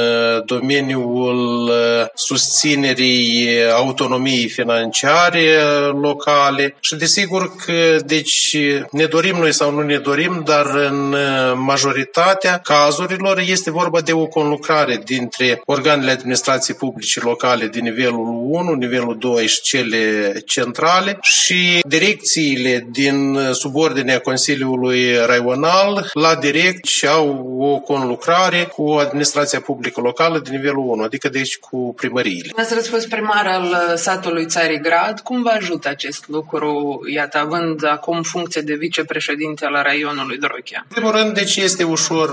domeniul 0.46 1.72
susținerii 2.14 3.48
autonomiei 3.74 4.48
financiare 4.48 5.58
locale 6.02 6.76
și 6.80 6.96
desigur 6.96 7.56
că 7.66 7.96
deci 8.06 8.58
ne 8.92 9.06
dorim 9.06 9.36
noi 9.36 9.54
sau 9.54 9.72
nu 9.72 9.82
ne 9.82 9.98
dorim, 9.98 10.42
dar 10.46 10.66
în 10.90 11.16
majoritatea 11.56 12.58
cazurilor 12.58 13.18
este 13.46 13.72
vorba 13.72 14.02
de 14.02 14.14
o 14.14 14.26
conlucrare 14.26 15.02
dintre 15.06 15.62
organele 15.66 16.12
administrației 16.12 16.76
publice 16.76 17.20
locale 17.20 17.68
din 17.68 17.84
nivelul 17.84 18.28
1, 18.44 18.74
nivelul 18.74 19.18
2 19.18 19.48
și 19.48 19.62
cele 19.62 20.34
centrale 20.46 21.18
și 21.22 21.80
direcțiile 21.88 22.88
din 22.92 23.40
subordinea 23.52 24.20
Consiliului 24.20 25.16
Raional 25.26 26.10
la 26.14 26.36
direct 26.36 26.86
și 26.86 27.08
au 27.08 27.58
o 27.60 27.78
conlucrare 27.80 28.64
cu 28.76 28.92
administrația 28.92 29.60
publică 29.60 30.02
locală 30.02 30.40
din 30.40 30.54
nivelul 30.54 30.84
1, 30.88 31.04
adică 31.04 31.30
deci 31.30 31.58
cu 31.58 31.94
primăriile. 31.96 32.52
Ați 32.56 32.74
răspuns 32.74 33.06
primar 33.06 33.48
al 33.48 33.98
satului 33.98 34.46
Țarigrad. 34.46 35.20
Cum 35.20 35.42
vă 35.42 35.50
ajută 35.50 35.90
acest 35.90 36.28
lucru, 36.28 37.00
iată, 37.14 37.38
având 37.38 37.86
acum 37.86 38.22
funcție 38.22 38.62
de 38.62 38.74
vicepreședinte 38.74 39.66
al 39.66 39.80
raionului 39.84 40.38
Drochia? 40.38 40.86
În 40.88 40.96
primul 40.96 41.12
rând, 41.12 41.34
deci 41.34 41.56
este 41.56 41.84
ușor 41.84 42.30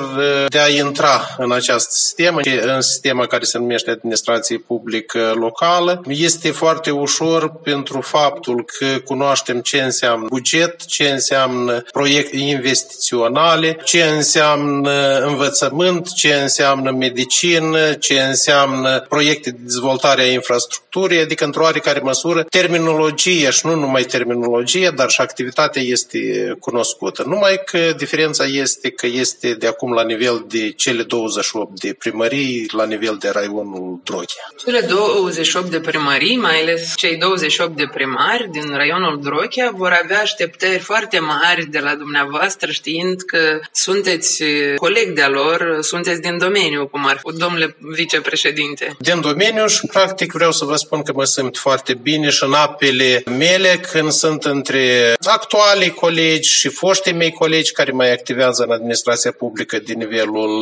de 0.49 0.59
a 0.59 0.69
intra 0.77 1.35
în 1.39 1.53
această 1.53 1.91
sistemă, 1.93 2.41
în 2.63 2.81
sistema 2.81 3.27
care 3.27 3.45
se 3.45 3.59
numește 3.59 3.91
administrație 3.91 4.59
publică 4.59 5.33
locală. 5.35 6.03
Este 6.09 6.51
foarte 6.51 6.91
ușor 6.91 7.53
pentru 7.63 8.01
faptul 8.01 8.65
că 8.65 8.99
cunoaștem 9.05 9.61
ce 9.61 9.83
înseamnă 9.83 10.27
buget, 10.29 10.85
ce 10.85 11.09
înseamnă 11.09 11.85
proiecte 11.93 12.37
investiționale, 12.37 13.79
ce 13.85 14.03
înseamnă 14.03 15.19
învățământ, 15.27 16.13
ce 16.13 16.35
înseamnă 16.35 16.91
medicină, 16.91 17.93
ce 17.93 18.21
înseamnă 18.21 19.05
proiecte 19.09 19.51
de 19.51 19.59
dezvoltare 19.63 20.23
a 20.23 20.31
infrastructurii, 20.31 21.21
adică 21.21 21.45
într-o 21.45 21.63
oarecare 21.63 22.01
măsură 22.01 22.43
terminologia 22.43 23.51
și 23.51 23.67
nu 23.67 23.75
numai 23.75 24.03
terminologia, 24.03 24.91
dar 24.91 25.09
și 25.09 25.21
activitatea 25.21 25.83
este 25.83 26.19
cunoscută. 26.61 27.23
Numai 27.27 27.63
că 27.65 27.79
diferența 27.97 28.45
este 28.45 28.91
că 28.91 29.07
este 29.07 29.55
de 29.55 29.67
acum 29.67 29.93
la 29.93 30.03
nivel 30.03 30.45
de 30.49 30.66
de 30.67 30.73
cele 30.73 31.03
28 31.03 31.81
de 31.81 31.93
primării 31.99 32.69
la 32.73 32.85
nivel 32.85 33.17
de 33.21 33.29
raionul 33.29 34.01
Drochea. 34.05 34.47
Cele 34.65 34.81
28 34.81 35.71
de 35.71 35.81
primării, 35.81 36.37
mai 36.37 36.61
ales 36.61 36.93
cei 36.97 37.17
28 37.17 37.77
de 37.77 37.89
primari 37.95 38.49
din 38.51 38.67
raionul 38.75 39.21
Drochea, 39.23 39.71
vor 39.75 39.99
avea 40.03 40.21
așteptări 40.21 40.79
foarte 40.79 41.19
mari 41.19 41.67
de 41.71 41.79
la 41.79 41.95
dumneavoastră, 41.95 42.71
știind 42.71 43.21
că 43.21 43.61
sunteți 43.73 44.43
coleg 44.77 45.15
de-a 45.15 45.29
lor, 45.29 45.79
sunteți 45.81 46.21
din 46.21 46.39
domeniu, 46.39 46.87
cum 46.87 47.07
ar 47.07 47.21
fi, 47.25 47.37
domnule 47.37 47.77
vicepreședinte. 47.79 48.97
Din 48.99 49.21
domeniu 49.21 49.67
și, 49.67 49.87
practic, 49.87 50.33
vreau 50.33 50.53
să 50.53 50.65
vă 50.65 50.77
spun 50.77 51.03
că 51.03 51.13
mă 51.15 51.25
simt 51.25 51.57
foarte 51.57 51.95
bine 51.95 52.29
și 52.31 52.45
în 52.45 52.53
apele 52.53 53.23
mele 53.27 53.81
când 53.93 54.11
sunt 54.11 54.45
între 54.45 55.15
actualii 55.23 55.91
colegi 55.91 56.51
și 56.51 56.69
foștii 56.69 57.13
mei 57.13 57.31
colegi 57.31 57.73
care 57.73 57.91
mai 57.93 58.13
activează 58.13 58.63
în 58.63 58.71
administrația 58.73 59.33
publică 59.33 59.79
din 59.79 59.99
nivelul 59.99 60.56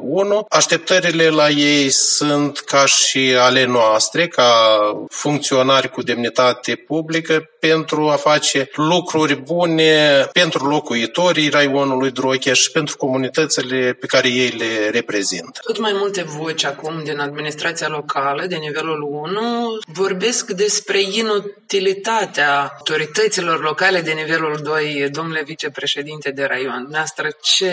1. 0.00 0.36
Uh, 0.36 0.44
Așteptările 0.48 1.28
la 1.28 1.48
ei 1.48 1.90
sunt 1.90 2.58
ca 2.58 2.86
și 2.86 3.34
ale 3.38 3.64
noastre, 3.64 4.28
ca 4.28 4.78
funcționari 5.08 5.90
cu 5.90 6.02
demnitate 6.02 6.74
publică, 6.74 7.50
pentru 7.60 8.08
a 8.08 8.16
face 8.16 8.70
lucruri 8.74 9.34
bune 9.34 10.28
pentru 10.32 10.66
locuitorii 10.66 11.48
raionului 11.48 12.10
Drochea 12.10 12.52
și 12.52 12.70
pentru 12.70 12.96
comunitățile 12.96 13.96
pe 14.00 14.06
care 14.06 14.28
ei 14.28 14.48
le 14.48 14.90
reprezintă. 14.90 15.60
Tot 15.62 15.78
mai 15.78 15.92
multe 15.94 16.22
voci 16.22 16.64
acum 16.64 17.00
din 17.04 17.18
administrația 17.18 17.88
locală, 17.88 18.46
de 18.46 18.56
nivelul 18.56 19.02
1, 19.02 19.78
vorbesc 19.86 20.50
despre 20.50 21.00
inutilitatea 21.00 22.72
autorităților 22.76 23.62
locale 23.62 24.00
de 24.00 24.12
nivelul 24.12 24.60
2, 24.62 25.08
domnule 25.12 25.42
vicepreședinte 25.44 26.30
de 26.30 26.44
raion. 26.44 26.86
Noastră 26.90 27.28
ce... 27.42 27.70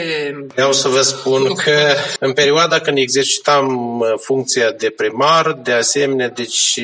Vreau 0.54 0.72
să 0.72 0.88
vă 0.88 1.02
spun 1.02 1.53
că 1.54 1.94
în 2.20 2.34
perioada 2.34 2.80
când 2.80 2.98
exercitam 2.98 4.00
uh, 4.00 4.14
funcția 4.20 4.72
de 4.72 4.90
primar, 4.90 5.60
de 5.64 5.72
asemenea, 5.72 6.30
deci 6.30 6.80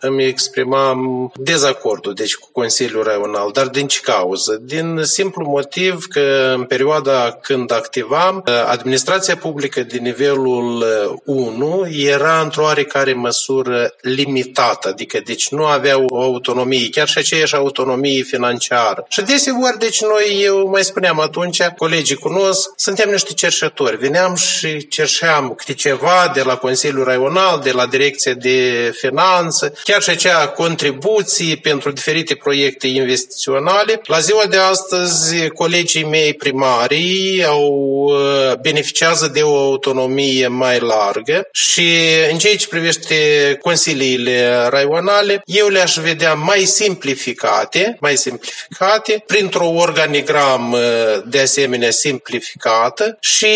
îmi 0.00 0.24
exprimam 0.24 1.32
dezacordul 1.34 2.14
deci 2.14 2.34
cu 2.34 2.48
Consiliul 2.52 3.02
Raional. 3.02 3.50
Dar 3.52 3.66
din 3.66 3.86
ce 3.86 4.00
cauză? 4.00 4.58
Din 4.62 5.00
simplu 5.02 5.46
motiv 5.48 6.06
că 6.08 6.52
în 6.54 6.64
perioada 6.64 7.38
când 7.42 7.72
activam, 7.72 8.42
uh, 8.46 8.54
administrația 8.66 9.36
publică 9.36 9.82
de 9.82 9.98
nivelul 9.98 10.84
1 11.24 11.80
uh, 11.80 11.88
era 11.90 12.40
într-o 12.40 12.62
oarecare 12.62 13.12
măsură 13.12 13.94
limitată, 14.00 14.88
adică 14.88 15.20
deci 15.24 15.48
nu 15.48 15.64
aveau 15.64 16.04
o 16.08 16.22
autonomie, 16.22 16.88
chiar 16.88 17.08
și 17.08 17.18
aceeași 17.18 17.54
autonomie 17.54 18.22
financiară. 18.22 19.06
Și 19.08 19.20
deseori, 19.20 19.78
deci 19.78 20.00
noi, 20.02 20.40
eu 20.42 20.68
mai 20.68 20.84
spuneam 20.84 21.20
atunci, 21.20 21.62
colegii 21.62 22.16
cunosc, 22.16 22.70
suntem 22.76 23.10
niște 23.10 23.32
cerșători. 23.32 23.98
Veneam 24.08 24.34
și 24.34 24.88
cerșeam 24.88 25.54
câte 25.56 25.74
ceva 25.74 26.30
de 26.34 26.42
la 26.42 26.56
Consiliul 26.56 27.04
Raional, 27.04 27.60
de 27.64 27.70
la 27.70 27.86
Direcția 27.86 28.32
de 28.32 28.90
Finanță, 28.96 29.72
chiar 29.84 30.02
și 30.02 30.10
acea 30.10 30.48
contribuții 30.48 31.56
pentru 31.56 31.90
diferite 31.90 32.34
proiecte 32.34 32.86
investiționale. 32.86 34.00
La 34.04 34.18
ziua 34.18 34.46
de 34.46 34.56
astăzi, 34.56 35.48
colegii 35.48 36.04
mei 36.04 36.34
primarii 36.34 37.44
au 37.44 37.72
uh, 38.10 38.54
beneficiază 38.60 39.26
de 39.26 39.42
o 39.42 39.56
autonomie 39.56 40.46
mai 40.46 40.78
largă 40.80 41.48
și 41.52 41.98
în 42.30 42.38
ceea 42.38 42.56
ce 42.56 42.68
privește 42.68 43.14
consiliile 43.60 44.66
raionale, 44.68 45.42
eu 45.44 45.68
le-aș 45.68 45.94
vedea 45.94 46.34
mai 46.34 46.60
simplificate, 46.60 47.96
mai 48.00 48.16
simplificate, 48.16 49.24
printr-o 49.26 49.68
organigramă 49.68 50.78
de 51.26 51.40
asemenea 51.40 51.90
simplificată 51.90 53.16
și 53.20 53.46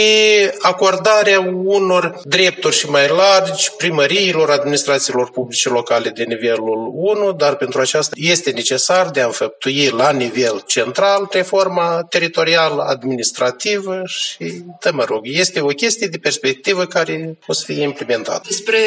acordarea 0.58 1.40
unor 1.64 2.20
drepturi 2.24 2.76
și 2.76 2.90
mai 2.90 3.08
largi 3.08 3.72
primăriilor, 3.76 4.50
administrațiilor 4.50 5.30
publice 5.30 5.68
locale 5.68 6.08
de 6.08 6.24
nivelul 6.24 6.90
1, 6.94 7.32
dar 7.32 7.56
pentru 7.56 7.80
aceasta 7.80 8.14
este 8.18 8.50
necesar 8.50 9.10
de 9.10 9.20
a 9.20 9.26
înfăptui 9.26 9.88
la 9.88 10.10
nivel 10.10 10.62
central 10.66 11.28
reforma 11.30 12.06
teritorială, 12.08 12.82
administrativă 12.82 14.02
și, 14.06 14.62
da, 14.80 14.90
mă 14.90 15.04
rog, 15.04 15.20
este 15.22 15.60
o 15.60 15.66
chestie 15.66 16.06
de 16.06 16.18
perspectivă 16.18 16.84
care 16.84 17.38
o 17.46 17.52
să 17.52 17.62
fie 17.66 17.82
implementată. 17.82 18.42
Despre 18.46 18.78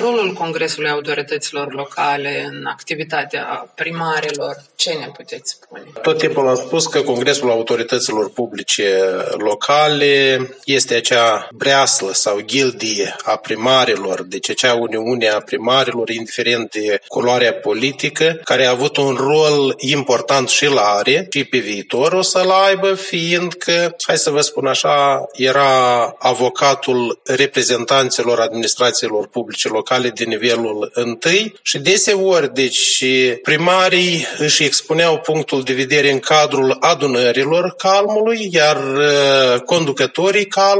rolul 0.00 0.32
Congresului 0.32 0.90
Autorităților 0.90 1.72
Locale 1.72 2.48
în 2.50 2.66
activitatea 2.66 3.72
primarilor, 3.74 4.56
ce 4.76 4.90
ne 4.90 5.08
puteți 5.16 5.50
spune? 5.60 5.82
Tot 6.02 6.18
timpul 6.18 6.48
am 6.48 6.56
spus 6.56 6.86
că 6.86 7.00
Congresul 7.00 7.50
Autorităților 7.50 8.30
Publice 8.30 9.00
Locale 9.36 10.48
este 10.64 10.81
acea 10.90 11.48
breaslă 11.54 12.12
sau 12.12 12.40
gildie 12.40 13.16
a 13.24 13.36
primarilor, 13.36 14.22
deci 14.22 14.50
acea 14.50 14.74
uniune 14.74 15.28
a 15.28 15.40
primarilor, 15.40 16.08
indiferent 16.08 16.70
de 16.70 17.00
culoarea 17.06 17.52
politică, 17.52 18.40
care 18.44 18.66
a 18.66 18.70
avut 18.70 18.96
un 18.96 19.14
rol 19.14 19.74
important 19.76 20.48
și 20.48 20.66
la 20.66 20.82
are 20.82 21.26
și 21.30 21.44
pe 21.44 21.58
viitor 21.58 22.12
o 22.12 22.22
să-l 22.22 22.50
aibă, 22.50 22.94
fiindcă, 22.94 23.96
hai 24.06 24.18
să 24.18 24.30
vă 24.30 24.40
spun 24.40 24.66
așa, 24.66 25.24
era 25.32 26.14
avocatul 26.18 27.20
reprezentanților 27.24 28.40
administrațiilor 28.40 29.28
publice 29.28 29.68
locale 29.68 30.08
de 30.08 30.24
nivelul 30.24 30.90
întâi 30.94 31.54
și 31.62 31.78
deseori, 31.78 32.54
deci, 32.54 33.04
primarii 33.42 34.26
își 34.38 34.64
expuneau 34.64 35.18
punctul 35.18 35.62
de 35.62 35.72
vedere 35.72 36.10
în 36.10 36.18
cadrul 36.18 36.76
adunărilor 36.80 37.74
calmului, 37.74 38.48
iar 38.52 38.76
uh, 38.76 39.60
conducătorii 39.60 40.46
calmului 40.46 40.70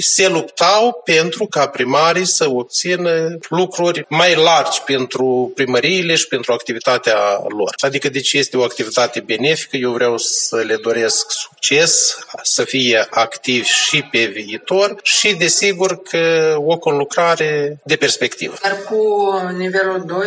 se 0.00 0.28
luptau 0.28 1.00
pentru 1.04 1.46
ca 1.46 1.66
primarii 1.66 2.26
să 2.26 2.50
obțină 2.50 3.38
lucruri 3.48 4.06
mai 4.08 4.34
largi 4.34 4.82
pentru 4.82 5.52
primăriile 5.54 6.14
și 6.14 6.28
pentru 6.28 6.52
activitatea 6.52 7.16
lor. 7.48 7.74
Adică, 7.80 8.08
deci, 8.08 8.32
este 8.32 8.56
o 8.56 8.62
activitate 8.62 9.20
benefică, 9.20 9.76
eu 9.76 9.90
vreau 9.90 10.16
să 10.16 10.56
le 10.56 10.76
doresc 10.76 11.30
succes, 11.30 12.18
să 12.42 12.64
fie 12.64 13.06
activi 13.10 13.68
și 13.68 14.02
pe 14.02 14.24
viitor 14.24 15.00
și, 15.02 15.34
desigur, 15.34 16.02
că 16.02 16.56
o 16.58 16.78
conlucrare 16.78 17.78
de 17.84 17.96
perspectivă. 17.96 18.54
Dar 18.62 18.78
cu 18.88 19.32
nivelul 19.58 20.04
2 20.06 20.18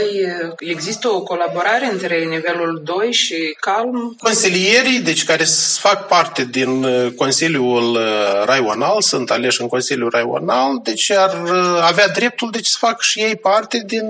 există 0.59 1.07
o 1.07 1.21
colaborare 1.21 1.89
între 1.91 2.23
nivelul 2.23 2.81
2 2.83 3.11
și 3.11 3.57
calm? 3.59 4.15
Consilierii, 4.19 4.99
deci 4.99 5.23
care 5.23 5.43
fac 5.79 6.07
parte 6.07 6.47
din 6.51 6.83
uh, 6.83 7.11
Consiliul 7.15 7.95
uh, 7.95 8.43
Raional, 8.45 9.01
sunt 9.07 9.31
aleși 9.31 9.61
în 9.61 9.67
Consiliul 9.67 10.09
Raional, 10.09 10.79
deci 10.83 11.11
ar 11.11 11.41
uh, 11.43 11.79
avea 11.81 12.07
dreptul 12.07 12.49
deci, 12.51 12.65
să 12.65 12.77
facă 12.79 12.97
și 12.99 13.19
ei 13.19 13.35
parte 13.35 13.83
din 13.85 14.05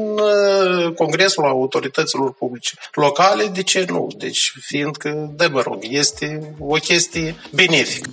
Congresul 0.95 1.45
Autorităților 1.45 2.33
Publice 2.33 2.75
Locale, 2.93 3.45
de 3.45 3.63
ce 3.63 3.85
nu? 3.89 4.07
Deci, 4.17 4.53
fiindcă, 4.61 5.31
de 5.35 5.45
mă 5.45 5.61
rog, 5.61 5.77
este 5.89 6.55
o 6.59 6.75
chestie 6.75 7.35
benefică. 7.51 8.09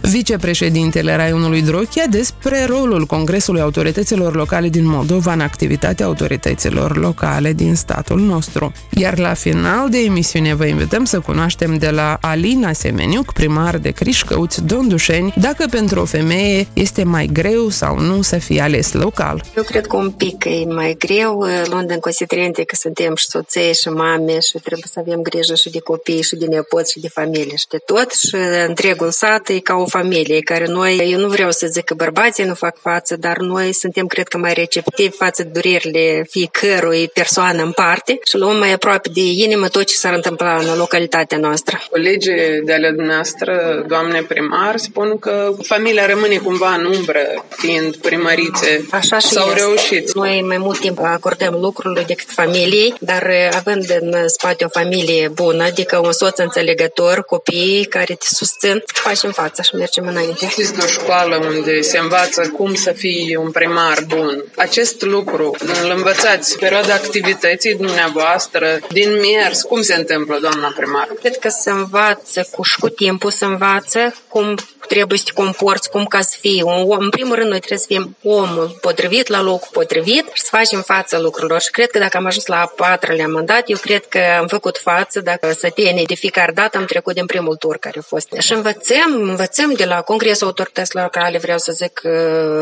Vicepreședintele 0.00 1.16
Raionului 1.16 1.62
Drochia 1.62 2.04
despre 2.10 2.64
rolul 2.64 3.06
Congresului 3.06 3.60
Autorităților 3.60 4.34
Locale 4.34 4.68
din 4.68 4.86
Moldova 4.86 5.32
în 5.32 5.40
activitatea 5.40 6.06
autorităților 6.06 6.96
locale 6.96 7.52
din 7.52 7.74
statul 7.74 8.20
nostru. 8.20 8.72
Iar 8.90 9.18
la 9.18 9.34
final 9.34 9.90
de 9.90 9.98
emisiune 9.98 10.54
vă 10.54 10.64
invităm 10.64 11.04
să 11.04 11.20
cunoaștem 11.20 11.78
de 11.78 11.90
la 11.90 12.18
Alina 12.20 12.72
Semeniuc, 12.72 13.32
primar 13.32 13.78
de 13.78 13.90
Crișcăuți, 13.90 14.64
Dondușeni, 14.64 15.34
dacă 15.40 15.66
pentru 15.70 16.00
o 16.00 16.04
femeie 16.04 16.66
este 16.72 17.04
mai 17.04 17.28
greu 17.32 17.68
sau 17.68 17.98
nu 17.98 18.22
să 18.22 18.36
fie 18.38 18.60
ales 18.60 18.92
local. 18.92 19.44
Eu 19.56 19.62
cred 19.62 19.86
că 19.86 19.96
un 19.96 20.10
pic 20.10 20.44
e 20.44 20.64
mai 20.64 20.96
greu, 20.98 21.44
luând 21.70 21.90
în 21.90 21.98
considerente 21.98 22.64
că 22.64 22.74
suntem 22.74 23.14
și 23.14 23.26
soței 23.28 23.74
și 23.74 23.88
mame 23.88 24.40
și 24.40 24.58
trebuie 24.62 24.86
să 24.92 24.98
avem 24.98 25.22
grijă 25.22 25.54
și 25.54 25.70
de 25.70 25.78
copii 25.78 26.22
și 26.22 26.36
de 26.36 26.46
nepoți 26.46 26.92
și 26.92 27.00
de 27.00 27.08
familie 27.08 27.56
și 27.56 27.66
de 27.68 27.78
tot 27.86 28.10
și 28.12 28.36
întregul 28.66 29.10
sat 29.10 29.48
e 29.48 29.58
ca 29.58 29.74
o 29.74 29.85
familie, 29.86 30.40
care 30.40 30.66
noi, 30.66 31.10
eu 31.10 31.18
nu 31.18 31.28
vreau 31.28 31.50
să 31.50 31.66
zic 31.66 31.84
că 31.84 31.94
bărbații 31.94 32.44
nu 32.44 32.54
fac 32.54 32.78
față, 32.80 33.16
dar 33.16 33.36
noi 33.36 33.72
suntem, 33.72 34.06
cred 34.06 34.28
că, 34.28 34.38
mai 34.38 34.52
receptivi 34.54 35.16
față 35.16 35.42
de 35.42 35.48
durerile 35.48 36.26
fiecărui 36.30 37.08
persoană 37.08 37.62
în 37.62 37.72
parte 37.72 38.18
și 38.24 38.36
luăm 38.36 38.56
mai 38.56 38.72
aproape 38.72 39.08
de 39.12 39.20
inimă 39.20 39.68
tot 39.68 39.84
ce 39.84 39.94
s-ar 39.94 40.14
întâmpla 40.14 40.56
în 40.56 40.76
localitatea 40.76 41.38
noastră. 41.38 41.80
Colegii 41.90 42.60
de 42.64 42.72
ale 42.72 42.90
dumneavoastră, 42.90 43.84
doamne 43.88 44.22
primar, 44.22 44.76
spun 44.76 45.18
că 45.18 45.50
familia 45.62 46.06
rămâne 46.06 46.36
cumva 46.36 46.74
în 46.74 46.84
umbră, 46.84 47.44
fiind 47.48 47.96
primărițe. 47.96 48.86
Așa 48.90 49.18
și 49.18 49.26
S-au 49.26 49.52
reușit. 49.54 50.14
Noi 50.14 50.42
mai 50.46 50.58
mult 50.58 50.80
timp 50.80 50.98
acordăm 51.02 51.54
lucrurile 51.60 52.02
decât 52.06 52.30
familiei, 52.30 52.94
dar 53.00 53.30
având 53.52 53.84
în 54.00 54.28
spate 54.28 54.64
o 54.64 54.68
familie 54.68 55.28
bună, 55.28 55.64
adică 55.64 55.98
un 55.98 56.12
soț 56.12 56.38
înțelegător, 56.38 57.22
copii 57.22 57.86
care 57.90 58.14
te 58.14 58.26
susțin, 58.28 58.82
facem 58.86 59.30
față 59.30 59.62
și 59.62 59.75
mergem 59.76 60.06
înainte. 60.06 60.48
Știți 60.48 60.74
de 60.74 60.82
o 60.84 60.86
școală 60.86 61.36
unde 61.36 61.80
se 61.80 61.98
învață 61.98 62.48
cum 62.56 62.74
să 62.74 62.92
fii 62.92 63.36
un 63.36 63.50
primar 63.50 63.98
bun. 64.06 64.44
Acest 64.56 65.02
lucru 65.02 65.56
îl 65.82 65.92
învățați 65.96 66.58
perioada 66.58 66.94
activității 66.94 67.74
dumneavoastră, 67.74 68.78
din 68.92 69.10
mers, 69.10 69.62
cum 69.62 69.82
se 69.82 69.94
întâmplă, 69.94 70.38
doamna 70.40 70.72
primar? 70.76 71.08
Cred 71.20 71.36
că 71.36 71.48
se 71.48 71.70
învață 71.70 72.48
cu, 72.50 72.62
cu 72.80 72.88
timpul, 72.88 73.30
se 73.30 73.44
învață 73.44 74.14
cum 74.28 74.54
trebuie 74.86 75.18
să 75.18 75.24
te 75.24 75.32
comporți, 75.32 75.90
cum 75.90 76.04
ca 76.04 76.20
să 76.20 76.36
fii 76.40 76.62
un 76.62 76.72
om. 76.72 76.98
În 76.98 77.10
primul 77.10 77.34
rând, 77.34 77.50
noi 77.50 77.58
trebuie 77.58 77.78
să 77.78 77.86
fim 77.88 78.16
omul 78.22 78.78
potrivit 78.80 79.26
la 79.28 79.42
locul 79.42 79.68
potrivit 79.72 80.24
și 80.32 80.42
să 80.42 80.48
facem 80.50 80.82
față 80.82 81.18
lucrurilor. 81.18 81.60
Și 81.60 81.70
cred 81.70 81.90
că 81.90 81.98
dacă 81.98 82.16
am 82.16 82.26
ajuns 82.26 82.46
la 82.46 82.60
a 82.60 82.66
patrulea 82.66 83.26
mandat, 83.26 83.62
eu 83.66 83.76
cred 83.76 84.06
că 84.06 84.20
am 84.38 84.46
făcut 84.46 84.78
față, 84.78 85.20
dacă 85.20 85.52
să 85.52 85.68
tine 85.74 86.02
de 86.06 86.14
fiecare 86.14 86.52
dată 86.52 86.78
am 86.78 86.84
trecut 86.84 87.14
din 87.14 87.26
primul 87.26 87.56
tur 87.56 87.76
care 87.76 87.98
a 87.98 88.02
fost. 88.06 88.28
Și 88.38 88.52
învățăm, 88.52 89.12
învățăm 89.12 89.65
de 89.72 89.84
la 89.84 90.00
Congresul 90.00 90.46
Autorităților 90.46 91.02
Locale, 91.02 91.38
vreau 91.38 91.58
să 91.58 91.72
zic 91.72 92.00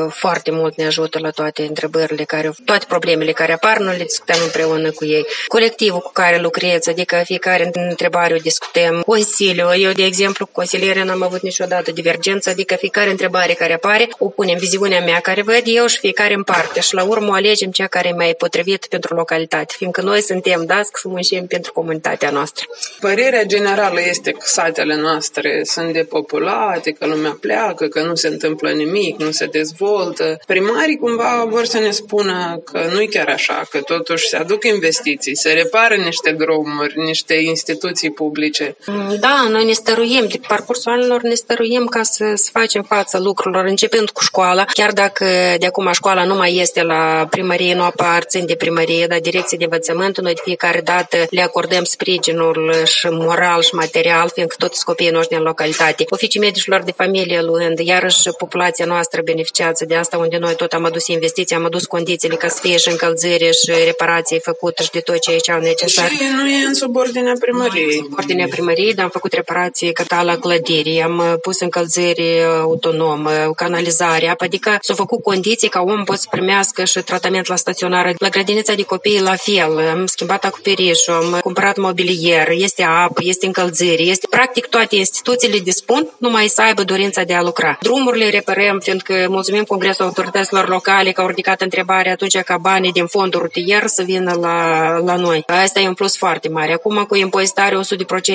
foarte 0.08 0.50
mult 0.50 0.76
ne 0.76 0.86
ajută 0.86 1.18
la 1.18 1.30
toate 1.30 1.62
întrebările 1.62 2.24
care, 2.24 2.50
toate 2.64 2.84
problemele 2.88 3.32
care 3.32 3.52
apar, 3.52 3.78
noi 3.78 3.96
le 3.96 4.04
discutăm 4.04 4.36
împreună 4.44 4.90
cu 4.90 5.04
ei. 5.04 5.26
Colectivul 5.46 6.00
cu 6.00 6.10
care 6.12 6.38
lucrez, 6.38 6.86
adică 6.86 7.22
fiecare 7.24 7.70
întrebare 7.72 8.34
o 8.34 8.36
discutăm. 8.36 9.02
Consiliu, 9.06 9.74
eu 9.76 9.92
de 9.92 10.04
exemplu 10.04 10.46
cu 10.46 10.52
consiliere 10.52 11.04
n-am 11.04 11.22
avut 11.22 11.40
niciodată 11.40 11.92
divergență, 11.92 12.50
adică 12.50 12.74
fiecare 12.74 13.10
întrebare 13.10 13.52
care 13.52 13.72
apare 13.72 14.08
o 14.18 14.28
punem 14.28 14.56
viziunea 14.58 15.00
mea 15.00 15.20
care 15.20 15.42
văd 15.42 15.62
eu 15.64 15.86
și 15.86 15.98
fiecare 15.98 16.34
în 16.34 16.42
parte 16.42 16.80
și 16.80 16.94
la 16.94 17.02
urmă 17.04 17.34
alegem 17.34 17.70
cea 17.70 17.86
care 17.86 18.08
e 18.08 18.12
mai 18.12 18.34
potrivit 18.38 18.86
pentru 18.86 19.14
localitate, 19.14 19.74
fiindcă 19.76 20.00
noi 20.00 20.20
suntem 20.20 20.64
dați 20.64 20.90
să 20.94 21.08
muncim 21.08 21.46
pentru 21.46 21.72
comunitatea 21.72 22.30
noastră. 22.30 22.66
Părerea 23.00 23.42
generală 23.44 24.00
este 24.00 24.30
că 24.30 24.46
satele 24.46 24.96
noastre 24.96 25.60
sunt 25.64 25.92
depopulate, 25.92 26.90
că 26.98 27.06
lumea 27.06 27.36
pleacă, 27.40 27.86
că 27.86 28.02
nu 28.02 28.14
se 28.14 28.28
întâmplă 28.28 28.70
nimic, 28.70 29.18
nu 29.18 29.30
se 29.30 29.46
dezvoltă. 29.46 30.38
Primarii 30.46 30.96
cumva 30.96 31.44
vor 31.48 31.64
să 31.64 31.78
ne 31.78 31.90
spună 31.90 32.60
că 32.64 32.80
nu 32.92 33.00
e 33.00 33.06
chiar 33.06 33.28
așa, 33.28 33.66
că 33.70 33.80
totuși 33.80 34.28
se 34.28 34.36
aduc 34.36 34.64
investiții, 34.64 35.36
se 35.36 35.52
repară 35.52 35.94
niște 35.94 36.30
drumuri, 36.30 36.94
niște 36.96 37.34
instituții 37.34 38.10
publice. 38.10 38.76
Da, 39.20 39.46
noi 39.50 39.64
ne 39.64 39.72
stăruiem, 39.72 40.26
de 40.28 40.40
parcursul 40.48 40.92
anilor 40.92 41.22
ne 41.22 41.34
stăruiem 41.34 41.86
ca 41.86 42.02
să, 42.02 42.32
să 42.34 42.48
facem 42.52 42.82
față 42.82 43.18
lucrurilor, 43.18 43.64
începând 43.64 44.10
cu 44.10 44.22
școala, 44.22 44.64
chiar 44.64 44.92
dacă 44.92 45.24
de 45.58 45.66
acum 45.66 45.92
școala 45.92 46.24
nu 46.24 46.34
mai 46.34 46.56
este 46.56 46.82
la 46.82 47.26
primărie, 47.30 47.74
nu 47.74 47.82
aparțin 47.82 48.46
de 48.46 48.54
primărie, 48.54 49.06
dar 49.06 49.18
direcție 49.20 49.58
de 49.58 49.64
învățământ, 49.64 50.20
noi 50.20 50.34
de 50.34 50.40
fiecare 50.44 50.80
dată 50.80 51.16
le 51.30 51.42
acordăm 51.42 51.84
sprijinul 51.84 52.74
și 52.84 53.06
moral 53.10 53.62
și 53.62 53.74
material, 53.74 54.30
fiindcă 54.34 54.56
toți 54.58 54.84
copiii 54.84 55.10
noștri 55.10 55.36
în 55.36 55.42
localitate. 55.42 56.04
Oficii 56.08 56.40
medicilor 56.40 56.82
de 56.84 56.92
familie 56.96 57.40
luând, 57.42 57.78
iarăși 57.78 58.28
populația 58.38 58.84
noastră 58.84 59.20
beneficiază 59.24 59.84
de 59.84 59.94
asta, 59.94 60.16
unde 60.16 60.36
noi 60.36 60.54
tot 60.54 60.72
am 60.72 60.84
adus 60.84 61.06
investiții, 61.06 61.56
am 61.56 61.64
adus 61.64 61.84
condițiile 61.86 62.34
ca 62.34 62.48
să 62.48 62.58
fie 62.60 62.76
și 62.76 62.88
încălzire 62.88 63.50
și 63.50 63.70
reparații 63.84 64.40
făcute 64.40 64.82
și 64.82 64.90
de 64.90 65.00
tot 65.00 65.18
ce 65.18 65.30
aici 65.30 65.50
au 65.50 65.60
necesar. 65.60 66.08
Și 66.08 66.22
nu 66.36 66.48
e 66.48 66.66
în 66.66 66.74
subordinea 66.74 67.32
primăriei. 67.40 67.96
În 67.96 68.02
subordinea 68.02 68.46
primăriei, 68.50 68.94
dar 68.94 69.04
am 69.04 69.10
făcut 69.10 69.32
reparații 69.32 69.92
la 70.22 70.36
clădirii, 70.38 71.02
am 71.02 71.38
pus 71.42 71.60
încălzire 71.60 72.42
autonomă, 72.60 73.30
canalizare, 73.56 74.28
apă, 74.28 74.44
adică 74.44 74.78
s-au 74.80 74.96
făcut 74.96 75.22
condiții 75.22 75.68
ca 75.68 75.80
om 75.80 76.04
pot 76.04 76.18
să 76.18 76.26
primească 76.30 76.84
și 76.84 76.98
tratament 77.00 77.46
la 77.46 77.56
staționară. 77.56 78.12
La 78.18 78.28
grădinița 78.28 78.74
de 78.74 78.82
copii 78.82 79.20
la 79.20 79.34
fel, 79.36 79.78
am 79.78 80.06
schimbat 80.06 80.44
acoperișul, 80.44 81.14
am 81.14 81.38
cumpărat 81.42 81.76
mobilier, 81.76 82.48
este 82.50 82.82
apă, 82.82 83.20
este 83.24 83.46
încălzire, 83.46 84.02
este 84.02 84.26
practic 84.30 84.66
toate 84.66 84.96
instituțiile 84.96 85.58
dispun 85.58 86.10
numai 86.18 86.48
să 86.48 86.62
aibă 86.62 86.73
dorința 86.82 87.22
de 87.22 87.34
a 87.34 87.42
lucra. 87.42 87.78
Drumurile 87.82 88.28
reparăm, 88.28 88.78
fiindcă 88.78 89.26
mulțumim 89.28 89.62
Congresul 89.64 90.04
Autorităților 90.04 90.68
Locale 90.68 91.10
că 91.10 91.20
au 91.20 91.26
ridicat 91.26 91.60
întrebarea 91.60 92.12
atunci 92.12 92.38
ca 92.38 92.56
banii 92.56 92.92
din 92.92 93.06
fondul 93.06 93.40
rutier 93.40 93.86
să 93.86 94.02
vină 94.02 94.36
la, 94.40 94.88
la 95.04 95.16
noi. 95.16 95.44
Asta 95.46 95.80
e 95.80 95.88
un 95.88 95.94
plus 95.94 96.16
foarte 96.16 96.48
mare. 96.48 96.72
Acum 96.72 97.04
cu 97.08 97.16
impozitare 97.16 97.76
100% 97.76 97.78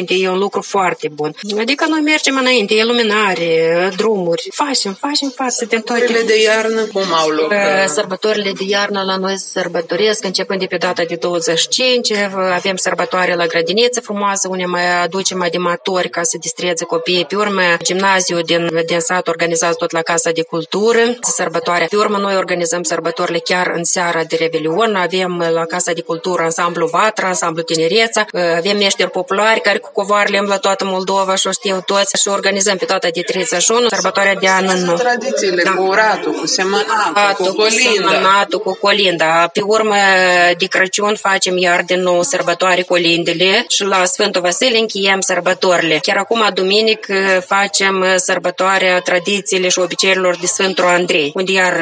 e 0.08 0.30
un 0.30 0.38
lucru 0.38 0.62
foarte 0.62 1.10
bun. 1.14 1.34
Adică 1.60 1.86
noi 1.88 2.00
mergem 2.00 2.38
înainte, 2.38 2.74
iluminare, 2.74 3.90
drumuri, 3.96 4.48
facem, 4.52 4.94
facem 4.94 5.30
față 5.36 5.66
de 5.66 5.78
toate. 5.78 6.02
Sărbătorile 6.02 6.34
de 6.34 6.42
iarnă 6.42 6.82
cum 6.82 7.14
au 7.14 7.30
loc? 7.30 7.54
Sărbătorile 7.88 8.52
de 8.52 8.64
iarnă 8.68 9.04
la 9.04 9.18
noi 9.18 9.38
sărbătoresc 9.38 10.24
începând 10.24 10.60
de 10.60 10.66
pe 10.66 10.78
data 10.78 11.04
de 11.04 11.16
25, 11.16 12.12
avem 12.54 12.76
sărbătoare 12.76 13.36
la 13.36 13.46
grădiniță 13.46 14.02
frumoasă, 14.02 14.48
unde 14.48 14.66
mai 14.66 15.02
aducem 15.02 15.42
animatori 15.42 16.10
ca 16.10 16.24
să 16.24 16.38
distreze 16.38 16.86
copiii. 16.86 17.26
Pe 17.26 17.36
urmă, 17.36 17.62
gimnaziul 18.30 18.70
din, 18.70 18.86
din 18.86 19.00
sat 19.00 19.28
organizează 19.28 19.76
tot 19.78 19.92
la 19.92 20.02
Casa 20.02 20.32
de 20.32 20.44
Cultură, 20.44 21.00
sărbătoare. 21.22 21.86
Pe 21.90 21.96
urmă, 21.96 22.18
noi 22.18 22.36
organizăm 22.36 22.84
sărbătorile 22.84 23.40
chiar 23.40 23.72
în 23.76 23.84
seara 23.84 24.24
de 24.24 24.36
Revelion. 24.36 24.96
Avem 24.96 25.44
la 25.54 25.66
Casa 25.66 25.92
de 25.92 26.02
Cultură 26.02 26.44
ansamblu 26.44 26.88
Vatra, 26.88 27.28
ansamblu 27.28 27.62
Tinereța, 27.62 28.26
avem 28.58 28.78
meșteri 28.78 29.10
populari 29.10 29.62
care 29.62 29.78
cu 29.78 29.92
covoarele 29.92 30.40
la 30.40 30.58
toată 30.58 30.86
Moldova 30.86 31.36
și 31.36 31.48
o 31.48 31.52
știu 31.52 31.82
toți 31.86 32.22
și 32.22 32.28
organizăm 32.28 32.78
pe 32.78 32.86
toată 32.86 33.10
de 33.14 33.22
31, 33.22 33.88
sărbătoarea 33.88 34.36
de 34.36 34.48
an 34.50 34.68
în 34.68 34.84
nou. 34.84 34.96
Tradițiile 34.96 35.64
da. 35.64 35.72
cu 35.72 35.92
ratul, 35.92 36.32
cu 36.32 36.46
semănatul, 36.46 37.46
cu 37.46 37.54
colinda. 37.54 38.02
Cu 38.02 38.10
semănatul, 38.10 38.60
cu 38.60 38.78
colinda. 38.82 39.50
Pe 39.54 39.62
urmă, 39.62 39.96
de 40.58 40.66
Crăciun 40.66 41.16
facem 41.16 41.58
iar 41.58 41.84
din 41.86 42.02
nou 42.02 42.22
sărbătoare 42.22 42.82
colindele 42.82 43.66
și 43.68 43.84
la 43.84 44.06
Sfântul 44.06 44.42
Vasile 44.42 44.78
încheiem 44.78 45.20
sărbătorile. 45.20 46.00
Chiar 46.02 46.18
acum, 46.18 46.50
duminic, 46.54 47.08
facem 47.46 48.06
sărbătoarea 48.20 49.00
tradițiile 49.00 49.68
și 49.68 49.80
obiceiurilor 49.80 50.38
de 50.38 50.46
Sfântul 50.46 50.84
Andrei, 50.84 51.32
unde 51.36 51.52
iar 51.52 51.74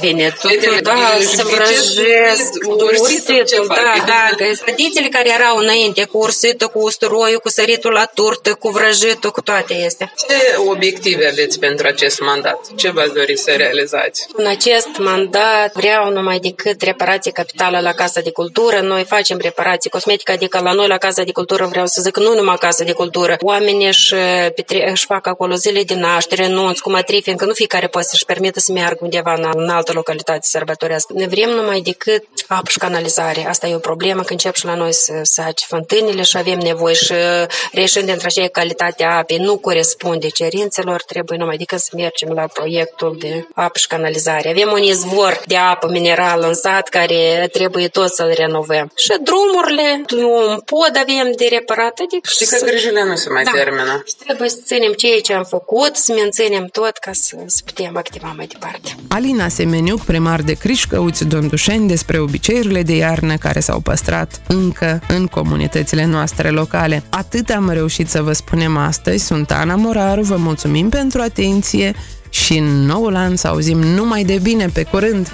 vine 0.00 0.34
totul, 0.42 0.78
da, 0.82 1.18
să 1.20 1.42
vrăjesc, 1.44 2.52
ursitul, 2.66 3.66
da, 3.68 4.04
da, 4.06 4.46
tradițiile 4.64 5.08
care 5.08 5.32
erau 5.34 5.56
înainte, 5.56 6.04
cu 6.04 6.18
ursitul, 6.18 6.68
cu 6.68 6.78
usturoiul, 6.78 7.40
cu 7.40 7.48
săritul 7.48 7.92
la 7.92 8.04
turtă, 8.14 8.54
cu 8.54 8.68
vrăjitul, 8.68 9.30
cu 9.30 9.40
toate 9.40 9.74
este. 9.74 10.12
Ce 10.28 10.56
obiective 10.68 11.28
aveți 11.28 11.58
pentru 11.58 11.86
acest 11.86 12.20
mandat? 12.20 12.60
Ce 12.76 12.90
v-ați 12.90 13.12
dori 13.12 13.36
să 13.36 13.50
realizați? 13.56 14.26
În 14.32 14.46
acest 14.46 14.88
mandat 14.98 15.72
vreau 15.72 16.10
numai 16.10 16.38
decât 16.38 16.82
reparație 16.82 17.30
capitală 17.30 17.80
la 17.80 17.92
Casa 17.92 18.20
de 18.20 18.30
Cultură. 18.30 18.80
Noi 18.80 19.04
facem 19.04 19.38
reparații 19.40 19.90
cosmetice, 19.90 20.32
adică 20.32 20.60
la 20.62 20.72
noi 20.72 20.86
la 20.86 20.98
Casa 20.98 21.22
de 21.22 21.32
Cultură 21.32 21.66
vreau 21.66 21.86
să 21.86 22.00
zic 22.02 22.16
nu 22.16 22.34
numai 22.34 22.56
Casa 22.56 22.84
de 22.84 22.92
Cultură. 22.92 23.36
Oamenii 23.40 23.86
își, 23.86 24.14
își 24.92 25.04
fac 25.06 25.26
acolo 25.26 25.54
zile 25.54 25.75
de 25.82 25.94
naștere, 25.94 26.48
nunți, 26.48 26.82
cu 26.82 26.90
matrii, 26.90 27.22
fiindcă 27.22 27.44
nu 27.44 27.52
fiecare 27.52 27.86
poate 27.86 28.06
să-și 28.10 28.24
permită 28.24 28.60
să 28.60 28.72
meargă 28.72 28.98
undeva 29.00 29.34
în, 29.34 29.50
în 29.54 29.68
altă 29.68 29.92
localitate 29.92 30.40
sărbătorească. 30.42 31.12
Ne 31.16 31.26
vrem 31.26 31.50
numai 31.50 31.80
decât 31.80 32.24
apă 32.48 32.70
și 32.70 32.78
canalizare. 32.78 33.46
Asta 33.48 33.66
e 33.66 33.74
o 33.74 33.78
problemă 33.78 34.22
când 34.22 34.30
încep 34.30 34.54
și 34.54 34.64
la 34.64 34.74
noi 34.74 34.92
să 34.92 35.12
saci 35.22 35.62
fântânile 35.62 36.22
și 36.22 36.36
avem 36.36 36.58
nevoie 36.58 36.94
și 36.94 37.14
reșind 37.72 38.06
dintre 38.06 38.26
așa 38.26 38.48
calitatea 38.48 39.16
apei 39.16 39.38
nu 39.38 39.58
corespunde 39.58 40.28
cerințelor, 40.28 41.02
trebuie 41.02 41.38
numai 41.38 41.56
decât 41.56 41.78
să 41.78 41.90
mergem 41.94 42.28
la 42.28 42.46
proiectul 42.46 43.16
de 43.18 43.46
apă 43.54 43.78
și 43.78 43.86
canalizare. 43.86 44.48
Avem 44.48 44.72
un 44.72 44.82
izvor 44.82 45.40
de 45.46 45.56
apă 45.56 45.88
minerală 45.90 46.46
în 46.46 46.54
sat 46.54 46.88
care 46.88 47.48
trebuie 47.52 47.88
tot 47.88 48.10
să-l 48.12 48.32
renovăm. 48.34 48.90
Și 48.96 49.12
drumurile, 49.22 50.04
un 50.12 50.60
pod 50.60 50.92
avem 51.00 51.32
de 51.36 51.46
reparat. 51.50 51.98
Adică 51.98 52.28
și 52.30 52.44
că 52.44 52.64
grijile 52.64 53.04
nu 53.04 53.16
se 53.16 53.28
mai 53.28 53.42
da. 53.42 53.50
termină. 53.50 54.02
Și 54.06 54.14
trebuie 54.24 54.48
să 54.48 54.58
ținem 54.64 54.92
ceea 54.92 55.20
ce 55.20 55.32
am 55.32 55.44
făcut, 55.44 55.65
să 55.92 56.12
menținem 56.12 56.66
tot 56.72 56.96
ca 56.96 57.10
să, 57.12 57.36
să 57.46 57.60
putem 57.64 57.96
activa 57.96 58.32
mai 58.36 58.46
departe. 58.46 58.96
Alina 59.08 59.48
Semeniuc, 59.48 60.00
primar 60.00 60.42
de 60.42 60.52
Crișcăuți 60.52 61.24
Dondușeni, 61.24 61.88
despre 61.88 62.18
obiceiurile 62.18 62.82
de 62.82 62.96
iarnă 62.96 63.36
care 63.36 63.60
s-au 63.60 63.80
păstrat 63.80 64.40
încă 64.48 65.00
în 65.08 65.26
comunitățile 65.26 66.04
noastre 66.04 66.50
locale. 66.50 67.02
Atât 67.10 67.50
am 67.50 67.70
reușit 67.70 68.08
să 68.08 68.22
vă 68.22 68.32
spunem 68.32 68.76
astăzi. 68.76 69.24
Sunt 69.24 69.50
Ana 69.50 69.74
Moraru, 69.74 70.22
vă 70.22 70.36
mulțumim 70.36 70.88
pentru 70.88 71.20
atenție 71.20 71.94
și 72.42 72.58
în 72.58 72.84
noul 72.84 73.16
an 73.16 73.36
să 73.36 73.48
auzim 73.48 73.78
numai 73.78 74.24
de 74.24 74.38
bine 74.42 74.66
pe 74.72 74.82
curând. 74.82 75.32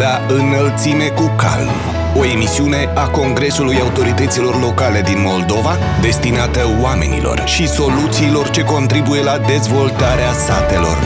La 0.00 0.34
înălțime 0.34 1.04
cu 1.04 1.34
calm. 1.36 1.70
O 2.16 2.24
emisiune 2.24 2.88
a 2.94 3.08
Congresului 3.08 3.80
Autorităților 3.80 4.60
Locale 4.60 5.00
din 5.00 5.20
Moldova 5.26 5.78
destinată 6.00 6.60
oamenilor 6.82 7.42
și 7.46 7.68
soluțiilor 7.68 8.50
ce 8.50 8.62
contribuie 8.62 9.22
la 9.22 9.38
dezvoltarea 9.46 10.32
satelor 10.32 10.96